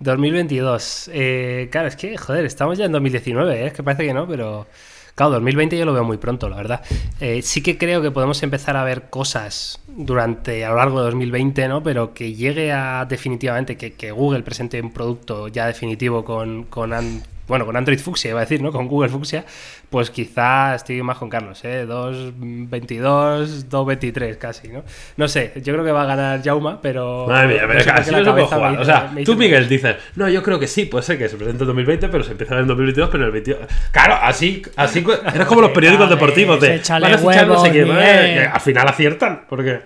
2022. 0.00 1.10
Eh, 1.12 1.68
claro, 1.70 1.88
es 1.88 1.96
que, 1.96 2.16
joder, 2.16 2.44
estamos 2.44 2.78
ya 2.78 2.84
en 2.84 2.92
2019, 2.92 3.62
¿eh? 3.62 3.66
es 3.66 3.72
que 3.72 3.82
parece 3.82 4.06
que 4.06 4.14
no, 4.14 4.26
pero. 4.26 4.66
Claro, 5.14 5.30
2020 5.34 5.78
yo 5.78 5.84
lo 5.84 5.92
veo 5.92 6.02
muy 6.02 6.16
pronto, 6.16 6.48
la 6.48 6.56
verdad. 6.56 6.82
Eh, 7.20 7.40
sí 7.42 7.62
que 7.62 7.78
creo 7.78 8.02
que 8.02 8.10
podemos 8.10 8.42
empezar 8.42 8.76
a 8.76 8.82
ver 8.82 9.10
cosas 9.10 9.80
durante 9.86 10.64
a 10.64 10.70
lo 10.70 10.76
largo 10.76 10.98
de 10.98 11.04
2020, 11.04 11.68
¿no? 11.68 11.84
Pero 11.84 12.12
que 12.12 12.34
llegue 12.34 12.72
a 12.72 13.06
definitivamente 13.08 13.76
que, 13.76 13.92
que 13.92 14.10
Google 14.10 14.42
presente 14.42 14.80
un 14.80 14.92
producto 14.92 15.46
ya 15.46 15.68
definitivo 15.68 16.24
con, 16.24 16.64
con 16.64 16.92
bueno, 17.46 17.66
con 17.66 17.76
Android 17.76 17.98
Fuchsia, 17.98 18.30
iba 18.30 18.40
a 18.40 18.44
decir, 18.44 18.62
¿no? 18.62 18.72
Con 18.72 18.88
Google 18.88 19.10
Fuchsia, 19.10 19.44
pues 19.90 20.10
quizá 20.10 20.74
estoy 20.74 21.02
más 21.02 21.18
con 21.18 21.28
Carlos, 21.28 21.60
¿eh? 21.64 21.86
2.22, 21.86 23.68
2.23 23.68 24.38
casi, 24.38 24.68
¿no? 24.68 24.82
No 25.16 25.28
sé, 25.28 25.52
yo 25.56 25.72
creo 25.72 25.84
que 25.84 25.92
va 25.92 26.02
a 26.02 26.06
ganar 26.06 26.42
Jauma, 26.42 26.80
pero... 26.80 27.26
Madre 27.28 27.48
mía, 27.48 27.64
pero 27.66 27.74
no 27.74 27.80
sé 27.80 27.84
qué 27.84 27.92
no 27.92 28.02
se 28.02 28.12
puede 28.12 28.24
cabeza 28.24 28.56
me 28.56 28.62
jugar. 28.62 28.80
O 28.80 28.84
sea, 28.84 29.10
me 29.14 29.24
tú, 29.24 29.36
Miguel, 29.36 29.68
dices, 29.68 29.96
no, 30.16 30.28
yo 30.28 30.42
creo 30.42 30.58
que 30.58 30.66
sí, 30.66 30.86
puede 30.86 31.04
ser 31.04 31.18
que 31.18 31.28
se 31.28 31.36
presente 31.36 31.62
en 31.62 31.66
2020, 31.66 32.08
pero 32.08 32.24
se 32.24 32.32
empieza 32.32 32.58
en 32.58 32.66
2022, 32.66 33.08
pero 33.10 33.22
en 33.22 33.26
el 33.26 33.32
22. 33.32 33.60
Claro, 33.90 34.18
así, 34.22 34.62
así 34.76 35.04
eres 35.34 35.46
como 35.46 35.60
los 35.60 35.70
periódicos 35.70 36.06
Échale, 36.06 36.14
deportivos 36.14 36.60
de. 36.60 36.68
Van 36.68 37.12
a 37.12 37.18
fichar 37.18 37.46
no 37.46 37.58
sé 37.58 37.68
huevos, 37.68 37.68
quién, 37.68 37.88
¿eh? 37.90 38.50
Al 38.52 38.60
final 38.60 38.88
aciertan, 38.88 39.44
porque. 39.48 39.82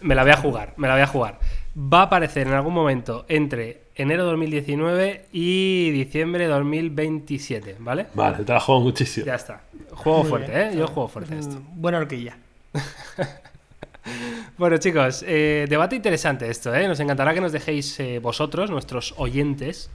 Me 0.00 0.14
la 0.14 0.22
voy 0.22 0.30
a 0.30 0.36
jugar, 0.36 0.74
me 0.76 0.86
la 0.86 0.94
voy 0.94 1.02
a 1.02 1.06
jugar. 1.06 1.38
Va 1.80 2.00
a 2.00 2.02
aparecer 2.04 2.48
en 2.48 2.54
algún 2.54 2.74
momento 2.74 3.24
entre 3.28 3.82
enero 3.94 4.24
2019 4.24 5.26
y 5.32 5.90
diciembre 5.90 6.46
2027, 6.46 7.76
¿vale? 7.78 8.06
Vale, 8.14 8.44
te 8.44 8.52
la 8.52 8.58
juego 8.58 8.80
muchísimo. 8.80 9.26
Ya 9.26 9.36
está. 9.36 9.60
Juego 9.92 10.20
Muy 10.20 10.28
fuerte, 10.28 10.50
bien. 10.52 10.72
¿eh? 10.72 10.76
Yo 10.76 10.88
juego 10.88 11.08
fuerte 11.08 11.38
esto. 11.38 11.56
Mm, 11.60 11.80
Buena 11.80 11.98
horquilla. 11.98 12.36
Bueno, 14.56 14.78
chicos, 14.78 15.22
eh, 15.26 15.66
debate 15.68 15.94
interesante 15.94 16.48
esto, 16.48 16.74
¿eh? 16.74 16.88
Nos 16.88 16.98
encantará 16.98 17.34
que 17.34 17.40
nos 17.42 17.52
dejéis 17.52 18.00
eh, 18.00 18.18
vosotros, 18.18 18.70
nuestros 18.70 19.14
oyentes, 19.18 19.90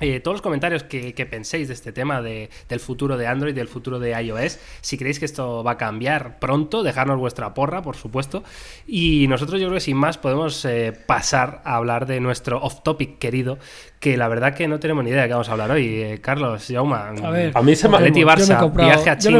eh, 0.00 0.20
todos 0.20 0.36
los 0.36 0.42
comentarios 0.42 0.82
que, 0.84 1.14
que 1.14 1.26
penséis 1.26 1.68
de 1.68 1.74
este 1.74 1.92
tema 1.92 2.22
de- 2.22 2.50
del 2.68 2.80
futuro 2.80 3.16
de 3.16 3.26
Android, 3.26 3.54
del 3.54 3.68
futuro 3.68 3.98
de 3.98 4.10
iOS. 4.22 4.58
Si 4.80 4.96
creéis 4.98 5.18
que 5.18 5.24
esto 5.24 5.64
va 5.64 5.72
a 5.72 5.76
cambiar 5.76 6.38
pronto, 6.38 6.82
dejadnos 6.82 7.18
vuestra 7.18 7.54
porra, 7.54 7.82
por 7.82 7.96
supuesto. 7.96 8.42
Y 8.86 9.26
nosotros, 9.28 9.60
yo 9.60 9.66
creo 9.68 9.76
que 9.76 9.80
sin 9.80 9.96
más, 9.96 10.18
podemos 10.18 10.64
eh, 10.64 10.92
pasar 11.06 11.60
a 11.64 11.76
hablar 11.76 12.06
de 12.06 12.20
nuestro 12.20 12.58
off-topic 12.62 13.18
querido, 13.18 13.58
que 14.00 14.16
la 14.16 14.28
verdad 14.28 14.54
que 14.54 14.68
no 14.68 14.78
tenemos 14.78 15.02
ni 15.04 15.10
idea 15.10 15.22
de 15.22 15.28
qué 15.28 15.34
vamos 15.34 15.48
a 15.48 15.52
hablar 15.52 15.70
hoy. 15.72 15.86
Eh, 16.02 16.20
Carlos, 16.20 16.66
Jauma. 16.68 17.08
A 17.22 17.30
ver, 17.30 17.52
A 17.54 17.62
mí 17.62 17.74
se 17.74 17.88
me- 17.88 17.96
Barça, 17.98 18.60
comprado- 18.60 18.88
viaje 18.90 19.10
a 19.10 19.18
China, 19.18 19.38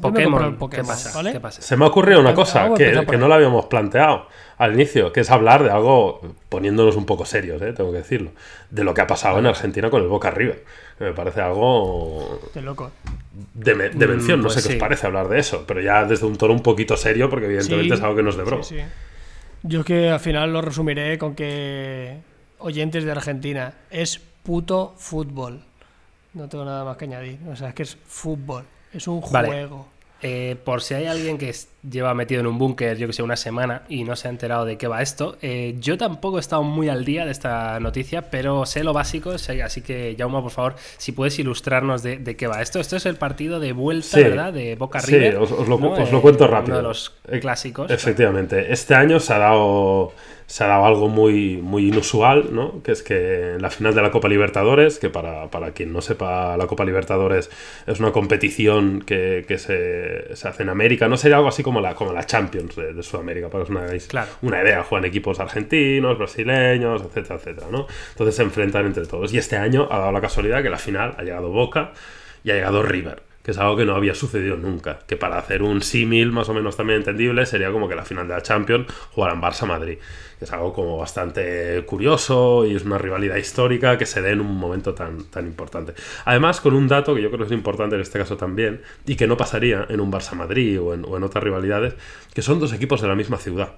Pokémon. 0.00 0.52
¿Qué 0.52 0.58
Pokémon, 0.58 0.86
pasa? 0.88 1.12
¿vale? 1.14 1.32
¿Qué 1.32 1.40
pasa? 1.40 1.60
Se 1.62 1.76
me 1.76 1.84
ha 1.84 1.88
ocurrido 1.88 2.20
una 2.20 2.34
cosa 2.34 2.72
que, 2.74 3.04
que 3.06 3.16
no 3.16 3.28
la 3.28 3.34
habíamos 3.36 3.66
planteado 3.66 4.26
al 4.58 4.74
inicio, 4.74 5.12
que 5.12 5.20
es 5.20 5.30
hablar 5.30 5.62
de 5.62 5.70
algo, 5.70 6.20
poniéndonos 6.48 6.96
un 6.96 7.04
poco 7.06 7.24
serios, 7.26 7.60
¿eh? 7.62 7.72
tengo 7.72 7.92
que 7.92 7.98
decirlo, 7.98 8.30
de 8.70 8.84
lo 8.84 8.94
que 8.94 9.02
ha 9.02 9.06
pasado 9.06 9.38
en 9.38 9.46
Argentina 9.46 9.90
con 9.90 10.02
el 10.02 10.08
Boca 10.08 10.32
que 10.32 10.64
Me 10.98 11.12
parece 11.12 11.42
algo 11.42 12.40
Qué 12.54 12.62
loco. 12.62 12.90
de, 13.54 13.74
me- 13.74 13.88
de 13.90 14.06
mención, 14.06 14.38
Mm, 14.40 14.42
no 14.42 14.48
pues 14.48 14.62
sé 14.62 14.68
qué 14.68 14.74
os 14.76 14.80
parece 14.80 15.06
hablar 15.06 15.28
de 15.28 15.38
eso, 15.38 15.64
pero 15.66 15.80
ya 15.82 16.04
desde 16.06 16.24
un 16.26 16.36
tono 16.36 16.54
un 16.54 16.62
poquito 16.62 16.96
serio, 16.96 17.28
porque 17.28 17.46
evidentemente 17.46 17.88
Sí, 17.94 17.94
es 17.98 18.02
algo 18.02 18.16
que 18.16 18.22
nos 18.22 18.36
de 18.36 18.44
broma. 18.44 18.62
sí, 18.62 18.76
sí. 18.76 18.82
Yo 19.62 19.84
que 19.84 20.08
al 20.10 20.20
final 20.20 20.52
lo 20.52 20.62
resumiré 20.62 21.18
con 21.18 21.34
que 21.34 22.18
oyentes 22.58 23.04
de 23.04 23.10
Argentina 23.10 23.74
es 23.90 24.18
puto 24.42 24.94
fútbol. 24.96 25.60
No 26.34 26.48
tengo 26.48 26.64
nada 26.64 26.84
más 26.84 26.96
que 26.96 27.06
añadir. 27.06 27.38
O 27.50 27.56
sea, 27.56 27.68
es 27.70 27.74
que 27.74 27.82
es 27.82 27.96
fútbol. 28.06 28.64
Es 28.92 29.08
un 29.08 29.20
Vale. 29.32 29.48
juego. 29.48 29.88
Eh, 30.22 30.56
por 30.64 30.82
si 30.82 30.94
hay 30.94 31.06
alguien 31.06 31.36
que 31.36 31.48
es- 31.50 31.68
lleva 31.90 32.14
metido 32.14 32.40
en 32.40 32.46
un 32.46 32.58
búnker, 32.58 32.96
yo 32.96 33.06
que 33.06 33.12
sé, 33.12 33.22
una 33.22 33.36
semana 33.36 33.82
y 33.88 34.04
no 34.04 34.16
se 34.16 34.28
ha 34.28 34.30
enterado 34.30 34.64
de 34.64 34.76
qué 34.78 34.88
va 34.88 35.02
esto, 35.02 35.36
eh, 35.42 35.74
yo 35.78 35.96
tampoco 35.98 36.36
he 36.38 36.40
estado 36.40 36.62
muy 36.62 36.88
al 36.88 37.04
día 37.04 37.24
de 37.24 37.30
esta 37.32 37.78
noticia, 37.80 38.22
pero 38.30 38.66
sé 38.66 38.82
lo 38.84 38.92
básico, 38.92 39.36
sé- 39.38 39.62
así 39.62 39.82
que, 39.82 40.14
Jauma, 40.18 40.42
por 40.42 40.50
favor, 40.50 40.74
si 40.98 41.12
puedes 41.12 41.38
ilustrarnos 41.38 42.02
de, 42.02 42.18
de 42.18 42.36
qué 42.36 42.46
va 42.46 42.62
esto. 42.62 42.80
Esto 42.80 42.96
es 42.96 43.06
el 43.06 43.16
partido 43.16 43.60
de 43.60 43.72
vuelta, 43.72 44.16
Sí. 44.16 44.22
¿verdad? 44.22 44.52
De 44.52 44.74
Boca 44.76 45.00
Sí, 45.00 45.12
River. 45.12 45.36
os- 45.36 45.52
os 45.52 45.68
lo 45.68 45.78
cu- 45.78 45.84
¿no? 45.84 45.92
os 45.92 46.10
lo 46.12 46.18
Eh, 46.18 46.22
cuento 46.22 46.46
rápido. 46.46 46.74
Uno 46.74 46.82
de 46.82 46.88
los 46.88 47.14
Eh, 47.28 47.40
clásicos. 47.40 47.90
Efectivamente, 47.90 48.72
este 48.72 48.94
año 48.94 49.20
se 49.20 49.32
ha 49.34 49.38
dado 49.38 50.12
se 50.48 50.62
ha 50.62 50.68
dado 50.68 50.84
algo 50.86 51.08
muy, 51.08 51.56
muy 51.56 51.88
inusual, 51.88 52.50
¿no? 52.54 52.80
Que 52.84 52.92
es 52.92 53.02
que 53.02 53.54
en 53.54 53.62
la 53.62 53.68
final 53.68 53.96
de 53.96 54.00
la 54.02 54.12
Copa 54.12 54.28
Libertadores, 54.28 55.00
que 55.00 55.10
para, 55.10 55.50
para 55.50 55.72
quien 55.72 55.92
no 55.92 56.00
sepa, 56.00 56.56
la 56.56 56.68
Copa 56.68 56.84
Libertadores 56.84 57.50
es 57.88 57.98
una 57.98 58.12
competición 58.12 59.02
que, 59.04 59.44
que 59.48 59.58
se, 59.58 60.36
se 60.36 60.46
hace 60.46 60.62
en 60.62 60.68
América, 60.68 61.08
no 61.08 61.16
sería 61.16 61.38
algo 61.38 61.48
así 61.48 61.64
como 61.64 61.75
la, 61.80 61.94
como 61.94 62.12
la 62.12 62.24
Champions 62.24 62.76
de, 62.76 62.92
de 62.92 63.02
Sudamérica, 63.02 63.48
para 63.48 63.64
que 63.64 63.72
os 63.72 63.78
hagáis 63.78 64.06
Claro. 64.06 64.28
una 64.42 64.62
idea. 64.62 64.82
Juegan 64.82 65.04
equipos 65.06 65.40
argentinos, 65.40 66.18
brasileños, 66.18 67.02
etcétera, 67.02 67.36
etcétera, 67.36 67.66
¿no? 67.70 67.86
Entonces 68.10 68.34
se 68.36 68.42
enfrentan 68.42 68.86
entre 68.86 69.06
todos. 69.06 69.32
Y 69.32 69.38
este 69.38 69.56
año 69.56 69.88
ha 69.90 69.98
dado 69.98 70.12
la 70.12 70.20
casualidad 70.20 70.62
que 70.62 70.70
la 70.70 70.78
final 70.78 71.14
ha 71.18 71.22
llegado 71.22 71.48
Boca 71.50 71.92
y 72.44 72.50
ha 72.50 72.54
llegado 72.54 72.82
River, 72.82 73.22
que 73.42 73.50
es 73.52 73.58
algo 73.58 73.76
que 73.76 73.84
no 73.84 73.94
había 73.94 74.14
sucedido 74.14 74.56
nunca. 74.56 75.00
Que 75.06 75.16
para 75.16 75.38
hacer 75.38 75.62
un 75.62 75.82
símil 75.82 76.32
más 76.32 76.48
o 76.48 76.54
menos 76.54 76.76
también 76.76 76.98
entendible 77.00 77.46
sería 77.46 77.70
como 77.70 77.88
que 77.88 77.94
la 77.94 78.04
final 78.04 78.26
de 78.28 78.34
la 78.34 78.42
Champions 78.42 78.86
jugaran 79.12 79.40
Barça-Madrid. 79.42 79.98
Es 80.40 80.52
algo 80.52 80.72
como 80.72 80.98
bastante 80.98 81.82
curioso 81.86 82.66
y 82.66 82.76
es 82.76 82.84
una 82.84 82.98
rivalidad 82.98 83.36
histórica 83.36 83.96
que 83.96 84.06
se 84.06 84.20
dé 84.20 84.32
en 84.32 84.40
un 84.40 84.56
momento 84.56 84.94
tan, 84.94 85.24
tan 85.24 85.46
importante. 85.46 85.94
Además, 86.24 86.60
con 86.60 86.74
un 86.74 86.88
dato 86.88 87.14
que 87.14 87.22
yo 87.22 87.30
creo 87.30 87.40
que 87.40 87.46
es 87.46 87.58
importante 87.58 87.94
en 87.94 88.02
este 88.02 88.18
caso 88.18 88.36
también, 88.36 88.82
y 89.06 89.16
que 89.16 89.26
no 89.26 89.36
pasaría 89.36 89.86
en 89.88 90.00
un 90.00 90.12
Barça-Madrid 90.12 90.80
o 90.80 90.94
en 90.94 91.22
otras 91.22 91.42
rivalidades, 91.42 91.94
que 92.34 92.42
son 92.42 92.60
dos 92.60 92.72
equipos 92.72 93.00
de 93.00 93.08
la 93.08 93.14
misma 93.14 93.38
ciudad. 93.38 93.70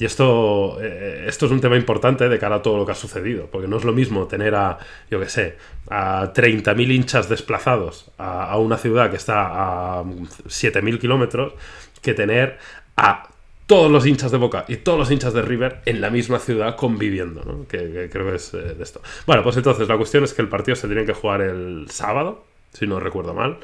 Y 0.00 0.06
esto, 0.06 0.78
eh, 0.80 1.26
esto 1.28 1.44
es 1.44 1.52
un 1.52 1.60
tema 1.60 1.76
importante 1.76 2.26
de 2.26 2.38
cara 2.38 2.56
a 2.56 2.62
todo 2.62 2.78
lo 2.78 2.86
que 2.86 2.92
ha 2.92 2.94
sucedido, 2.94 3.48
porque 3.52 3.68
no 3.68 3.76
es 3.76 3.84
lo 3.84 3.92
mismo 3.92 4.26
tener 4.26 4.54
a, 4.54 4.78
yo 5.10 5.20
qué 5.20 5.28
sé, 5.28 5.58
a 5.90 6.32
30.000 6.32 6.90
hinchas 6.90 7.28
desplazados 7.28 8.10
a, 8.16 8.50
a 8.50 8.56
una 8.56 8.78
ciudad 8.78 9.10
que 9.10 9.16
está 9.16 9.98
a 9.98 10.02
7.000 10.02 10.98
kilómetros 10.98 11.52
que 12.00 12.14
tener 12.14 12.58
a 12.96 13.28
todos 13.70 13.88
los 13.88 14.04
hinchas 14.04 14.32
de 14.32 14.36
Boca 14.36 14.64
y 14.66 14.78
todos 14.78 14.98
los 14.98 15.12
hinchas 15.12 15.32
de 15.32 15.42
River 15.42 15.82
en 15.86 16.00
la 16.00 16.10
misma 16.10 16.40
ciudad 16.40 16.74
conviviendo, 16.74 17.44
¿no? 17.44 17.68
que, 17.68 18.10
creo 18.10 18.28
que 18.28 18.34
es 18.34 18.52
eh, 18.52 18.74
de 18.74 18.82
esto. 18.82 19.00
Bueno, 19.28 19.44
pues 19.44 19.56
entonces 19.58 19.86
la 19.86 19.96
cuestión 19.96 20.24
es 20.24 20.34
que 20.34 20.42
el 20.42 20.48
partido 20.48 20.74
se 20.74 20.88
tiene 20.88 21.04
que 21.04 21.12
jugar 21.12 21.40
el 21.40 21.86
sábado, 21.88 22.42
si 22.72 22.88
no 22.88 22.98
recuerdo 22.98 23.32
mal, 23.32 23.58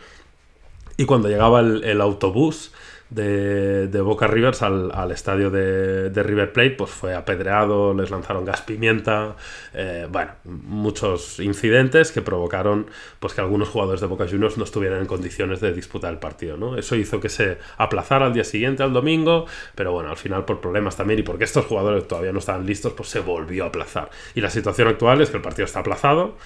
y 0.97 1.07
cuando 1.07 1.29
llegaba 1.29 1.59
el 1.59 2.01
autobús 2.01 2.71
de, 3.11 3.87
de 3.89 4.01
Boca 4.01 4.27
Rivers 4.27 4.63
al, 4.63 4.91
al 4.93 5.13
estadio 5.13 5.51
de, 5.51 6.11
de 6.11 6.23
River 6.23 6.53
Plate, 6.53 6.71
pues 6.71 6.91
fue 6.91 7.15
apedreado, 7.15 7.95
les 7.95 8.11
lanzaron 8.11 8.45
gas 8.45 8.63
pimienta, 8.63 9.37
eh, 9.75 10.09
bueno, 10.11 10.33
muchos 10.45 11.39
incidentes 11.39 12.11
que 12.11 12.23
provocaron 12.23 12.87
pues 13.21 13.35
que 13.35 13.41
algunos 13.41 13.69
jugadores 13.69 14.01
de 14.01 14.07
Boca 14.07 14.27
Juniors 14.29 14.59
no 14.59 14.65
estuvieran 14.65 15.01
en 15.01 15.07
condiciones 15.07 15.61
de 15.61 15.73
disputar 15.73 16.13
el 16.13 16.19
partido, 16.19 16.57
¿no? 16.57 16.77
Eso 16.77 16.97
hizo 16.97 17.21
que 17.21 17.29
se 17.29 17.59
aplazara 17.77 18.27
al 18.27 18.33
día 18.33 18.45
siguiente, 18.45 18.83
al 18.83 18.93
domingo, 18.93 19.47
pero 19.75 19.93
bueno, 19.93 20.11
al 20.11 20.17
final 20.17 20.45
por 20.45 20.61
problemas 20.61 20.97
también 20.97 21.21
y 21.21 21.23
porque 21.23 21.45
estos 21.45 21.67
jugadores 21.67 22.09
todavía 22.09 22.33
no 22.33 22.41
estaban 22.41 22.67
listos, 22.67 22.93
pues 22.95 23.09
se 23.09 23.21
volvió 23.21 23.65
a 23.65 23.69
aplazar. 23.69 24.11
Y 24.35 24.41
la 24.41 24.51
situación 24.51 24.89
actual 24.89 25.21
es 25.21 25.31
que 25.31 25.37
el 25.37 25.43
partido 25.43 25.67
está 25.67 25.81
aplazado 25.81 26.37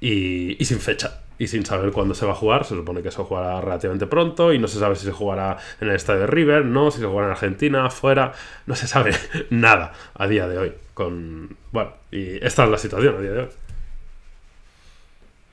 y, 0.00 0.56
y 0.60 0.64
sin 0.64 0.80
fecha. 0.80 1.25
Y 1.38 1.48
sin 1.48 1.64
saber 1.64 1.92
cuándo 1.92 2.14
se 2.14 2.26
va 2.26 2.32
a 2.32 2.36
jugar. 2.36 2.64
Se 2.64 2.74
supone 2.74 3.02
que 3.02 3.10
se 3.10 3.22
jugará 3.22 3.60
relativamente 3.60 4.06
pronto 4.06 4.52
y 4.52 4.58
no 4.58 4.68
se 4.68 4.78
sabe 4.78 4.96
si 4.96 5.04
se 5.04 5.12
jugará 5.12 5.58
en 5.80 5.88
el 5.88 5.96
estadio 5.96 6.20
de 6.20 6.26
River, 6.26 6.64
no, 6.64 6.90
si 6.90 7.00
se 7.00 7.06
jugará 7.06 7.26
en 7.26 7.32
Argentina, 7.32 7.90
fuera, 7.90 8.32
no 8.66 8.74
se 8.74 8.86
sabe 8.86 9.14
nada 9.50 9.92
a 10.14 10.26
día 10.26 10.48
de 10.48 10.58
hoy. 10.58 10.72
Con, 10.94 11.56
bueno, 11.72 11.92
y 12.10 12.44
esta 12.44 12.64
es 12.64 12.70
la 12.70 12.78
situación 12.78 13.16
a 13.16 13.20
día 13.20 13.32
de 13.32 13.40
hoy. 13.42 13.48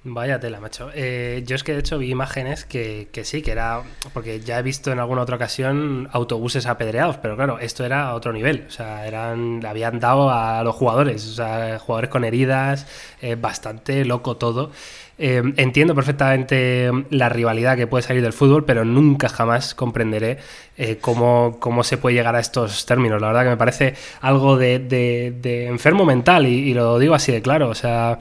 Vaya 0.06 0.38
tela, 0.38 0.60
macho. 0.60 0.90
Eh, 0.94 1.44
yo 1.46 1.56
es 1.56 1.64
que 1.64 1.72
de 1.72 1.80
hecho 1.80 1.98
vi 1.98 2.10
imágenes 2.10 2.66
que, 2.66 3.08
que, 3.14 3.24
sí, 3.24 3.42
que 3.42 3.52
era. 3.52 3.84
Porque 4.14 4.42
ya 4.42 4.60
he 4.60 4.62
visto 4.62 4.92
en 4.92 5.00
alguna 5.00 5.22
otra 5.22 5.38
ocasión 5.38 6.10
autobuses 6.12 6.66
apedreados, 6.66 7.16
pero 7.18 7.38
claro, 7.38 7.58
esto 7.60 7.86
era 7.86 8.10
a 8.10 8.14
otro 8.14 8.34
nivel. 8.34 8.66
O 8.68 8.72
sea, 8.72 9.08
eran. 9.08 9.62
Le 9.62 9.68
habían 9.70 10.02
dado 10.02 10.30
a 10.30 10.62
los 10.62 10.76
jugadores. 10.76 11.26
O 11.26 11.34
sea, 11.36 11.80
jugadores 11.80 12.10
con 12.10 12.26
heridas, 12.26 12.86
eh, 13.22 13.36
bastante 13.36 14.04
loco 14.04 14.36
todo. 14.36 14.72
Eh, 15.20 15.44
entiendo 15.58 15.94
perfectamente 15.94 16.90
la 17.12 17.30
rivalidad 17.30 17.78
que 17.78 17.86
puede 17.86 18.02
salir 18.02 18.24
del 18.24 18.34
fútbol, 18.34 18.66
pero 18.66 18.84
nunca 18.84 19.30
jamás 19.30 19.76
comprenderé 19.76 20.40
eh, 20.76 20.98
cómo, 21.00 21.58
cómo, 21.60 21.84
se 21.84 21.98
puede 21.98 22.16
llegar 22.16 22.36
a 22.36 22.40
estos 22.40 22.86
términos. 22.88 23.22
La 23.22 23.28
verdad 23.28 23.44
que 23.44 23.50
me 23.50 23.58
parece 23.58 23.94
algo 24.22 24.58
de, 24.58 24.80
de, 24.80 25.34
de 25.40 25.68
enfermo 25.68 26.04
mental 26.04 26.48
y, 26.48 26.70
y, 26.70 26.74
lo 26.74 26.98
digo 26.98 27.14
así 27.14 27.32
de 27.32 27.44
claro. 27.44 27.70
O 27.70 27.76
sea, 27.76 28.18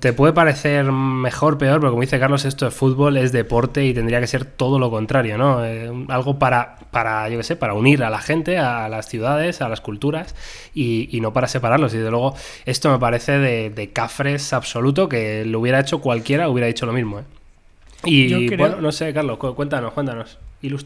te 0.00 0.14
puede 0.14 0.32
parecer 0.32 0.90
mejor, 0.90 1.58
peor, 1.58 1.80
pero 1.80 1.90
como 1.90 2.00
dice 2.00 2.18
Carlos, 2.18 2.46
esto 2.46 2.66
es 2.66 2.72
fútbol, 2.74 3.18
es 3.18 3.30
deporte 3.32 3.84
y 3.84 3.92
tendría 3.92 4.20
que 4.20 4.26
ser 4.26 4.46
todo 4.46 4.78
lo 4.78 4.90
contrario, 4.90 5.36
¿no? 5.36 5.64
Eh, 5.66 5.92
algo 6.08 6.38
para, 6.38 6.76
para, 6.90 7.28
yo 7.28 7.36
qué 7.36 7.44
sé, 7.44 7.56
para 7.56 7.74
unir 7.74 8.04
a 8.04 8.10
la 8.10 8.20
gente, 8.20 8.56
a 8.56 8.88
las 8.88 9.08
ciudades, 9.08 9.60
a 9.60 9.68
las 9.68 9.82
culturas 9.82 10.34
y, 10.74 11.14
y 11.14 11.20
no 11.20 11.34
para 11.34 11.46
separarlos. 11.46 11.92
Y 11.92 11.98
desde 11.98 12.10
luego, 12.10 12.34
esto 12.64 12.90
me 12.90 12.98
parece 12.98 13.38
de, 13.38 13.68
de 13.68 13.90
cafres 13.90 14.54
absoluto 14.54 15.10
que 15.10 15.44
lo 15.44 15.60
hubiera 15.60 15.80
hecho 15.80 16.00
cualquiera, 16.00 16.48
hubiera 16.48 16.68
dicho 16.68 16.86
lo 16.86 16.94
mismo, 16.94 17.20
¿eh? 17.20 17.24
Y 18.04 18.46
creo... 18.46 18.58
bueno, 18.58 18.80
no 18.80 18.92
sé, 18.92 19.12
Carlos, 19.12 19.38
cuéntanos, 19.38 19.92
cuéntanos. 19.92 20.38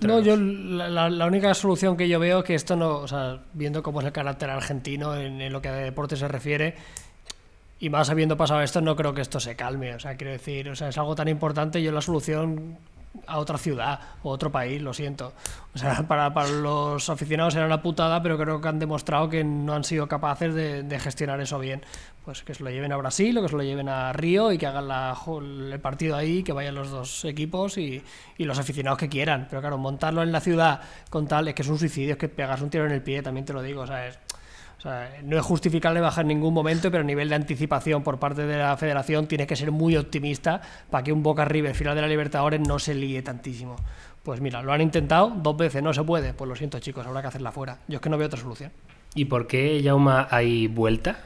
No, 0.08 0.20
yo 0.20 0.36
la, 0.36 1.08
la, 1.08 1.26
única 1.26 1.54
solución 1.54 1.96
que 1.96 2.08
yo 2.08 2.18
veo 2.18 2.40
es 2.40 2.44
que 2.44 2.54
esto 2.54 2.76
no, 2.76 2.96
o 2.98 3.08
sea, 3.08 3.40
viendo 3.52 3.82
cómo 3.82 4.00
es 4.00 4.06
el 4.06 4.12
carácter 4.12 4.50
argentino 4.50 5.16
en, 5.16 5.40
en 5.40 5.52
lo 5.52 5.62
que 5.62 5.68
a 5.68 5.74
deporte 5.74 6.16
se 6.16 6.28
refiere, 6.28 6.74
y 7.80 7.88
más 7.88 8.10
habiendo 8.10 8.36
pasado 8.36 8.60
esto, 8.60 8.82
no 8.82 8.94
creo 8.94 9.14
que 9.14 9.22
esto 9.22 9.40
se 9.40 9.56
calme. 9.56 9.94
O 9.94 9.98
sea, 9.98 10.16
quiero 10.16 10.32
decir, 10.32 10.68
o 10.68 10.76
sea, 10.76 10.88
es 10.88 10.98
algo 10.98 11.14
tan 11.14 11.28
importante. 11.28 11.82
Yo 11.82 11.92
la 11.92 12.02
solución 12.02 12.76
a 13.26 13.38
otra 13.38 13.58
ciudad 13.58 14.00
o 14.22 14.30
otro 14.30 14.52
país, 14.52 14.80
lo 14.82 14.92
siento. 14.92 15.32
O 15.74 15.78
sea, 15.78 16.02
para, 16.08 16.32
para 16.34 16.50
los 16.50 17.08
aficionados 17.08 17.54
era 17.56 17.64
una 17.64 17.82
putada, 17.82 18.22
pero 18.22 18.38
creo 18.38 18.60
que 18.60 18.68
han 18.68 18.78
demostrado 18.78 19.30
que 19.30 19.44
no 19.44 19.72
han 19.72 19.84
sido 19.84 20.06
capaces 20.08 20.54
de, 20.54 20.82
de, 20.82 21.00
gestionar 21.00 21.40
eso 21.40 21.58
bien. 21.58 21.82
Pues 22.24 22.42
que 22.42 22.54
se 22.54 22.62
lo 22.62 22.70
lleven 22.70 22.92
a 22.92 22.96
Brasil 22.96 23.36
o 23.38 23.42
que 23.42 23.48
se 23.48 23.56
lo 23.56 23.62
lleven 23.62 23.88
a 23.88 24.12
Río 24.12 24.52
y 24.52 24.58
que 24.58 24.66
hagan 24.66 24.88
la, 24.88 25.16
el 25.72 25.80
partido 25.80 26.16
ahí, 26.16 26.42
que 26.42 26.52
vayan 26.52 26.74
los 26.74 26.90
dos 26.90 27.24
equipos 27.24 27.78
y, 27.78 28.02
los 28.38 28.58
aficionados 28.58 28.98
que 28.98 29.08
quieran. 29.08 29.46
Pero 29.48 29.62
claro, 29.62 29.78
montarlo 29.78 30.22
en 30.22 30.30
la 30.30 30.40
ciudad 30.40 30.82
con 31.08 31.26
tal, 31.26 31.48
es 31.48 31.54
que 31.54 31.62
es 31.62 31.68
un 31.68 31.78
suicidio, 31.78 32.12
es 32.12 32.18
que 32.18 32.28
pegas 32.28 32.60
un 32.60 32.68
tiro 32.68 32.84
en 32.84 32.92
el 32.92 33.02
pie, 33.02 33.22
también 33.22 33.46
te 33.46 33.52
lo 33.52 33.62
digo. 33.62 33.82
O 33.82 33.86
sea, 33.86 34.10
no 35.22 35.38
es 35.38 35.44
justificable 35.44 36.00
bajar 36.00 36.24
en 36.24 36.28
ningún 36.28 36.54
momento, 36.54 36.90
pero 36.90 37.02
a 37.02 37.06
nivel 37.06 37.28
de 37.28 37.34
anticipación 37.34 38.02
por 38.02 38.18
parte 38.18 38.46
de 38.46 38.58
la 38.58 38.76
federación 38.76 39.26
tiene 39.26 39.46
que 39.46 39.56
ser 39.56 39.70
muy 39.70 39.96
optimista 39.96 40.60
para 40.90 41.04
que 41.04 41.12
un 41.12 41.22
Boca 41.22 41.44
River 41.44 41.74
final 41.74 41.94
de 41.94 42.02
la 42.02 42.08
Libertadores 42.08 42.60
no 42.60 42.78
se 42.78 42.94
líe 42.94 43.22
tantísimo. 43.22 43.76
Pues 44.22 44.40
mira, 44.40 44.62
lo 44.62 44.72
han 44.72 44.82
intentado 44.82 45.32
dos 45.36 45.56
veces, 45.56 45.82
no 45.82 45.94
se 45.94 46.02
puede. 46.02 46.34
Pues 46.34 46.48
lo 46.48 46.54
siento, 46.54 46.78
chicos, 46.78 47.06
habrá 47.06 47.22
que 47.22 47.28
hacerla 47.28 47.52
fuera. 47.52 47.78
Yo 47.88 47.96
es 47.96 48.02
que 48.02 48.10
no 48.10 48.18
veo 48.18 48.26
otra 48.26 48.40
solución. 48.40 48.70
¿Y 49.14 49.24
por 49.24 49.46
qué, 49.46 49.80
Jauma, 49.82 50.28
hay 50.30 50.66
vuelta? 50.68 51.24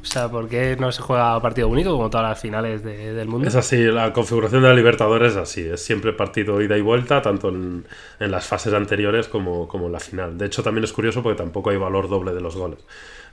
O 0.00 0.04
sea, 0.04 0.28
¿por 0.28 0.48
qué 0.48 0.76
no 0.78 0.92
se 0.92 1.02
juega 1.02 1.40
partido 1.42 1.68
único 1.68 1.90
como 1.90 2.08
todas 2.08 2.28
las 2.28 2.40
finales 2.40 2.84
de, 2.84 3.12
del 3.12 3.26
mundo? 3.26 3.48
Es 3.48 3.56
así, 3.56 3.76
la 3.82 4.12
configuración 4.12 4.62
de 4.62 4.68
la 4.68 4.74
Libertadores 4.74 5.32
es 5.32 5.38
así, 5.38 5.62
es 5.62 5.82
siempre 5.82 6.12
partido 6.12 6.62
ida 6.62 6.78
y 6.78 6.80
vuelta, 6.80 7.20
tanto 7.20 7.48
en, 7.48 7.84
las 8.20 8.46
fases 8.46 8.72
anteriores 8.74 9.26
como, 9.26 9.66
como 9.66 9.86
en 9.86 9.92
la 9.92 10.00
final. 10.00 10.38
De 10.38 10.46
hecho, 10.46 10.62
también 10.62 10.84
es 10.84 10.92
curioso 10.92 11.22
porque 11.22 11.36
tampoco 11.36 11.70
hay 11.70 11.76
valor 11.76 12.08
doble 12.08 12.32
de 12.32 12.40
los 12.40 12.56
goles. 12.56 12.78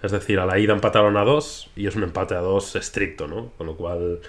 Es 0.02 0.12
decir, 0.12 0.40
a 0.40 0.46
la 0.46 0.58
ida 0.58 0.74
empataron 0.74 1.18
a 1.18 1.24
dos 1.24 1.70
y 1.76 1.86
es 1.86 1.96
un 1.96 2.04
empate 2.04 2.34
a 2.34 2.40
dos 2.40 2.76
estricto, 2.76 3.28
¿no? 3.28 3.52
Con 3.58 3.68
lo 3.68 3.78
cual, 3.78 4.20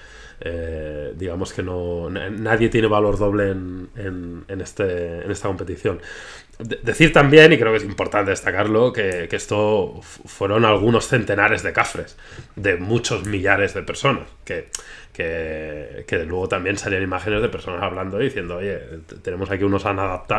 eh, 0.40 1.14
digamos 1.16 1.54
que 1.54 1.62
no 1.62 2.10
nadie 2.10 2.68
tiene 2.68 2.86
valor 2.86 3.18
doble 3.18 3.50
en, 3.50 3.88
en, 3.96 4.44
en, 4.48 4.60
este, 4.60 5.24
en 5.24 5.30
esta 5.30 5.48
competición 5.48 6.00
decir 6.58 7.12
también, 7.12 7.52
y 7.52 7.58
creo 7.58 7.72
que 7.72 7.78
es 7.78 7.84
importante 7.84 8.30
destacarlo, 8.30 8.92
que, 8.92 9.26
que, 9.28 9.36
esto 9.36 10.00
fueron 10.02 10.64
algunos 10.64 11.06
centenares 11.06 11.62
de 11.62 11.72
cafres, 11.72 12.16
de 12.54 12.76
muchos 12.76 13.24
millares 13.24 13.74
de 13.74 13.82
personas, 13.82 14.28
que, 14.44 14.68
que, 15.12 16.04
que 16.06 16.24
luego 16.24 16.48
también 16.48 16.78
salían 16.78 17.02
imágenes 17.02 17.42
de 17.42 17.48
personas 17.48 17.82
hablando 17.82 18.20
y 18.20 18.24
diciendo, 18.24 18.56
oye, 18.56 18.78
tenemos 19.22 19.50
aquí 19.50 19.64
unos 19.64 19.84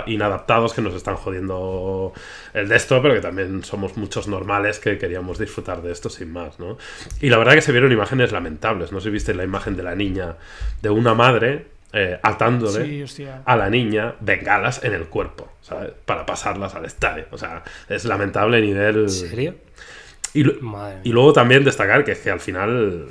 inadaptados 0.08 0.73
que 0.73 0.82
nos 0.82 0.93
están 0.93 1.15
jodiendo 1.15 2.13
el 2.54 2.67
de 2.67 2.76
esto, 2.76 3.02
pero 3.02 3.13
que 3.13 3.21
también 3.21 3.63
somos 3.63 3.97
muchos 3.97 4.28
normales 4.28 4.80
que 4.80 4.97
queríamos 4.97 5.39
disfrutar 5.39 5.82
de 5.82 5.91
esto 5.91 6.10
sin 6.10 6.32
más, 6.32 6.60
¿no? 6.60 6.78
Y 7.21 7.30
la 7.30 7.38
verdad 7.38 7.54
que 7.54 7.62
se 7.62 7.71
vieron 7.71 7.91
imágenes 7.91 8.32
lamentables, 8.32 8.91
no 8.91 9.00
sé 9.00 9.06
si 9.06 9.12
viste 9.12 9.34
la 9.34 9.43
imagen 9.43 9.76
de 9.76 9.84
la 9.84 9.95
niña, 9.95 10.36
de 10.82 10.89
una 10.89 11.13
madre 11.13 11.78
eh, 11.93 12.19
atándole 12.21 13.08
sí, 13.08 13.26
a 13.45 13.56
la 13.56 13.69
niña 13.69 14.15
bengalas 14.19 14.84
en 14.84 14.93
el 14.93 15.06
cuerpo, 15.06 15.50
¿sabes? 15.62 15.91
Para 16.06 16.26
pasarlas 16.26 16.76
al 16.76 16.86
estadio. 16.86 17.26
O 17.32 17.38
sea, 17.38 17.63
es 17.88 18.04
lamentable 18.04 18.62
nivel. 18.62 19.04
¿En 19.04 19.10
serio? 19.10 19.56
Y, 20.38 21.10
y 21.10 21.12
luego 21.12 21.34
también 21.34 21.63
destacar 21.63 22.04
que 22.04 22.12
es 22.12 22.19
que 22.19 22.32
al 22.32 22.39
final. 22.39 23.08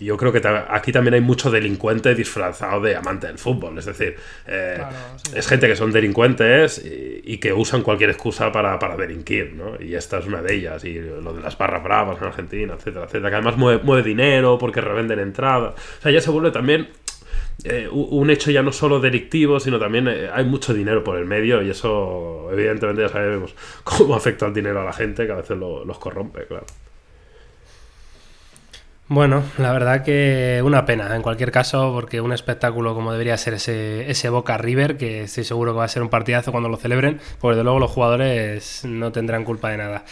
Yo 0.00 0.16
creo 0.16 0.30
que 0.30 0.40
aquí 0.68 0.92
también 0.92 1.14
hay 1.14 1.20
mucho 1.20 1.50
delincuente 1.50 2.14
disfrazado 2.14 2.80
de 2.80 2.94
amante 2.94 3.26
del 3.26 3.36
fútbol. 3.36 3.76
Es 3.78 3.86
decir, 3.86 4.14
eh, 4.46 4.74
claro, 4.76 4.94
sí, 5.16 5.32
es 5.34 5.48
gente 5.48 5.66
que 5.66 5.74
son 5.74 5.90
delincuentes 5.90 6.80
y, 6.84 7.20
y 7.24 7.38
que 7.38 7.52
usan 7.52 7.82
cualquier 7.82 8.10
excusa 8.10 8.52
para, 8.52 8.78
para, 8.78 8.96
delinquir, 8.96 9.54
¿no? 9.54 9.72
Y 9.82 9.96
esta 9.96 10.18
es 10.18 10.26
una 10.26 10.40
de 10.40 10.54
ellas. 10.54 10.84
Y 10.84 11.00
lo 11.00 11.32
de 11.32 11.42
las 11.42 11.58
barras 11.58 11.82
bravas 11.82 12.16
en 12.18 12.28
Argentina, 12.28 12.74
etcétera, 12.74 13.06
etcétera. 13.06 13.28
Que 13.28 13.34
además 13.34 13.56
mueve, 13.56 13.82
mueve 13.82 14.04
dinero 14.04 14.56
porque 14.56 14.80
revenden 14.80 15.18
entradas. 15.18 15.74
O 15.98 16.02
sea, 16.02 16.12
ya 16.12 16.20
se 16.20 16.30
vuelve 16.30 16.52
también 16.52 16.86
eh, 17.64 17.88
un 17.90 18.30
hecho 18.30 18.50
ya 18.52 18.62
no 18.62 18.70
solo 18.70 19.00
delictivo, 19.00 19.58
sino 19.58 19.80
también 19.80 20.06
eh, 20.06 20.30
hay 20.32 20.44
mucho 20.44 20.72
dinero 20.72 21.02
por 21.02 21.18
el 21.18 21.24
medio 21.24 21.60
y 21.60 21.70
eso, 21.70 22.48
evidentemente, 22.52 23.02
ya 23.02 23.08
sabemos 23.08 23.54
cómo 23.84 24.14
afecta 24.14 24.46
el 24.46 24.54
dinero 24.54 24.80
a 24.80 24.84
la 24.84 24.92
gente, 24.92 25.26
que 25.26 25.32
a 25.32 25.36
veces 25.36 25.56
lo, 25.56 25.84
los 25.84 25.98
corrompe, 25.98 26.46
claro. 26.46 26.66
Bueno, 29.10 29.42
la 29.56 29.72
verdad 29.72 30.04
que 30.04 30.60
una 30.62 30.84
pena 30.84 31.16
en 31.16 31.22
cualquier 31.22 31.50
caso, 31.50 31.92
porque 31.94 32.20
un 32.20 32.30
espectáculo 32.32 32.94
como 32.94 33.10
debería 33.10 33.38
ser 33.38 33.54
ese, 33.54 34.10
ese 34.10 34.28
Boca 34.28 34.58
River, 34.58 34.98
que 34.98 35.22
estoy 35.22 35.44
seguro 35.44 35.72
que 35.72 35.78
va 35.78 35.84
a 35.84 35.88
ser 35.88 36.02
un 36.02 36.10
partidazo 36.10 36.52
cuando 36.52 36.68
lo 36.68 36.76
celebren, 36.76 37.18
pues 37.40 37.56
de 37.56 37.64
luego 37.64 37.78
los 37.78 37.90
jugadores 37.90 38.84
no 38.84 39.10
tendrán 39.10 39.44
culpa 39.44 39.70
de 39.70 39.78
nada. 39.78 40.04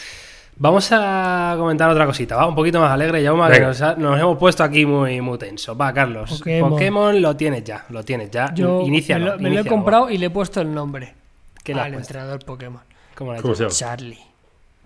Vamos 0.59 0.89
a 0.91 1.55
comentar 1.59 1.91
otra 1.91 2.07
cosita, 2.07 2.37
va 2.37 2.47
un 2.47 2.55
poquito 2.55 2.81
más 2.81 2.91
alegre, 2.91 3.23
Jauma, 3.23 3.51
que 3.51 3.61
nos, 3.61 3.83
ha, 3.83 3.95
nos, 3.95 4.19
hemos 4.19 4.39
puesto 4.39 4.65
aquí 4.65 4.87
muy, 4.87 5.21
muy 5.21 5.37
tenso. 5.37 5.77
Va, 5.77 5.93
Carlos, 5.93 6.39
Pokémon. 6.39 6.71
Pokémon. 6.71 7.21
lo 7.21 7.37
tienes 7.37 7.63
ya, 7.63 7.85
lo 7.91 8.03
tienes 8.03 8.31
ya. 8.31 8.55
Yo 8.55 8.81
Inícialo, 8.81 9.25
me, 9.25 9.31
lo, 9.33 9.39
me 9.39 9.51
lo 9.51 9.61
he 9.61 9.65
comprado 9.67 10.09
y 10.09 10.17
le 10.17 10.27
he 10.27 10.31
puesto 10.31 10.63
el 10.63 10.73
nombre 10.73 11.15
¿Qué 11.63 11.75
al 11.75 11.93
entrenador 11.93 12.43
Pokémon. 12.45 12.81
¿Cómo, 13.15 13.35
¿Cómo 13.43 13.55
se 13.55 13.65
llama? 13.65 13.75
Charlie. 13.75 14.19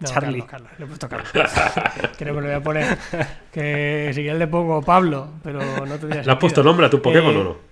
No, 0.01 0.09
Charlie. 0.09 0.43
Carlos, 0.43 0.51
Carlos, 0.51 0.71
le 0.79 0.85
he 0.85 0.89
puesto 0.89 1.09
Carlos. 1.09 1.31
Creo 1.31 2.13
que 2.35 2.41
le 2.41 2.47
voy 2.47 2.57
a 2.57 2.63
poner. 2.63 2.99
Que 3.53 4.11
si 4.15 4.27
él 4.27 4.39
le 4.39 4.47
pongo 4.49 4.81
Pablo, 4.81 5.29
pero 5.43 5.61
no 5.61 5.99
tendría 5.99 6.23
¿Le 6.23 6.33
has 6.33 6.39
puesto 6.39 6.63
nombre 6.63 6.87
a 6.87 6.91
tu 6.91 7.03
Pokémon 7.03 7.35
eh, 7.35 7.39
o 7.39 7.45
no? 7.45 7.70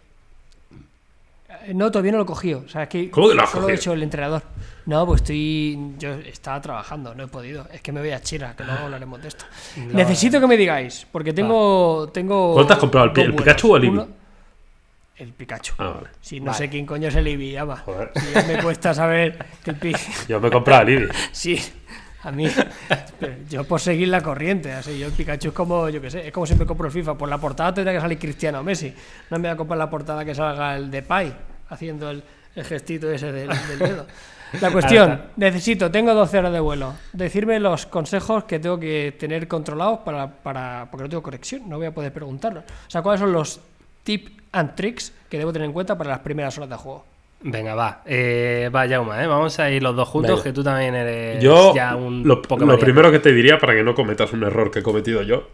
No, 1.74 1.90
todavía 1.90 2.12
no 2.12 2.18
lo 2.18 2.24
he 2.24 2.26
cogido. 2.26 2.62
O 2.64 2.68
sea, 2.68 2.85
es 2.85 2.88
que 2.88 3.11
¿Cómo 3.11 3.28
que 3.28 3.35
lo 3.35 3.42
has 3.42 3.50
solo 3.50 3.62
cogido? 3.62 3.76
he 3.76 3.81
hecho 3.81 3.92
el 3.92 4.02
entrenador. 4.02 4.42
No, 4.87 5.04
pues 5.07 5.20
estoy. 5.22 5.78
Yo 5.98 6.14
estaba 6.14 6.61
trabajando, 6.61 7.14
no 7.14 7.24
he 7.24 7.28
podido. 7.28 7.66
Es 7.72 7.81
que 7.83 7.92
me 7.92 8.00
voy 8.00 8.11
a 8.11 8.20
Chira, 8.22 8.54
que 8.57 8.64
luego 8.64 8.85
hablaremos 8.85 9.20
de 9.20 9.28
esto. 9.28 9.44
No. 9.76 9.92
Necesito 9.94 10.40
que 10.40 10.46
me 10.46 10.57
digáis, 10.57 11.07
porque 11.12 11.33
tengo. 11.33 12.09
tengo 12.12 12.54
¿Cuál 12.54 12.66
te 12.66 12.72
has 12.72 12.78
comprado? 12.78 13.12
¿El. 13.14 13.35
Pikachu 13.35 13.72
o 13.72 13.76
el 13.76 13.85
Eevee? 13.85 13.98
Uno- 14.00 14.09
El 15.18 15.33
Pikachu. 15.33 15.74
Ah, 15.78 15.92
vale. 15.96 16.09
Si 16.20 16.38
no 16.40 16.46
Vale. 16.46 16.59
sé 16.59 16.68
quién 16.70 16.87
coño 16.87 17.09
es 17.09 17.14
el 17.16 17.26
Eevee, 17.26 17.52
llama. 17.52 17.76
Joder. 17.78 18.12
Si 18.14 18.33
ya 18.33 18.42
me 18.44 18.62
cuesta 18.62 18.94
saber 18.94 19.37
que 19.64 19.70
el 19.72 19.76
pi... 19.76 19.92
Yo 20.28 20.40
me 20.40 20.48
he 20.48 20.50
comprado 20.50 20.83
el 20.83 20.88
Eevee. 20.90 21.09
Sí, 21.33 21.61
a 22.22 22.31
mí. 22.31 22.48
Yo 23.50 23.64
por 23.64 23.81
seguir 23.81 24.09
la 24.09 24.22
corriente. 24.22 24.72
Así, 24.72 24.98
yo 24.98 25.07
el 25.07 25.12
Pikachu 25.12 25.48
es 25.48 25.54
como, 25.54 25.88
yo 25.90 26.00
qué 26.00 26.11
sé, 26.11 26.26
es 26.28 26.33
como 26.33 26.46
siempre 26.46 26.66
compro 26.66 26.87
el 26.87 26.92
FIFA. 26.92 27.18
Por 27.18 27.28
la 27.28 27.37
portada 27.38 27.74
tendría 27.74 27.94
que 27.96 28.00
salir 28.00 28.18
Cristiano 28.18 28.61
o 28.61 28.62
Messi. 28.62 28.94
No 29.31 29.38
me 29.38 29.48
voy 29.48 29.54
a 29.54 29.57
comprar 29.57 29.76
la 29.78 29.90
portada 29.90 30.24
que 30.24 30.35
salga 30.35 30.76
el 30.76 30.90
de 30.90 31.02
Pai 31.02 31.35
haciendo 31.68 32.11
el, 32.11 32.22
el 32.54 32.64
gestito 32.64 33.11
ese 33.11 33.33
del, 33.33 33.48
del 33.48 33.78
dedo. 33.78 34.07
La 34.61 34.70
cuestión, 34.70 35.20
necesito, 35.37 35.90
tengo 35.90 36.14
12 36.14 36.38
horas 36.38 36.52
de 36.52 36.61
vuelo. 36.61 36.94
Decirme 37.12 37.61
los 37.61 37.85
consejos 37.85 38.44
que 38.44 38.59
tengo 38.59 38.81
que 38.81 39.14
tener 39.18 39.46
controlados 39.46 39.98
para, 40.00 40.26
para 40.26 40.88
porque 40.90 41.02
no 41.02 41.09
tengo 41.11 41.22
conexión, 41.22 41.68
no 41.68 41.76
voy 41.76 41.87
a 41.87 41.92
poder 41.92 42.12
preguntarlos. 42.12 42.64
O 42.64 42.90
sea, 42.90 43.02
¿cuáles 43.02 43.20
son 43.20 43.33
los 43.33 43.61
tips 44.04 44.33
and 44.52 44.74
tricks 44.74 45.12
que 45.28 45.38
debo 45.38 45.52
tener 45.52 45.66
en 45.66 45.72
cuenta 45.72 45.98
para 45.98 46.11
las 46.11 46.20
primeras 46.20 46.57
horas 46.57 46.70
de 46.70 46.76
juego? 46.76 47.04
Venga, 47.40 47.74
va. 47.74 48.02
Eh, 48.04 48.70
va, 48.74 48.88
Jauma, 48.88 49.22
¿eh? 49.22 49.26
vamos 49.26 49.59
a 49.61 49.70
ir 49.70 49.83
los 49.83 49.94
dos 49.94 50.09
juntos, 50.09 50.31
Venga. 50.31 50.42
que 50.44 50.52
tú 50.52 50.64
también 50.64 50.94
eres 50.94 51.42
Yo, 51.42 51.74
ya 51.74 51.94
un 51.94 52.26
lo, 52.26 52.42
poco 52.42 52.64
lo 52.64 52.78
primero 52.78 53.12
que 53.12 53.20
te 53.20 53.33
diría 53.33 53.59
para 53.59 53.74
que 53.74 53.83
no 53.83 53.94
cometas 53.94 54.33
un 54.33 54.42
error 54.42 54.70
que 54.70 54.81
he 54.81 54.83
cometido 54.83 55.22
yo, 55.22 55.46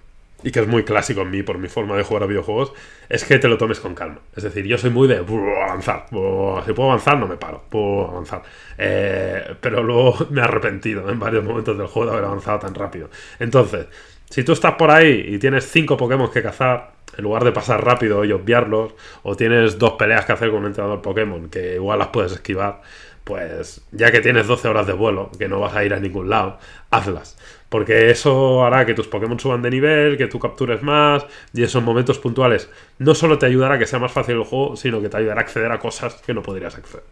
y 0.42 0.50
que 0.50 0.60
es 0.60 0.66
muy 0.66 0.84
clásico 0.84 1.22
en 1.22 1.30
mí 1.30 1.42
por 1.42 1.58
mi 1.58 1.68
forma 1.68 1.96
de 1.96 2.02
jugar 2.02 2.24
a 2.24 2.26
videojuegos, 2.26 2.72
es 3.08 3.24
que 3.24 3.38
te 3.38 3.48
lo 3.48 3.56
tomes 3.56 3.80
con 3.80 3.94
calma. 3.94 4.18
Es 4.36 4.42
decir, 4.42 4.66
yo 4.66 4.76
soy 4.76 4.90
muy 4.90 5.08
de 5.08 5.20
"Buah, 5.20 5.64
avanzar. 5.68 6.06
Si 6.10 6.72
puedo 6.72 6.90
avanzar, 6.90 7.18
no 7.18 7.26
me 7.26 7.36
paro. 7.36 7.62
Puedo 7.68 8.10
avanzar. 8.10 8.42
Eh, 8.76 9.56
pero 9.60 9.82
luego 9.82 10.26
me 10.30 10.40
he 10.40 10.44
arrepentido 10.44 11.08
en 11.10 11.18
varios 11.18 11.44
momentos 11.44 11.76
del 11.78 11.86
juego 11.86 12.10
de 12.10 12.16
haber 12.16 12.26
avanzado 12.26 12.58
tan 12.58 12.74
rápido. 12.74 13.08
Entonces, 13.38 13.86
si 14.28 14.42
tú 14.44 14.52
estás 14.52 14.74
por 14.74 14.90
ahí 14.90 15.24
y 15.28 15.38
tienes 15.38 15.66
cinco 15.70 15.96
Pokémon 15.96 16.30
que 16.30 16.42
cazar, 16.42 16.92
en 17.16 17.24
lugar 17.24 17.44
de 17.44 17.52
pasar 17.52 17.84
rápido 17.84 18.24
y 18.24 18.32
obviarlos, 18.32 18.94
o 19.22 19.36
tienes 19.36 19.78
dos 19.78 19.92
peleas 19.92 20.24
que 20.24 20.32
hacer 20.32 20.50
con 20.50 20.60
un 20.60 20.66
entrenador 20.66 21.00
Pokémon 21.00 21.48
que 21.48 21.74
igual 21.76 21.98
las 22.00 22.08
puedes 22.08 22.32
esquivar, 22.32 22.82
pues 23.24 23.80
ya 23.92 24.10
que 24.10 24.20
tienes 24.20 24.46
12 24.46 24.68
horas 24.68 24.86
de 24.86 24.92
vuelo, 24.92 25.30
que 25.38 25.48
no 25.48 25.60
vas 25.60 25.74
a 25.74 25.84
ir 25.84 25.94
a 25.94 26.00
ningún 26.00 26.28
lado, 26.28 26.58
hazlas. 26.90 27.38
Porque 27.74 28.08
eso 28.08 28.64
hará 28.64 28.86
que 28.86 28.94
tus 28.94 29.08
Pokémon 29.08 29.40
suban 29.40 29.60
de 29.60 29.68
nivel, 29.68 30.16
que 30.16 30.28
tú 30.28 30.38
captures 30.38 30.80
más, 30.80 31.26
y 31.52 31.64
esos 31.64 31.82
momentos 31.82 32.20
puntuales 32.20 32.70
no 33.00 33.16
solo 33.16 33.36
te 33.36 33.46
ayudará 33.46 33.74
a 33.74 33.78
que 33.80 33.86
sea 33.88 33.98
más 33.98 34.12
fácil 34.12 34.36
el 34.36 34.44
juego, 34.44 34.76
sino 34.76 35.02
que 35.02 35.08
te 35.08 35.16
ayudará 35.16 35.40
a 35.40 35.42
acceder 35.42 35.72
a 35.72 35.80
cosas 35.80 36.14
que 36.24 36.32
no 36.32 36.40
podrías 36.40 36.76
acceder. 36.76 37.02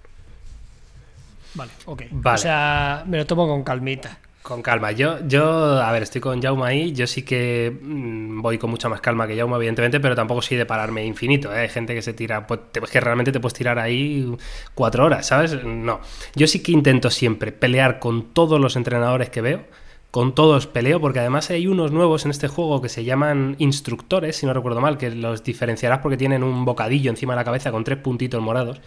Vale, 1.54 1.72
ok. 1.86 2.02
Vale. 2.12 2.34
O 2.36 2.38
sea, 2.38 3.02
me 3.08 3.16
lo 3.18 3.26
tomo 3.26 3.48
con 3.48 3.64
calmita. 3.64 4.18
Con 4.40 4.62
calma. 4.62 4.92
Yo, 4.92 5.18
yo, 5.26 5.82
a 5.82 5.90
ver, 5.90 6.04
estoy 6.04 6.20
con 6.20 6.40
Jauma 6.40 6.68
ahí. 6.68 6.92
Yo 6.92 7.08
sí 7.08 7.24
que 7.24 7.76
mm, 7.82 8.40
voy 8.40 8.56
con 8.56 8.70
mucha 8.70 8.88
más 8.88 9.00
calma 9.00 9.26
que 9.26 9.36
Jauma, 9.36 9.56
evidentemente, 9.56 9.98
pero 9.98 10.14
tampoco 10.14 10.42
soy 10.42 10.58
de 10.58 10.64
pararme 10.66 11.04
infinito. 11.04 11.52
¿eh? 11.52 11.58
Hay 11.62 11.68
gente 11.70 11.92
que 11.92 12.02
se 12.02 12.12
tira, 12.12 12.46
pues, 12.46 12.60
te- 12.70 12.80
que 12.82 13.00
realmente 13.00 13.32
te 13.32 13.40
puedes 13.40 13.54
tirar 13.54 13.80
ahí 13.80 14.32
cuatro 14.76 15.06
horas, 15.06 15.26
¿sabes? 15.26 15.64
No. 15.64 16.00
Yo 16.36 16.46
sí 16.46 16.62
que 16.62 16.70
intento 16.70 17.10
siempre 17.10 17.50
pelear 17.50 17.98
con 17.98 18.32
todos 18.32 18.60
los 18.60 18.76
entrenadores 18.76 19.28
que 19.28 19.40
veo. 19.40 19.64
Con 20.12 20.34
todos 20.34 20.66
peleo, 20.66 21.00
porque 21.00 21.20
además 21.20 21.48
hay 21.48 21.66
unos 21.66 21.90
nuevos 21.90 22.26
en 22.26 22.32
este 22.32 22.46
juego 22.46 22.82
que 22.82 22.90
se 22.90 23.02
llaman 23.02 23.56
instructores, 23.58 24.36
si 24.36 24.44
no 24.44 24.52
recuerdo 24.52 24.80
mal, 24.82 24.98
que 24.98 25.10
los 25.10 25.42
diferenciarás 25.42 26.00
porque 26.00 26.18
tienen 26.18 26.44
un 26.44 26.66
bocadillo 26.66 27.10
encima 27.10 27.32
de 27.32 27.38
la 27.38 27.44
cabeza 27.44 27.72
con 27.72 27.82
tres 27.82 27.96
puntitos 27.96 28.40
morados 28.42 28.82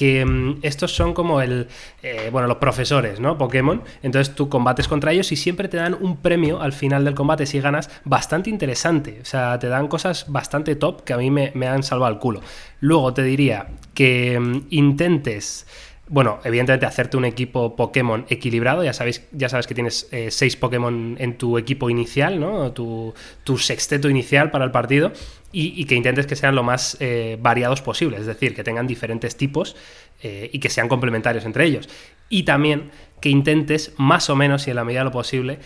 que 0.00 0.24
mm, 0.24 0.60
estos 0.62 0.96
son 0.96 1.12
como 1.12 1.42
el 1.42 1.68
eh, 2.02 2.30
bueno 2.32 2.48
los 2.48 2.56
profesores 2.56 3.20
no 3.20 3.36
Pokémon. 3.36 3.82
Entonces 4.02 4.34
tú 4.34 4.48
combates 4.48 4.88
contra 4.88 5.12
ellos 5.12 5.30
y 5.30 5.36
siempre 5.36 5.68
te 5.68 5.76
dan 5.76 5.94
un 6.00 6.16
premio 6.16 6.62
al 6.62 6.72
final 6.72 7.04
del 7.04 7.14
combate 7.14 7.44
si 7.44 7.60
ganas 7.60 7.90
bastante 8.04 8.48
interesante. 8.48 9.18
O 9.20 9.26
sea 9.26 9.58
te 9.58 9.68
dan 9.68 9.88
cosas 9.88 10.24
bastante 10.28 10.74
top 10.74 11.04
que 11.04 11.12
a 11.12 11.18
mí 11.18 11.30
me, 11.30 11.52
me 11.54 11.66
han 11.66 11.82
salvado 11.82 12.14
el 12.14 12.18
culo. 12.18 12.40
Luego 12.80 13.12
te 13.12 13.22
diría 13.22 13.66
que 13.92 14.40
mm, 14.40 14.68
intentes 14.70 15.66
bueno, 16.10 16.40
evidentemente 16.42 16.86
hacerte 16.86 17.16
un 17.16 17.24
equipo 17.24 17.76
Pokémon 17.76 18.26
equilibrado, 18.28 18.82
ya 18.82 18.92
sabéis, 18.92 19.22
ya 19.30 19.48
sabes 19.48 19.68
que 19.68 19.74
tienes 19.74 20.08
eh, 20.10 20.32
seis 20.32 20.56
Pokémon 20.56 21.14
en 21.20 21.38
tu 21.38 21.56
equipo 21.56 21.88
inicial, 21.88 22.40
¿no? 22.40 22.72
Tu, 22.72 23.14
sexteto 23.58 24.10
inicial 24.10 24.50
para 24.50 24.64
el 24.64 24.72
partido, 24.72 25.12
y, 25.52 25.80
y 25.80 25.84
que 25.84 25.94
intentes 25.94 26.26
que 26.26 26.34
sean 26.34 26.56
lo 26.56 26.64
más 26.64 26.96
eh, 26.98 27.38
variados 27.40 27.80
posible, 27.80 28.16
es 28.16 28.26
decir, 28.26 28.56
que 28.56 28.64
tengan 28.64 28.88
diferentes 28.88 29.36
tipos 29.36 29.76
eh, 30.22 30.50
y 30.52 30.58
que 30.58 30.68
sean 30.68 30.88
complementarios 30.88 31.44
entre 31.44 31.64
ellos. 31.64 31.88
Y 32.28 32.42
también 32.42 32.90
que 33.20 33.28
intentes, 33.28 33.92
más 33.96 34.30
o 34.30 34.36
menos, 34.36 34.66
y 34.66 34.70
en 34.70 34.76
la 34.76 34.84
medida 34.84 35.02
de 35.02 35.04
lo 35.04 35.12
posible, 35.12 35.60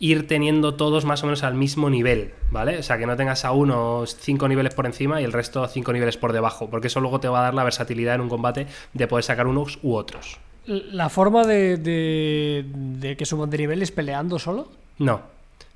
ir 0.00 0.26
teniendo 0.26 0.74
todos 0.74 1.04
más 1.04 1.22
o 1.22 1.26
menos 1.26 1.42
al 1.42 1.54
mismo 1.54 1.90
nivel, 1.90 2.32
¿vale? 2.50 2.78
O 2.78 2.82
sea, 2.82 2.98
que 2.98 3.06
no 3.06 3.16
tengas 3.16 3.44
a 3.44 3.52
unos 3.52 4.16
5 4.16 4.46
niveles 4.48 4.74
por 4.74 4.86
encima 4.86 5.20
y 5.20 5.24
el 5.24 5.32
resto 5.32 5.66
5 5.66 5.92
niveles 5.92 6.16
por 6.16 6.32
debajo, 6.32 6.70
porque 6.70 6.86
eso 6.86 7.00
luego 7.00 7.20
te 7.20 7.28
va 7.28 7.40
a 7.40 7.42
dar 7.42 7.54
la 7.54 7.64
versatilidad 7.64 8.14
en 8.14 8.20
un 8.20 8.28
combate 8.28 8.66
de 8.92 9.06
poder 9.08 9.24
sacar 9.24 9.46
unos 9.46 9.78
u 9.82 9.94
otros. 9.94 10.38
¿La 10.66 11.08
forma 11.08 11.46
de, 11.46 11.78
de, 11.78 12.64
de 12.72 13.16
que 13.16 13.26
suban 13.26 13.50
de 13.50 13.58
nivel 13.58 13.82
es 13.82 13.90
peleando 13.90 14.38
solo? 14.38 14.70
No, 14.98 15.22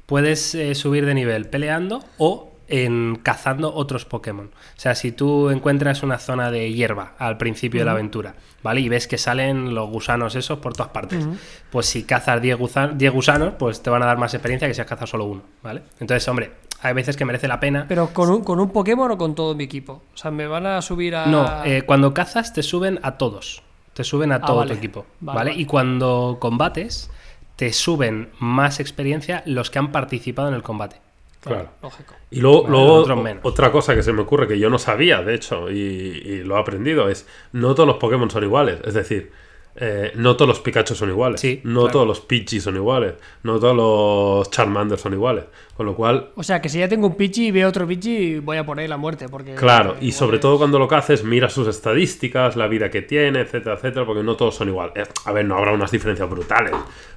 puedes 0.07 0.55
eh, 0.55 0.75
subir 0.75 1.07
de 1.07 1.15
nivel 1.15 1.47
peleando 1.47 2.05
o 2.19 2.52
en 2.69 3.17
cazando 3.17 3.75
otros 3.75 4.05
Pokémon. 4.05 4.47
O 4.47 4.81
sea, 4.81 4.95
si 4.95 5.13
tú 5.13 5.51
encuentras 5.51 6.03
una 6.03 6.19
zona 6.19 6.51
de 6.51 6.73
hierba 6.73 7.15
al 7.19 7.37
principio 7.37 7.81
de 7.81 7.85
la 7.87 7.93
aventura, 7.93 8.35
¿vale? 8.63 8.81
Y 8.81 8.89
ves 8.89 9.07
que 9.07 9.19
salen 9.19 9.75
los 9.75 9.89
gusanos 9.91 10.35
esos 10.37 10.59
por 10.59 10.75
todas 10.75 10.93
partes. 10.93 11.27
Pues 11.71 11.87
si 11.87 12.05
cazas 12.05 12.41
10 12.41 12.57
gusa- 12.59 12.89
10 12.95 13.13
gusanos, 13.13 13.55
pues 13.59 13.83
te 13.83 13.91
van 13.91 14.03
a 14.03 14.07
dar 14.07 14.19
más 14.19 14.33
experiencia 14.35 14.69
que 14.69 14.75
si 14.75 14.81
has 14.81 14.87
cazado 14.87 15.07
solo 15.07 15.25
uno, 15.25 15.43
¿vale? 15.63 15.83
Entonces, 16.01 16.27
hombre, 16.29 16.53
hay 16.81 16.95
veces 16.95 17.17
que 17.17 17.25
merece 17.25 17.47
la 17.49 17.61
pena. 17.61 17.85
¿Pero 17.89 18.09
con 18.13 18.31
un, 18.31 18.43
con 18.43 18.59
un 18.61 18.71
Pokémon 18.71 19.11
o 19.11 19.19
con 19.19 19.35
todo 19.35 19.55
mi 19.55 19.65
equipo? 19.65 20.03
O 20.15 20.17
sea, 20.17 20.31
¿me 20.31 20.47
van 20.47 20.67
a 20.67 20.81
subir 20.83 21.15
a...? 21.17 21.27
No, 21.27 21.65
eh, 21.65 21.83
cuando 21.83 22.15
cazas 22.15 22.53
te 22.53 22.63
suben 22.63 22.99
a 23.03 23.19
todos. 23.19 23.63
Te 23.93 24.05
suben 24.05 24.33
a 24.33 24.37
Ah, 24.37 24.41
todo 24.41 24.57
vale. 24.57 24.73
tu 24.73 24.79
equipo. 24.79 25.07
Vale. 25.21 25.53
Y 25.55 25.67
cuando 25.67 26.39
combates, 26.41 27.11
te 27.57 27.73
suben 27.75 28.31
más 28.39 28.81
experiencia 28.81 29.43
los 29.45 29.71
que 29.71 29.79
han 29.79 29.93
participado 29.93 30.49
en 30.49 30.55
el 30.55 30.63
combate. 30.63 30.97
Claro. 31.43 31.71
Lógico. 31.83 32.15
Y 32.31 32.41
luego, 32.41 32.69
luego 32.69 33.05
otra 33.43 33.73
cosa 33.73 33.95
que 33.95 34.03
se 34.03 34.13
me 34.13 34.23
ocurre 34.23 34.47
que 34.47 34.59
yo 34.59 34.71
no 34.71 34.79
sabía, 34.79 35.23
de 35.23 35.35
hecho, 35.35 35.71
y, 35.71 35.75
y 35.75 36.45
lo 36.45 36.57
he 36.57 36.61
aprendido, 36.61 37.09
es 37.09 37.27
no 37.53 37.75
todos 37.75 37.87
los 37.87 37.97
Pokémon 37.97 38.31
son 38.31 38.45
iguales. 38.45 38.81
Es 38.85 38.95
decir, 38.95 39.33
eh, 39.77 40.13
no 40.17 40.37
todos 40.37 40.49
los 40.49 40.61
Pikachu 40.61 40.95
son 40.95 41.09
iguales. 41.11 41.41
Sí, 41.41 41.61
no 41.65 41.81
claro. 41.83 41.93
todos 41.93 42.07
los 42.07 42.21
Pidgey 42.21 42.61
son 42.61 42.77
iguales. 42.77 43.15
No 43.43 43.59
todos 43.59 43.77
los 43.77 44.51
Charmander 44.51 44.99
son 44.99 45.15
iguales. 45.15 45.45
Con 45.77 45.87
lo 45.87 45.95
cual, 45.97 46.29
O 46.37 46.43
sea, 46.43 46.61
que 46.61 46.69
si 46.69 46.79
ya 46.79 46.89
tengo 46.89 47.07
un 47.07 47.17
Pichi 47.17 47.47
y 47.47 47.51
veo 47.51 47.67
otro 47.69 47.87
Pichi, 47.87 48.39
voy 48.41 48.59
a 48.59 48.67
poner 48.67 48.89
la 48.91 48.99
muerte, 48.99 49.29
porque... 49.31 49.55
claro, 49.55 49.97
y 50.03 50.13
sobre 50.13 50.37
es- 50.37 50.43
todo 50.43 50.59
cuando 50.59 50.79
lo 50.79 50.87
caces, 50.87 51.25
mira 51.25 51.49
sus 51.49 51.67
estadísticas, 51.67 52.57
la 52.57 52.67
vida 52.69 52.91
que 52.91 53.01
tiene, 53.01 53.41
etcétera, 53.41 53.77
etcétera, 53.77 54.05
porque 54.05 54.23
no 54.23 54.37
todos 54.37 54.55
son 54.55 54.69
iguales. 54.69 54.93
Eh, 54.97 55.05
A 55.25 55.33
ver, 55.33 55.47
no 55.47 55.57
habrá 55.57 55.73
unas 55.73 55.91
diferencias 55.91 56.29
brutales, 56.29 56.73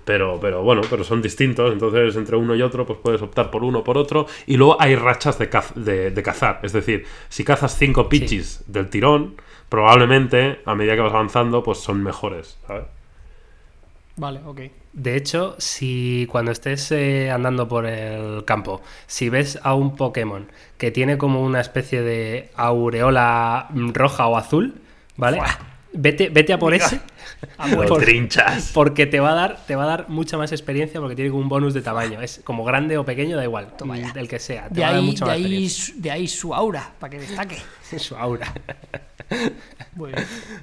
pero, 0.06 0.40
pero 0.40 0.64
bueno, 0.64 0.82
pero 0.90 1.04
son 1.04 1.22
distintos, 1.22 1.74
entonces 1.74 2.16
entre 2.16 2.38
uno 2.38 2.56
y 2.56 2.62
otro, 2.62 2.86
pues 2.86 2.98
puedes 3.04 3.22
optar 3.22 3.52
por 3.52 3.64
uno 3.64 3.80
o 3.80 3.84
por 3.84 3.98
otro. 3.98 4.26
Y 4.48 4.56
luego 4.56 4.78
hay 4.80 4.96
rachas 4.96 5.38
de, 5.38 5.50
caz- 5.50 5.74
de, 5.74 6.12
de 6.12 6.24
cazar, 6.24 6.62
es 6.64 6.72
decir, 6.72 7.06
si 7.28 7.44
cazas 7.44 7.76
cinco 7.78 8.08
Pidgeys 8.08 8.64
del 8.68 8.90
tirón, 8.90 9.36
probablemente 9.70 10.60
a 10.66 10.76
medida 10.76 10.96
que 10.96 11.02
vas 11.02 11.14
avanzando, 11.14 11.64
pues 11.64 11.80
son 11.80 12.04
mejores, 12.04 12.58
¿sabes? 12.68 12.86
Vale, 14.18 14.40
ok. 14.46 14.62
De 14.94 15.18
hecho, 15.18 15.56
si 15.58 16.26
cuando 16.32 16.52
estés 16.52 16.90
eh, 16.94 17.30
andando 17.30 17.68
por 17.68 17.86
el 17.86 18.46
campo, 18.46 18.82
si 19.08 19.28
ves 19.28 19.60
a 19.62 19.74
un 19.76 19.98
Pokémon 19.98 20.48
que 20.78 20.90
tiene 20.92 21.18
como 21.18 21.42
una 21.44 21.60
especie 21.60 22.02
de 22.02 22.50
aureola 22.56 23.68
roja 23.74 24.28
o 24.28 24.38
azul, 24.38 24.76
¿vale? 25.18 25.42
Vete, 25.92 26.30
vete 26.30 26.54
a 26.54 26.60
por 26.60 26.74
ese. 26.74 27.02
Los 27.76 27.88
Por- 27.88 28.02
trinchas. 28.02 28.72
Porque 28.74 29.06
te 29.06 29.20
va 29.20 29.32
a 29.32 29.36
dar, 29.36 29.66
te 29.66 29.76
va 29.76 29.84
a 29.84 29.88
dar 29.88 30.10
mucha 30.10 30.38
más 30.38 30.52
experiencia 30.54 31.00
porque 31.02 31.16
tiene 31.16 31.32
como 31.32 31.42
un 31.44 31.50
bonus 31.50 31.74
de 31.74 31.82
tamaño. 31.82 32.22
Es 32.22 32.42
como 32.44 32.64
grande 32.64 32.98
o 32.98 33.04
pequeño, 33.06 33.36
da 33.36 33.44
igual. 33.44 33.68
El 34.16 34.28
que 34.30 34.40
sea. 34.40 34.70
Te 34.70 34.76
De 34.76 34.82
va 34.82 34.88
a 34.88 34.92
dar 34.92 35.00
ahí, 35.02 35.06
mucha 35.06 35.26
de, 35.26 35.32
más 35.32 35.40
ahí, 35.42 35.70
de 35.98 36.12
ahí 36.12 36.28
su 36.28 36.54
aura, 36.54 36.92
para 37.00 37.12
que 37.12 37.20
destaque. 37.20 37.58
Su 37.98 38.16
aura. 38.16 38.54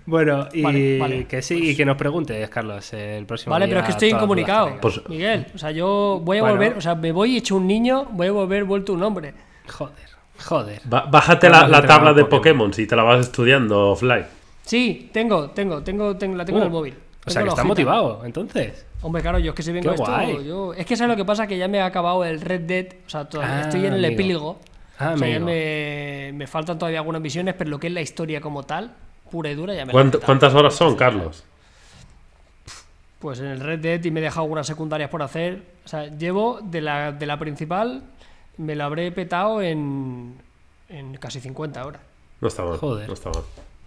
Bueno, 0.06 0.48
y 0.52 0.62
Vale, 0.62 0.98
vale, 0.98 1.24
que 1.26 1.40
sí, 1.42 1.70
y 1.70 1.76
que 1.76 1.84
nos 1.84 1.96
preguntes, 1.96 2.48
Carlos, 2.50 2.92
el 2.92 3.24
próximo 3.26 3.52
Vale, 3.52 3.66
día 3.66 3.72
pero 3.74 3.80
es 3.80 3.86
que 3.86 3.92
estoy 3.92 4.10
incomunicado. 4.10 4.78
Pues- 4.80 5.00
Miguel, 5.08 5.46
o 5.54 5.58
sea, 5.58 5.70
yo 5.70 6.20
voy 6.22 6.38
a 6.38 6.40
Bueno. 6.42 6.56
volver, 6.56 6.76
o 6.76 6.80
sea, 6.80 6.94
me 6.94 7.12
voy 7.12 7.36
hecho 7.36 7.56
un 7.56 7.66
niño, 7.66 8.06
voy 8.12 8.26
a 8.28 8.32
volver 8.32 8.64
vuelto 8.64 8.92
un 8.92 9.02
hombre. 9.02 9.32
Joder, 9.68 9.94
joder. 10.44 10.80
Ba- 10.84 11.06
bájate 11.10 11.48
la, 11.48 11.66
la 11.66 11.82
tabla 11.86 12.12
de 12.12 12.24
Pokémon. 12.24 12.40
Pokémon 12.68 12.74
si 12.74 12.86
te 12.86 12.94
la 12.96 13.02
vas 13.04 13.20
estudiando 13.26 13.90
offline. 13.92 14.26
Sí, 14.64 15.10
tengo, 15.12 15.50
tengo, 15.50 15.82
tengo, 15.82 16.16
tengo 16.16 16.36
la 16.36 16.44
tengo 16.44 16.58
en 16.58 16.64
Uh, 16.64 16.66
el 16.66 16.72
móvil. 16.72 16.94
O 17.24 17.30
sea, 17.30 17.42
que 17.42 17.48
estás 17.48 17.64
motivado, 17.64 18.22
entonces. 18.24 18.84
Hombre, 19.00 19.22
claro, 19.22 19.38
yo 19.38 19.50
es 19.50 19.56
que 19.56 19.62
si 19.62 19.72
vengo 19.72 19.90
esto, 19.92 20.04
guay. 20.04 20.44
yo... 20.46 20.74
Es 20.74 20.86
que 20.86 20.96
sabes 20.96 21.10
lo 21.10 21.16
que 21.16 21.24
pasa, 21.24 21.46
que 21.46 21.56
ya 21.56 21.68
me 21.68 21.80
ha 21.80 21.86
acabado 21.86 22.24
el 22.24 22.40
Red 22.40 22.60
Dead, 22.62 22.86
o 23.06 23.10
sea, 23.10 23.24
todavía 23.28 23.58
Ah, 23.58 23.60
estoy 23.62 23.80
en 23.86 23.94
el 23.94 24.04
amigo. 24.04 24.12
epílogo. 24.20 24.60
Ah, 24.98 25.12
o 25.14 25.18
sea, 25.18 25.28
ya 25.28 25.40
me, 25.40 26.30
me 26.34 26.46
faltan 26.46 26.78
todavía 26.78 26.98
algunas 27.00 27.20
misiones, 27.22 27.54
pero 27.56 27.70
lo 27.70 27.80
que 27.80 27.88
es 27.88 27.92
la 27.92 28.00
historia 28.02 28.40
como 28.40 28.62
tal, 28.62 28.94
pura 29.30 29.50
y 29.50 29.54
dura, 29.54 29.74
ya 29.74 29.84
me 29.86 29.92
la 29.92 29.98
he 29.98 30.02
¿Cuánt- 30.02 30.06
quitado. 30.10 30.26
¿Cuántas 30.26 30.54
horas 30.54 30.74
son, 30.74 30.94
Carlos? 30.96 31.44
Pues 33.18 33.38
en 33.40 33.46
el 33.46 33.60
Red 33.60 33.78
Dead 33.80 34.04
y 34.04 34.10
me 34.10 34.20
he 34.20 34.22
dejado 34.24 34.42
algunas 34.42 34.66
secundarias 34.66 35.08
por 35.08 35.22
hacer. 35.22 35.62
O 35.84 35.88
sea, 35.88 36.06
llevo 36.08 36.60
de 36.62 36.80
la, 36.80 37.12
de 37.12 37.26
la 37.26 37.38
principal, 37.38 38.02
me 38.58 38.74
la 38.74 38.86
habré 38.86 39.12
petado 39.12 39.62
en, 39.62 40.36
en 40.88 41.14
casi 41.18 41.40
50 41.40 41.86
horas. 41.86 42.02
No 42.40 42.48
está 42.48 42.64
mal. 42.64 42.78
Joder. 42.78 43.06
No 43.06 43.14
está 43.14 43.30
mal. 43.30 43.42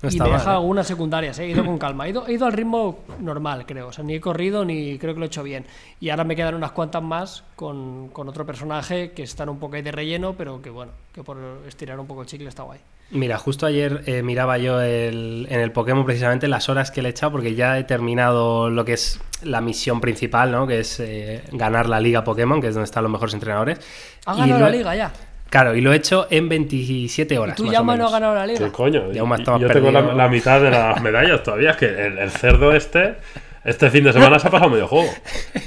No 0.06 0.16
y 0.16 0.20
me 0.20 0.26
he 0.26 0.30
mal, 0.30 0.40
dejado 0.40 0.56
¿eh? 0.58 0.60
algunas 0.62 0.88
secundarias, 0.88 1.40
¿eh? 1.40 1.46
he 1.46 1.50
ido 1.50 1.66
con 1.66 1.78
calma. 1.78 2.06
He 2.08 2.10
ido, 2.12 2.28
he 2.28 2.34
ido 2.34 2.46
al 2.46 2.54
ritmo 2.54 3.00
normal, 3.20 3.66
creo. 3.66 3.88
O 3.88 3.92
sea, 3.92 4.04
ni 4.04 4.16
he 4.16 4.22
corrido 4.22 4.64
ni 4.66 4.98
creo 4.98 5.14
que 5.14 5.20
lo 5.20 5.26
he 5.26 5.28
hecho 5.28 5.44
bien. 5.44 5.66
Y 6.00 6.10
ahora 6.10 6.24
me 6.24 6.36
quedan 6.36 6.56
unas 6.56 6.72
cuantas 6.72 7.02
más 7.04 7.44
con, 7.56 8.10
con 8.10 8.28
otro 8.30 8.46
personaje 8.46 9.12
que 9.12 9.24
están 9.24 9.50
un 9.50 9.60
poco 9.60 9.76
ahí 9.76 9.82
de 9.82 9.92
relleno, 9.92 10.34
pero 10.38 10.62
que 10.62 10.70
bueno, 10.70 10.92
que 11.14 11.24
por 11.24 11.38
estirar 11.68 12.00
un 12.00 12.08
poco 12.08 12.22
el 12.22 12.28
chicle 12.28 12.48
está 12.50 12.64
guay. 12.64 12.80
Mira, 13.12 13.38
justo 13.38 13.68
ayer 13.68 14.02
eh, 14.08 14.24
miraba 14.24 14.58
yo 14.58 14.82
el- 14.82 15.46
en 15.52 15.60
el 15.60 15.72
Pokémon 15.72 16.06
precisamente 16.06 16.48
las 16.48 16.70
horas 16.70 16.90
que 16.90 17.04
le 17.04 17.10
he 17.10 17.12
echado 17.12 17.34
porque 17.34 17.54
ya 17.54 17.78
he 17.78 17.84
terminado 17.84 18.72
lo 18.72 18.84
que 18.84 18.94
es 18.94 19.20
la 19.44 19.62
misión 19.62 20.02
principal, 20.02 20.52
¿no? 20.52 20.66
Que 20.66 20.80
es 20.80 21.00
eh, 21.00 21.44
ganar 21.52 21.88
la 21.88 22.00
liga 22.00 22.24
Pokémon, 22.24 22.60
que 22.62 22.70
es 22.70 22.74
donde 22.74 22.86
están 22.86 23.04
los 23.04 23.12
mejores 23.12 23.36
entrenadores. 23.36 23.80
Ha 24.26 24.34
Y 24.36 24.40
ganado 24.40 24.60
lo 24.60 24.66
la 24.66 24.72
liga 24.72 24.96
ya. 24.96 25.12
Claro, 25.56 25.74
y 25.74 25.80
lo 25.80 25.94
he 25.94 25.96
hecho 25.96 26.28
en 26.30 26.50
27 26.50 27.34
Y 27.34 27.38
horas. 27.38 27.56
tú 27.56 27.64
más 27.64 27.72
ya 27.72 27.80
o 27.82 27.84
no 27.86 28.06
has 28.06 28.12
ganado 28.12 28.36
la 28.36 28.46
¿Qué 28.46 28.54
liga. 28.54 28.72
coño? 28.74 29.12
Yo 29.14 29.68
tengo 29.70 29.90
la, 29.90 30.28
mitad 30.28 30.60
de 30.62 30.70
las 30.70 31.02
medallas 31.02 31.44
todavía. 31.44 31.70
Es 31.72 31.78
que 31.78 31.86
el, 31.86 32.18
el 32.18 32.30
cerdo 32.30 32.74
este, 32.74 33.16
este 33.64 33.90
fin 33.90 34.04
de 34.04 34.12
semana 34.12 34.38
se 34.38 34.50
ha 34.50 34.52
pasado 34.52 34.70
medio 34.70 34.86
juego. 34.88 35.10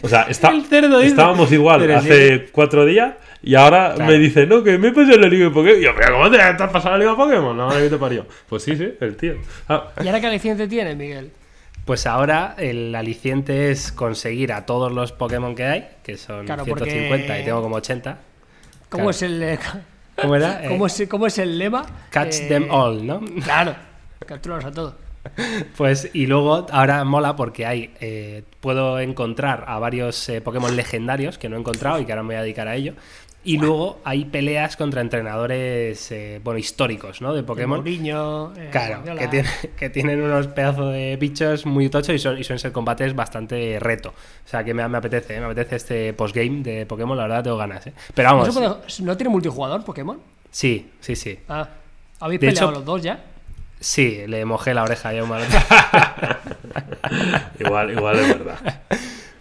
O 0.02 0.08
sea, 0.08 0.22
está- 0.28 0.50
El 0.50 0.66
cerdo, 0.66 0.98
dice. 0.98 1.12
estábamos 1.12 1.50
igual 1.52 1.80
Pero 1.80 1.96
hace 1.96 2.48
cuatro 2.52 2.84
días 2.84 3.14
Y 3.42 3.54
ahora 3.54 3.92
Claro. 3.94 4.12
me 4.12 4.18
dice, 4.18 4.46
no, 4.46 4.62
que 4.62 4.76
me 4.76 4.88
he 4.88 4.92
pasado 4.92 5.16
la 5.16 5.26
liga 5.28 5.46
de 5.46 5.50
Pokémon. 5.52 5.80
Y 5.80 5.84
yo, 5.84 5.90
pero 5.96 6.12
¿cómo 6.18 6.30
te 6.30 6.38
has 6.42 6.70
pasado 6.70 6.90
la 6.90 6.98
liga 6.98 7.10
de 7.12 7.16
Pokémon? 7.16 7.56
No, 7.56 7.70
que 7.70 7.88
te 7.88 7.96
parió. 7.96 8.26
Pues 8.46 8.62
sí, 8.64 8.76
sí, 8.76 8.92
el 9.00 9.16
tío. 9.16 9.36
Ah, 9.70 9.88
¿Y 10.04 10.06
ahora 10.06 10.20
qué 10.20 10.26
aliciente 10.26 10.68
tiene, 10.68 10.94
Miguel? 10.96 11.30
Pues 11.86 12.06
ahora 12.06 12.54
el 12.58 12.94
aliciente 12.94 13.70
es 13.70 13.90
conseguir 13.92 14.52
a 14.52 14.66
todos 14.66 14.92
los 14.92 15.12
Pokémon 15.12 15.54
que 15.54 15.64
hay, 15.64 15.88
que 16.02 16.18
son 16.18 16.44
Claro, 16.44 16.64
150 16.64 17.08
porque- 17.08 17.40
y 17.40 17.44
tengo 17.46 17.62
como 17.62 17.76
80. 17.76 18.18
¿Cómo 18.88 19.10
es 19.10 19.22
el 19.22 19.42
eh, 19.42 19.58
¿Cómo 20.20 20.34
era? 20.36 20.62
¿cómo 20.68 20.86
es, 20.86 21.02
cómo 21.08 21.26
es 21.26 21.38
el 21.38 21.58
lema? 21.58 21.84
Catch 22.10 22.36
Eh, 22.40 22.48
them 22.48 22.66
all, 22.70 23.06
¿no? 23.06 23.20
Claro, 23.42 23.74
capturalos 24.26 24.64
a 24.64 24.72
todos. 24.72 24.94
Pues 25.76 26.10
y 26.14 26.26
luego 26.26 26.66
ahora 26.70 27.04
mola 27.04 27.36
porque 27.36 27.66
hay 27.66 27.92
eh, 28.00 28.44
puedo 28.60 28.98
encontrar 28.98 29.64
a 29.66 29.78
varios 29.78 30.28
eh, 30.30 30.40
Pokémon 30.40 30.74
legendarios 30.74 31.36
que 31.36 31.48
no 31.50 31.56
he 31.56 31.58
encontrado 31.58 32.00
y 32.00 32.06
que 32.06 32.12
ahora 32.12 32.22
me 32.22 32.28
voy 32.28 32.36
a 32.36 32.42
dedicar 32.42 32.66
a 32.66 32.74
ello. 32.76 32.94
Y 33.44 33.56
luego 33.56 34.00
hay 34.04 34.24
peleas 34.26 34.76
contra 34.76 35.00
entrenadores 35.00 36.10
eh, 36.12 36.40
bueno, 36.44 36.58
históricos, 36.58 37.22
¿no? 37.22 37.32
De 37.32 37.42
Pokémon. 37.44 37.78
Mourinho, 37.78 38.52
eh, 38.56 38.68
Claro, 38.70 39.02
que, 39.16 39.28
tiene- 39.28 39.48
que 39.76 39.90
tienen 39.90 40.20
unos 40.20 40.48
pedazos 40.48 40.92
de 40.92 41.16
bichos 41.16 41.64
muy 41.64 41.88
tochos 41.88 42.14
y, 42.14 42.18
son, 42.18 42.36
y 42.36 42.44
suelen 42.44 42.58
ser 42.58 42.72
combates 42.72 43.14
bastante 43.14 43.78
reto. 43.80 44.10
O 44.10 44.48
sea 44.48 44.64
que 44.64 44.74
me, 44.74 44.86
me 44.88 44.98
apetece, 44.98 45.36
¿eh? 45.36 45.40
me 45.40 45.46
apetece 45.46 45.76
este 45.76 46.12
postgame 46.12 46.62
de 46.62 46.84
Pokémon, 46.84 47.16
la 47.16 47.22
verdad 47.22 47.44
tengo 47.44 47.56
ganas. 47.56 47.86
¿eh? 47.86 47.92
Pero 48.12 48.28
¿No, 48.30 48.36
vamos, 48.38 48.54
puede- 48.54 49.04
¿no 49.06 49.16
tiene 49.16 49.30
multijugador 49.30 49.84
Pokémon? 49.84 50.18
sí, 50.50 50.90
sí, 51.00 51.16
sí. 51.16 51.38
Ah, 51.48 51.68
¿habéis 52.20 52.40
De 52.40 52.48
peleado 52.48 52.68
hecho- 52.70 52.78
los 52.78 52.84
dos 52.84 53.02
ya? 53.02 53.24
Sí, 53.80 54.24
le 54.26 54.44
mojé 54.44 54.74
la 54.74 54.82
oreja 54.82 55.12
ya 55.12 55.22
un 55.22 55.28
mal. 55.30 55.42
igual, 57.60 57.90
igual 57.92 58.18
es 58.18 58.28
verdad. 58.28 58.80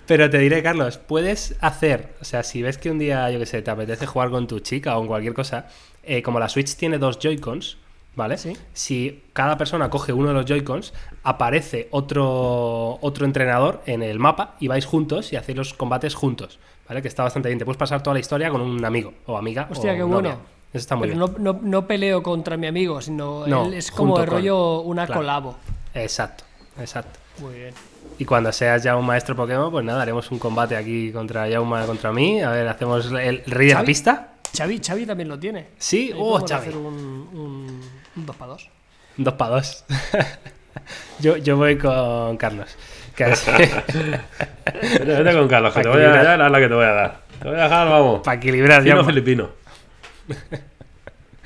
Pero 0.08 0.30
te 0.30 0.38
diré, 0.39 0.64
Carlos, 0.64 0.97
puedes 0.97 1.55
hacer, 1.62 2.14
o 2.22 2.26
sea, 2.26 2.43
si 2.43 2.62
ves 2.62 2.78
que 2.78 2.89
un 2.89 2.97
día, 2.99 3.30
yo 3.30 3.39
qué 3.39 3.45
sé, 3.45 3.62
te 3.62 3.72
apetece 3.72 4.05
jugar 4.05 4.30
con 4.30 4.47
tu 4.47 4.60
chica 4.62 4.95
o 4.95 4.99
con 4.99 5.08
cualquier 5.08 5.34
cosa, 5.34 5.68
eh, 6.03 6.22
como 6.22 6.39
la 6.39 6.47
Switch 6.49 6.76
tiene 6.76 6.97
dos 6.97 7.20
Joy-Cons, 7.20 7.78
¿vale? 8.16 8.38
Sí. 8.38 8.55
Si 8.74 9.24
cada 9.34 9.58
persona 9.58 9.89
coge 9.89 10.14
uno 10.14 10.30
de 10.30 10.34
los 10.34 10.45
Joy-Cons, 10.45 10.93
aparece 11.24 11.89
otro, 11.91 12.97
otro 13.01 13.26
entrenador 13.26 13.82
en 13.86 14.01
el 14.01 14.18
mapa 14.18 14.55
y 14.60 14.68
vais 14.70 14.86
juntos 14.86 15.34
y 15.34 15.36
hacéis 15.36 15.58
los 15.58 15.74
combates 15.74 16.16
juntos, 16.16 16.58
¿vale? 16.88 17.01
Que 17.01 17.10
está 17.10 17.24
bastante 17.24 17.49
bien. 17.49 17.60
Te 17.60 17.66
puedes 17.66 17.78
pasar 17.78 18.01
toda 18.01 18.14
la 18.14 18.20
historia 18.22 18.49
con 18.49 18.62
un 18.62 18.84
amigo 18.86 19.14
o 19.26 19.38
amiga. 19.38 19.68
Hostia, 19.70 19.91
o 19.91 19.95
qué 19.95 19.99
novia. 19.99 20.12
bueno. 20.14 20.30
Eso 20.74 20.80
está 20.82 20.95
muy 20.95 21.08
Pero 21.10 21.28
bien. 21.28 21.43
no, 21.43 21.53
no, 21.53 21.60
no 21.64 21.88
peleo 21.88 22.22
contra 22.24 22.58
mi 22.58 22.68
amigo, 22.68 22.99
sino 23.01 23.47
No, 23.47 23.66
él 23.68 23.74
es 23.74 23.89
como 23.91 24.18
de 24.20 24.26
con. 24.26 24.36
rollo 24.36 24.82
una 24.82 25.05
Claro. 25.05 25.20
colabo. 25.22 25.58
Exacto, 25.93 26.43
exacto. 26.80 27.20
Muy 27.39 27.53
bien. 27.55 27.74
Y 28.20 28.26
cuando 28.26 28.51
seas 28.51 28.84
ya 28.84 28.95
un 28.95 29.05
maestro 29.05 29.36
Pokémon, 29.36 29.72
pues 29.72 29.86
nada, 29.86 30.01
haremos 30.01 30.32
un 30.32 30.39
combate 30.39 30.76
aquí 30.76 31.11
contra 31.11 31.47
Yauma 31.47 31.86
contra 31.86 32.11
mí. 32.11 32.41
A 32.41 32.49
ver, 32.49 32.68
hacemos 32.68 33.11
el 33.11 33.43
rey 33.45 33.68
de 33.68 33.74
la 33.74 33.84
pista. 33.84 34.30
Xavi, 34.55 34.80
Xavi 34.80 35.05
también 35.05 35.30
lo 35.30 35.38
tiene. 35.38 35.68
Sí, 35.78 36.11
Ahí 36.13 36.20
oh, 36.20 36.39
Xavi. 36.39 36.53
hacer 36.53 36.78
un, 36.78 36.86
un, 36.86 37.82
un 38.15 38.26
2 38.26 38.36
para 38.36 38.51
2. 38.53 38.70
Dos 39.18 39.34
para 39.34 39.51
dos. 39.55 39.84
yo, 41.20 41.38
yo 41.38 41.57
voy 41.57 41.78
con 41.78 42.38
Carlos. 42.38 42.76
Vete, 43.18 44.22
con 45.34 45.47
Carlos, 45.47 45.74
que 45.74 45.82
te 45.82 45.89
voy 45.89 46.03
a 46.03 46.09
dar 46.09 46.51
la 46.51 46.59
que 46.59 46.68
te 46.68 46.74
voy 46.74 46.86
a 46.86 46.91
dar. 46.91 47.20
Te 47.41 47.47
voy 47.47 47.57
a 47.57 47.63
dejar, 47.63 47.89
vamos. 47.89 48.22
para 48.24 48.38
equilibrar. 48.38 48.84
Fino 48.84 49.01
ya. 49.01 49.03
filipino. 49.03 49.49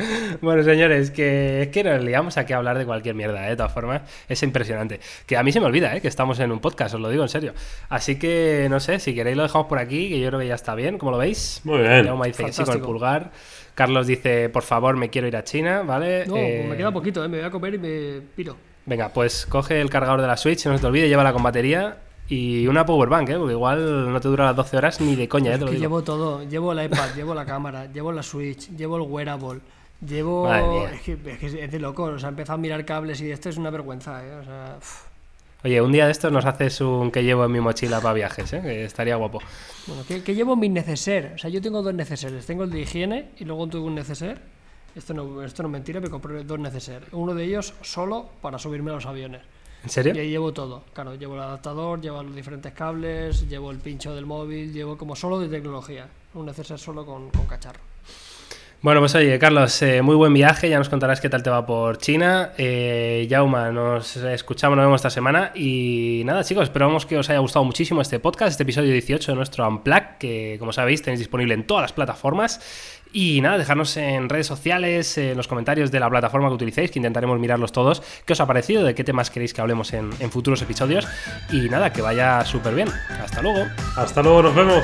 Bueno, 0.41 0.63
señores, 0.63 1.11
que 1.11 1.63
es 1.63 1.67
que 1.69 1.83
nos 1.83 2.03
liamos 2.03 2.37
aquí 2.37 2.53
a 2.53 2.57
hablar 2.57 2.77
de 2.77 2.85
cualquier 2.85 3.15
mierda, 3.15 3.45
¿eh? 3.47 3.51
de 3.51 3.55
todas 3.57 3.73
formas. 3.73 4.01
Es 4.27 4.41
impresionante. 4.43 4.99
Que 5.25 5.37
a 5.37 5.43
mí 5.43 5.51
se 5.51 5.59
me 5.59 5.65
olvida, 5.67 5.95
¿eh? 5.95 6.01
que 6.01 6.07
estamos 6.07 6.39
en 6.39 6.51
un 6.51 6.59
podcast, 6.59 6.95
os 6.95 7.01
lo 7.01 7.09
digo 7.09 7.23
en 7.23 7.29
serio. 7.29 7.53
Así 7.89 8.17
que, 8.17 8.67
no 8.69 8.79
sé, 8.79 8.99
si 8.99 9.13
queréis 9.13 9.37
lo 9.37 9.43
dejamos 9.43 9.67
por 9.67 9.77
aquí, 9.79 10.09
que 10.09 10.19
yo 10.19 10.27
creo 10.29 10.39
que 10.39 10.47
ya 10.47 10.55
está 10.55 10.75
bien. 10.75 10.97
¿Cómo 10.97 11.11
lo 11.11 11.17
veis? 11.17 11.61
Muy 11.63 11.79
bien. 11.79 12.09
Dice 12.25 12.43
que 12.45 12.51
sí 12.51 12.63
con 12.63 12.73
el 12.73 12.81
Fantástico. 12.81 12.85
pulgar. 12.87 13.31
Carlos 13.75 14.05
dice, 14.07 14.49
por 14.49 14.63
favor, 14.63 14.97
me 14.97 15.09
quiero 15.09 15.27
ir 15.27 15.35
a 15.37 15.43
China, 15.43 15.81
¿vale? 15.83 16.25
No, 16.27 16.35
Eh, 16.35 16.65
me 16.69 16.75
queda 16.77 16.91
poquito, 16.91 17.23
¿eh? 17.23 17.27
me 17.27 17.37
voy 17.37 17.47
a 17.47 17.51
comer 17.51 17.75
y 17.75 17.77
me 17.77 18.21
piro. 18.35 18.57
Venga, 18.85 19.09
pues 19.09 19.45
coge 19.45 19.79
el 19.79 19.89
cargador 19.89 20.19
de 20.21 20.27
la 20.27 20.35
Switch, 20.37 20.65
no 20.65 20.75
se 20.75 20.81
te 20.81 20.87
olvide, 20.87 21.07
llévala 21.07 21.31
con 21.33 21.43
batería 21.43 21.97
y 22.27 22.65
una 22.67 22.85
powerbank, 22.85 23.29
¿eh? 23.29 23.35
Porque 23.37 23.53
igual 23.53 24.11
no 24.11 24.19
te 24.19 24.27
dura 24.27 24.45
las 24.45 24.55
12 24.55 24.77
horas 24.77 25.01
ni 25.01 25.15
de 25.15 25.27
coña, 25.29 25.51
¿eh? 25.51 25.53
Es 25.53 25.59
Te 25.59 25.65
lo 25.65 25.71
que 25.71 25.77
digo. 25.77 25.83
llevo 25.83 26.01
todo, 26.03 26.43
llevo 26.47 26.71
el 26.73 26.83
iPad, 26.85 27.09
llevo 27.15 27.33
la 27.33 27.45
cámara, 27.45 27.85
llevo 27.91 28.11
la 28.11 28.23
Switch, 28.23 28.69
llevo 28.75 28.97
el 28.97 29.03
wearable, 29.03 29.61
llevo... 30.05 30.51
Es 30.87 31.01
que, 31.01 31.13
es 31.13 31.37
que 31.39 31.63
es 31.63 31.71
de 31.71 31.79
loco, 31.79 32.03
o 32.03 32.19
sea, 32.19 32.29
empezado 32.29 32.55
a 32.55 32.61
mirar 32.61 32.85
cables 32.85 33.21
y 33.21 33.31
esto 33.31 33.49
es 33.49 33.57
una 33.57 33.69
vergüenza, 33.69 34.25
¿eh? 34.25 34.35
O 34.35 34.43
sea, 34.43 34.75
uf. 34.77 35.11
Oye, 35.63 35.79
un 35.79 35.91
día 35.91 36.07
de 36.07 36.11
estos 36.11 36.31
nos 36.31 36.45
haces 36.45 36.81
un 36.81 37.11
que 37.11 37.23
llevo 37.23 37.45
en 37.45 37.51
mi 37.51 37.59
mochila 37.59 38.01
para 38.01 38.15
viajes, 38.15 38.51
¿eh? 38.53 38.61
Que 38.63 38.83
estaría 38.83 39.15
guapo. 39.15 39.39
Bueno, 39.85 40.03
que, 40.07 40.23
que 40.23 40.33
llevo 40.33 40.55
mi 40.55 40.69
neceser. 40.69 41.33
O 41.35 41.37
sea, 41.37 41.51
yo 41.51 41.61
tengo 41.61 41.83
dos 41.83 41.93
neceseres. 41.93 42.47
Tengo 42.47 42.63
el 42.63 42.71
de 42.71 42.79
higiene 42.79 43.29
y 43.37 43.45
luego 43.45 43.67
tuve 43.67 43.81
un 43.81 43.93
neceser. 43.93 44.41
Esto 44.95 45.13
no, 45.13 45.43
esto 45.43 45.61
no 45.61 45.69
es 45.69 45.73
mentira, 45.73 46.01
me 46.01 46.09
compré 46.09 46.43
dos 46.43 46.59
neceser. 46.59 47.03
Uno 47.11 47.35
de 47.35 47.43
ellos 47.43 47.75
solo 47.81 48.29
para 48.41 48.57
subirme 48.57 48.89
a 48.89 48.95
los 48.95 49.05
aviones. 49.05 49.41
¿En 49.83 49.89
serio? 49.89 50.15
Y 50.15 50.19
ahí 50.19 50.29
llevo 50.29 50.51
todo. 50.51 50.83
Claro, 50.93 51.13
llevo 51.13 51.35
el 51.35 51.41
adaptador, 51.41 52.01
llevo 52.01 52.23
los 52.23 52.35
diferentes 52.35 52.73
cables, 52.73 53.47
llevo 53.47 53.69
el 53.69 53.77
pincho 53.77 54.15
del 54.15 54.25
móvil, 54.25 54.73
llevo 54.73 54.97
como 54.97 55.15
solo 55.15 55.39
de 55.39 55.47
tecnología. 55.47 56.07
Un 56.33 56.47
neceser 56.47 56.79
solo 56.79 57.05
con, 57.05 57.29
con 57.29 57.45
cacharro. 57.45 57.90
Bueno, 58.83 58.99
pues 58.99 59.13
oye, 59.13 59.37
Carlos, 59.37 59.79
eh, 59.83 60.01
muy 60.01 60.15
buen 60.15 60.33
viaje, 60.33 60.67
ya 60.67 60.79
nos 60.79 60.89
contarás 60.89 61.21
qué 61.21 61.29
tal 61.29 61.43
te 61.43 61.51
va 61.51 61.67
por 61.67 61.99
China. 61.99 62.51
Eh, 62.57 63.27
Yauma, 63.29 63.69
nos 63.69 64.17
escuchamos, 64.17 64.75
nos 64.75 64.85
vemos 64.85 64.97
esta 64.97 65.11
semana. 65.11 65.51
Y 65.53 66.23
nada, 66.25 66.43
chicos, 66.43 66.63
esperamos 66.63 67.05
que 67.05 67.15
os 67.15 67.29
haya 67.29 67.37
gustado 67.37 67.63
muchísimo 67.63 68.01
este 68.01 68.19
podcast, 68.19 68.49
este 68.49 68.63
episodio 68.63 68.91
18 68.91 69.33
de 69.33 69.35
nuestro 69.35 69.67
Unplug, 69.67 70.17
que 70.17 70.55
como 70.57 70.73
sabéis 70.73 71.03
tenéis 71.03 71.19
disponible 71.19 71.53
en 71.53 71.67
todas 71.67 71.83
las 71.83 71.93
plataformas. 71.93 72.99
Y 73.13 73.41
nada, 73.41 73.59
dejarnos 73.59 73.95
en 73.97 74.29
redes 74.29 74.47
sociales, 74.47 75.15
en 75.19 75.37
los 75.37 75.47
comentarios 75.47 75.91
de 75.91 75.99
la 75.99 76.09
plataforma 76.09 76.47
que 76.47 76.55
utilicéis, 76.55 76.89
que 76.89 76.97
intentaremos 76.97 77.39
mirarlos 77.39 77.71
todos. 77.71 78.01
¿Qué 78.25 78.33
os 78.33 78.41
ha 78.41 78.47
parecido? 78.47 78.83
¿De 78.83 78.95
qué 78.95 79.03
temas 79.03 79.29
queréis 79.29 79.53
que 79.53 79.61
hablemos 79.61 79.93
en 79.93 80.11
futuros 80.31 80.59
episodios? 80.63 81.07
Y 81.51 81.69
nada, 81.69 81.93
que 81.93 82.01
vaya 82.01 82.43
súper 82.45 82.73
bien. 82.73 82.87
Hasta 83.23 83.43
luego. 83.43 83.63
Hasta 83.95 84.23
luego, 84.23 84.41
nos 84.41 84.55
vemos. 84.55 84.83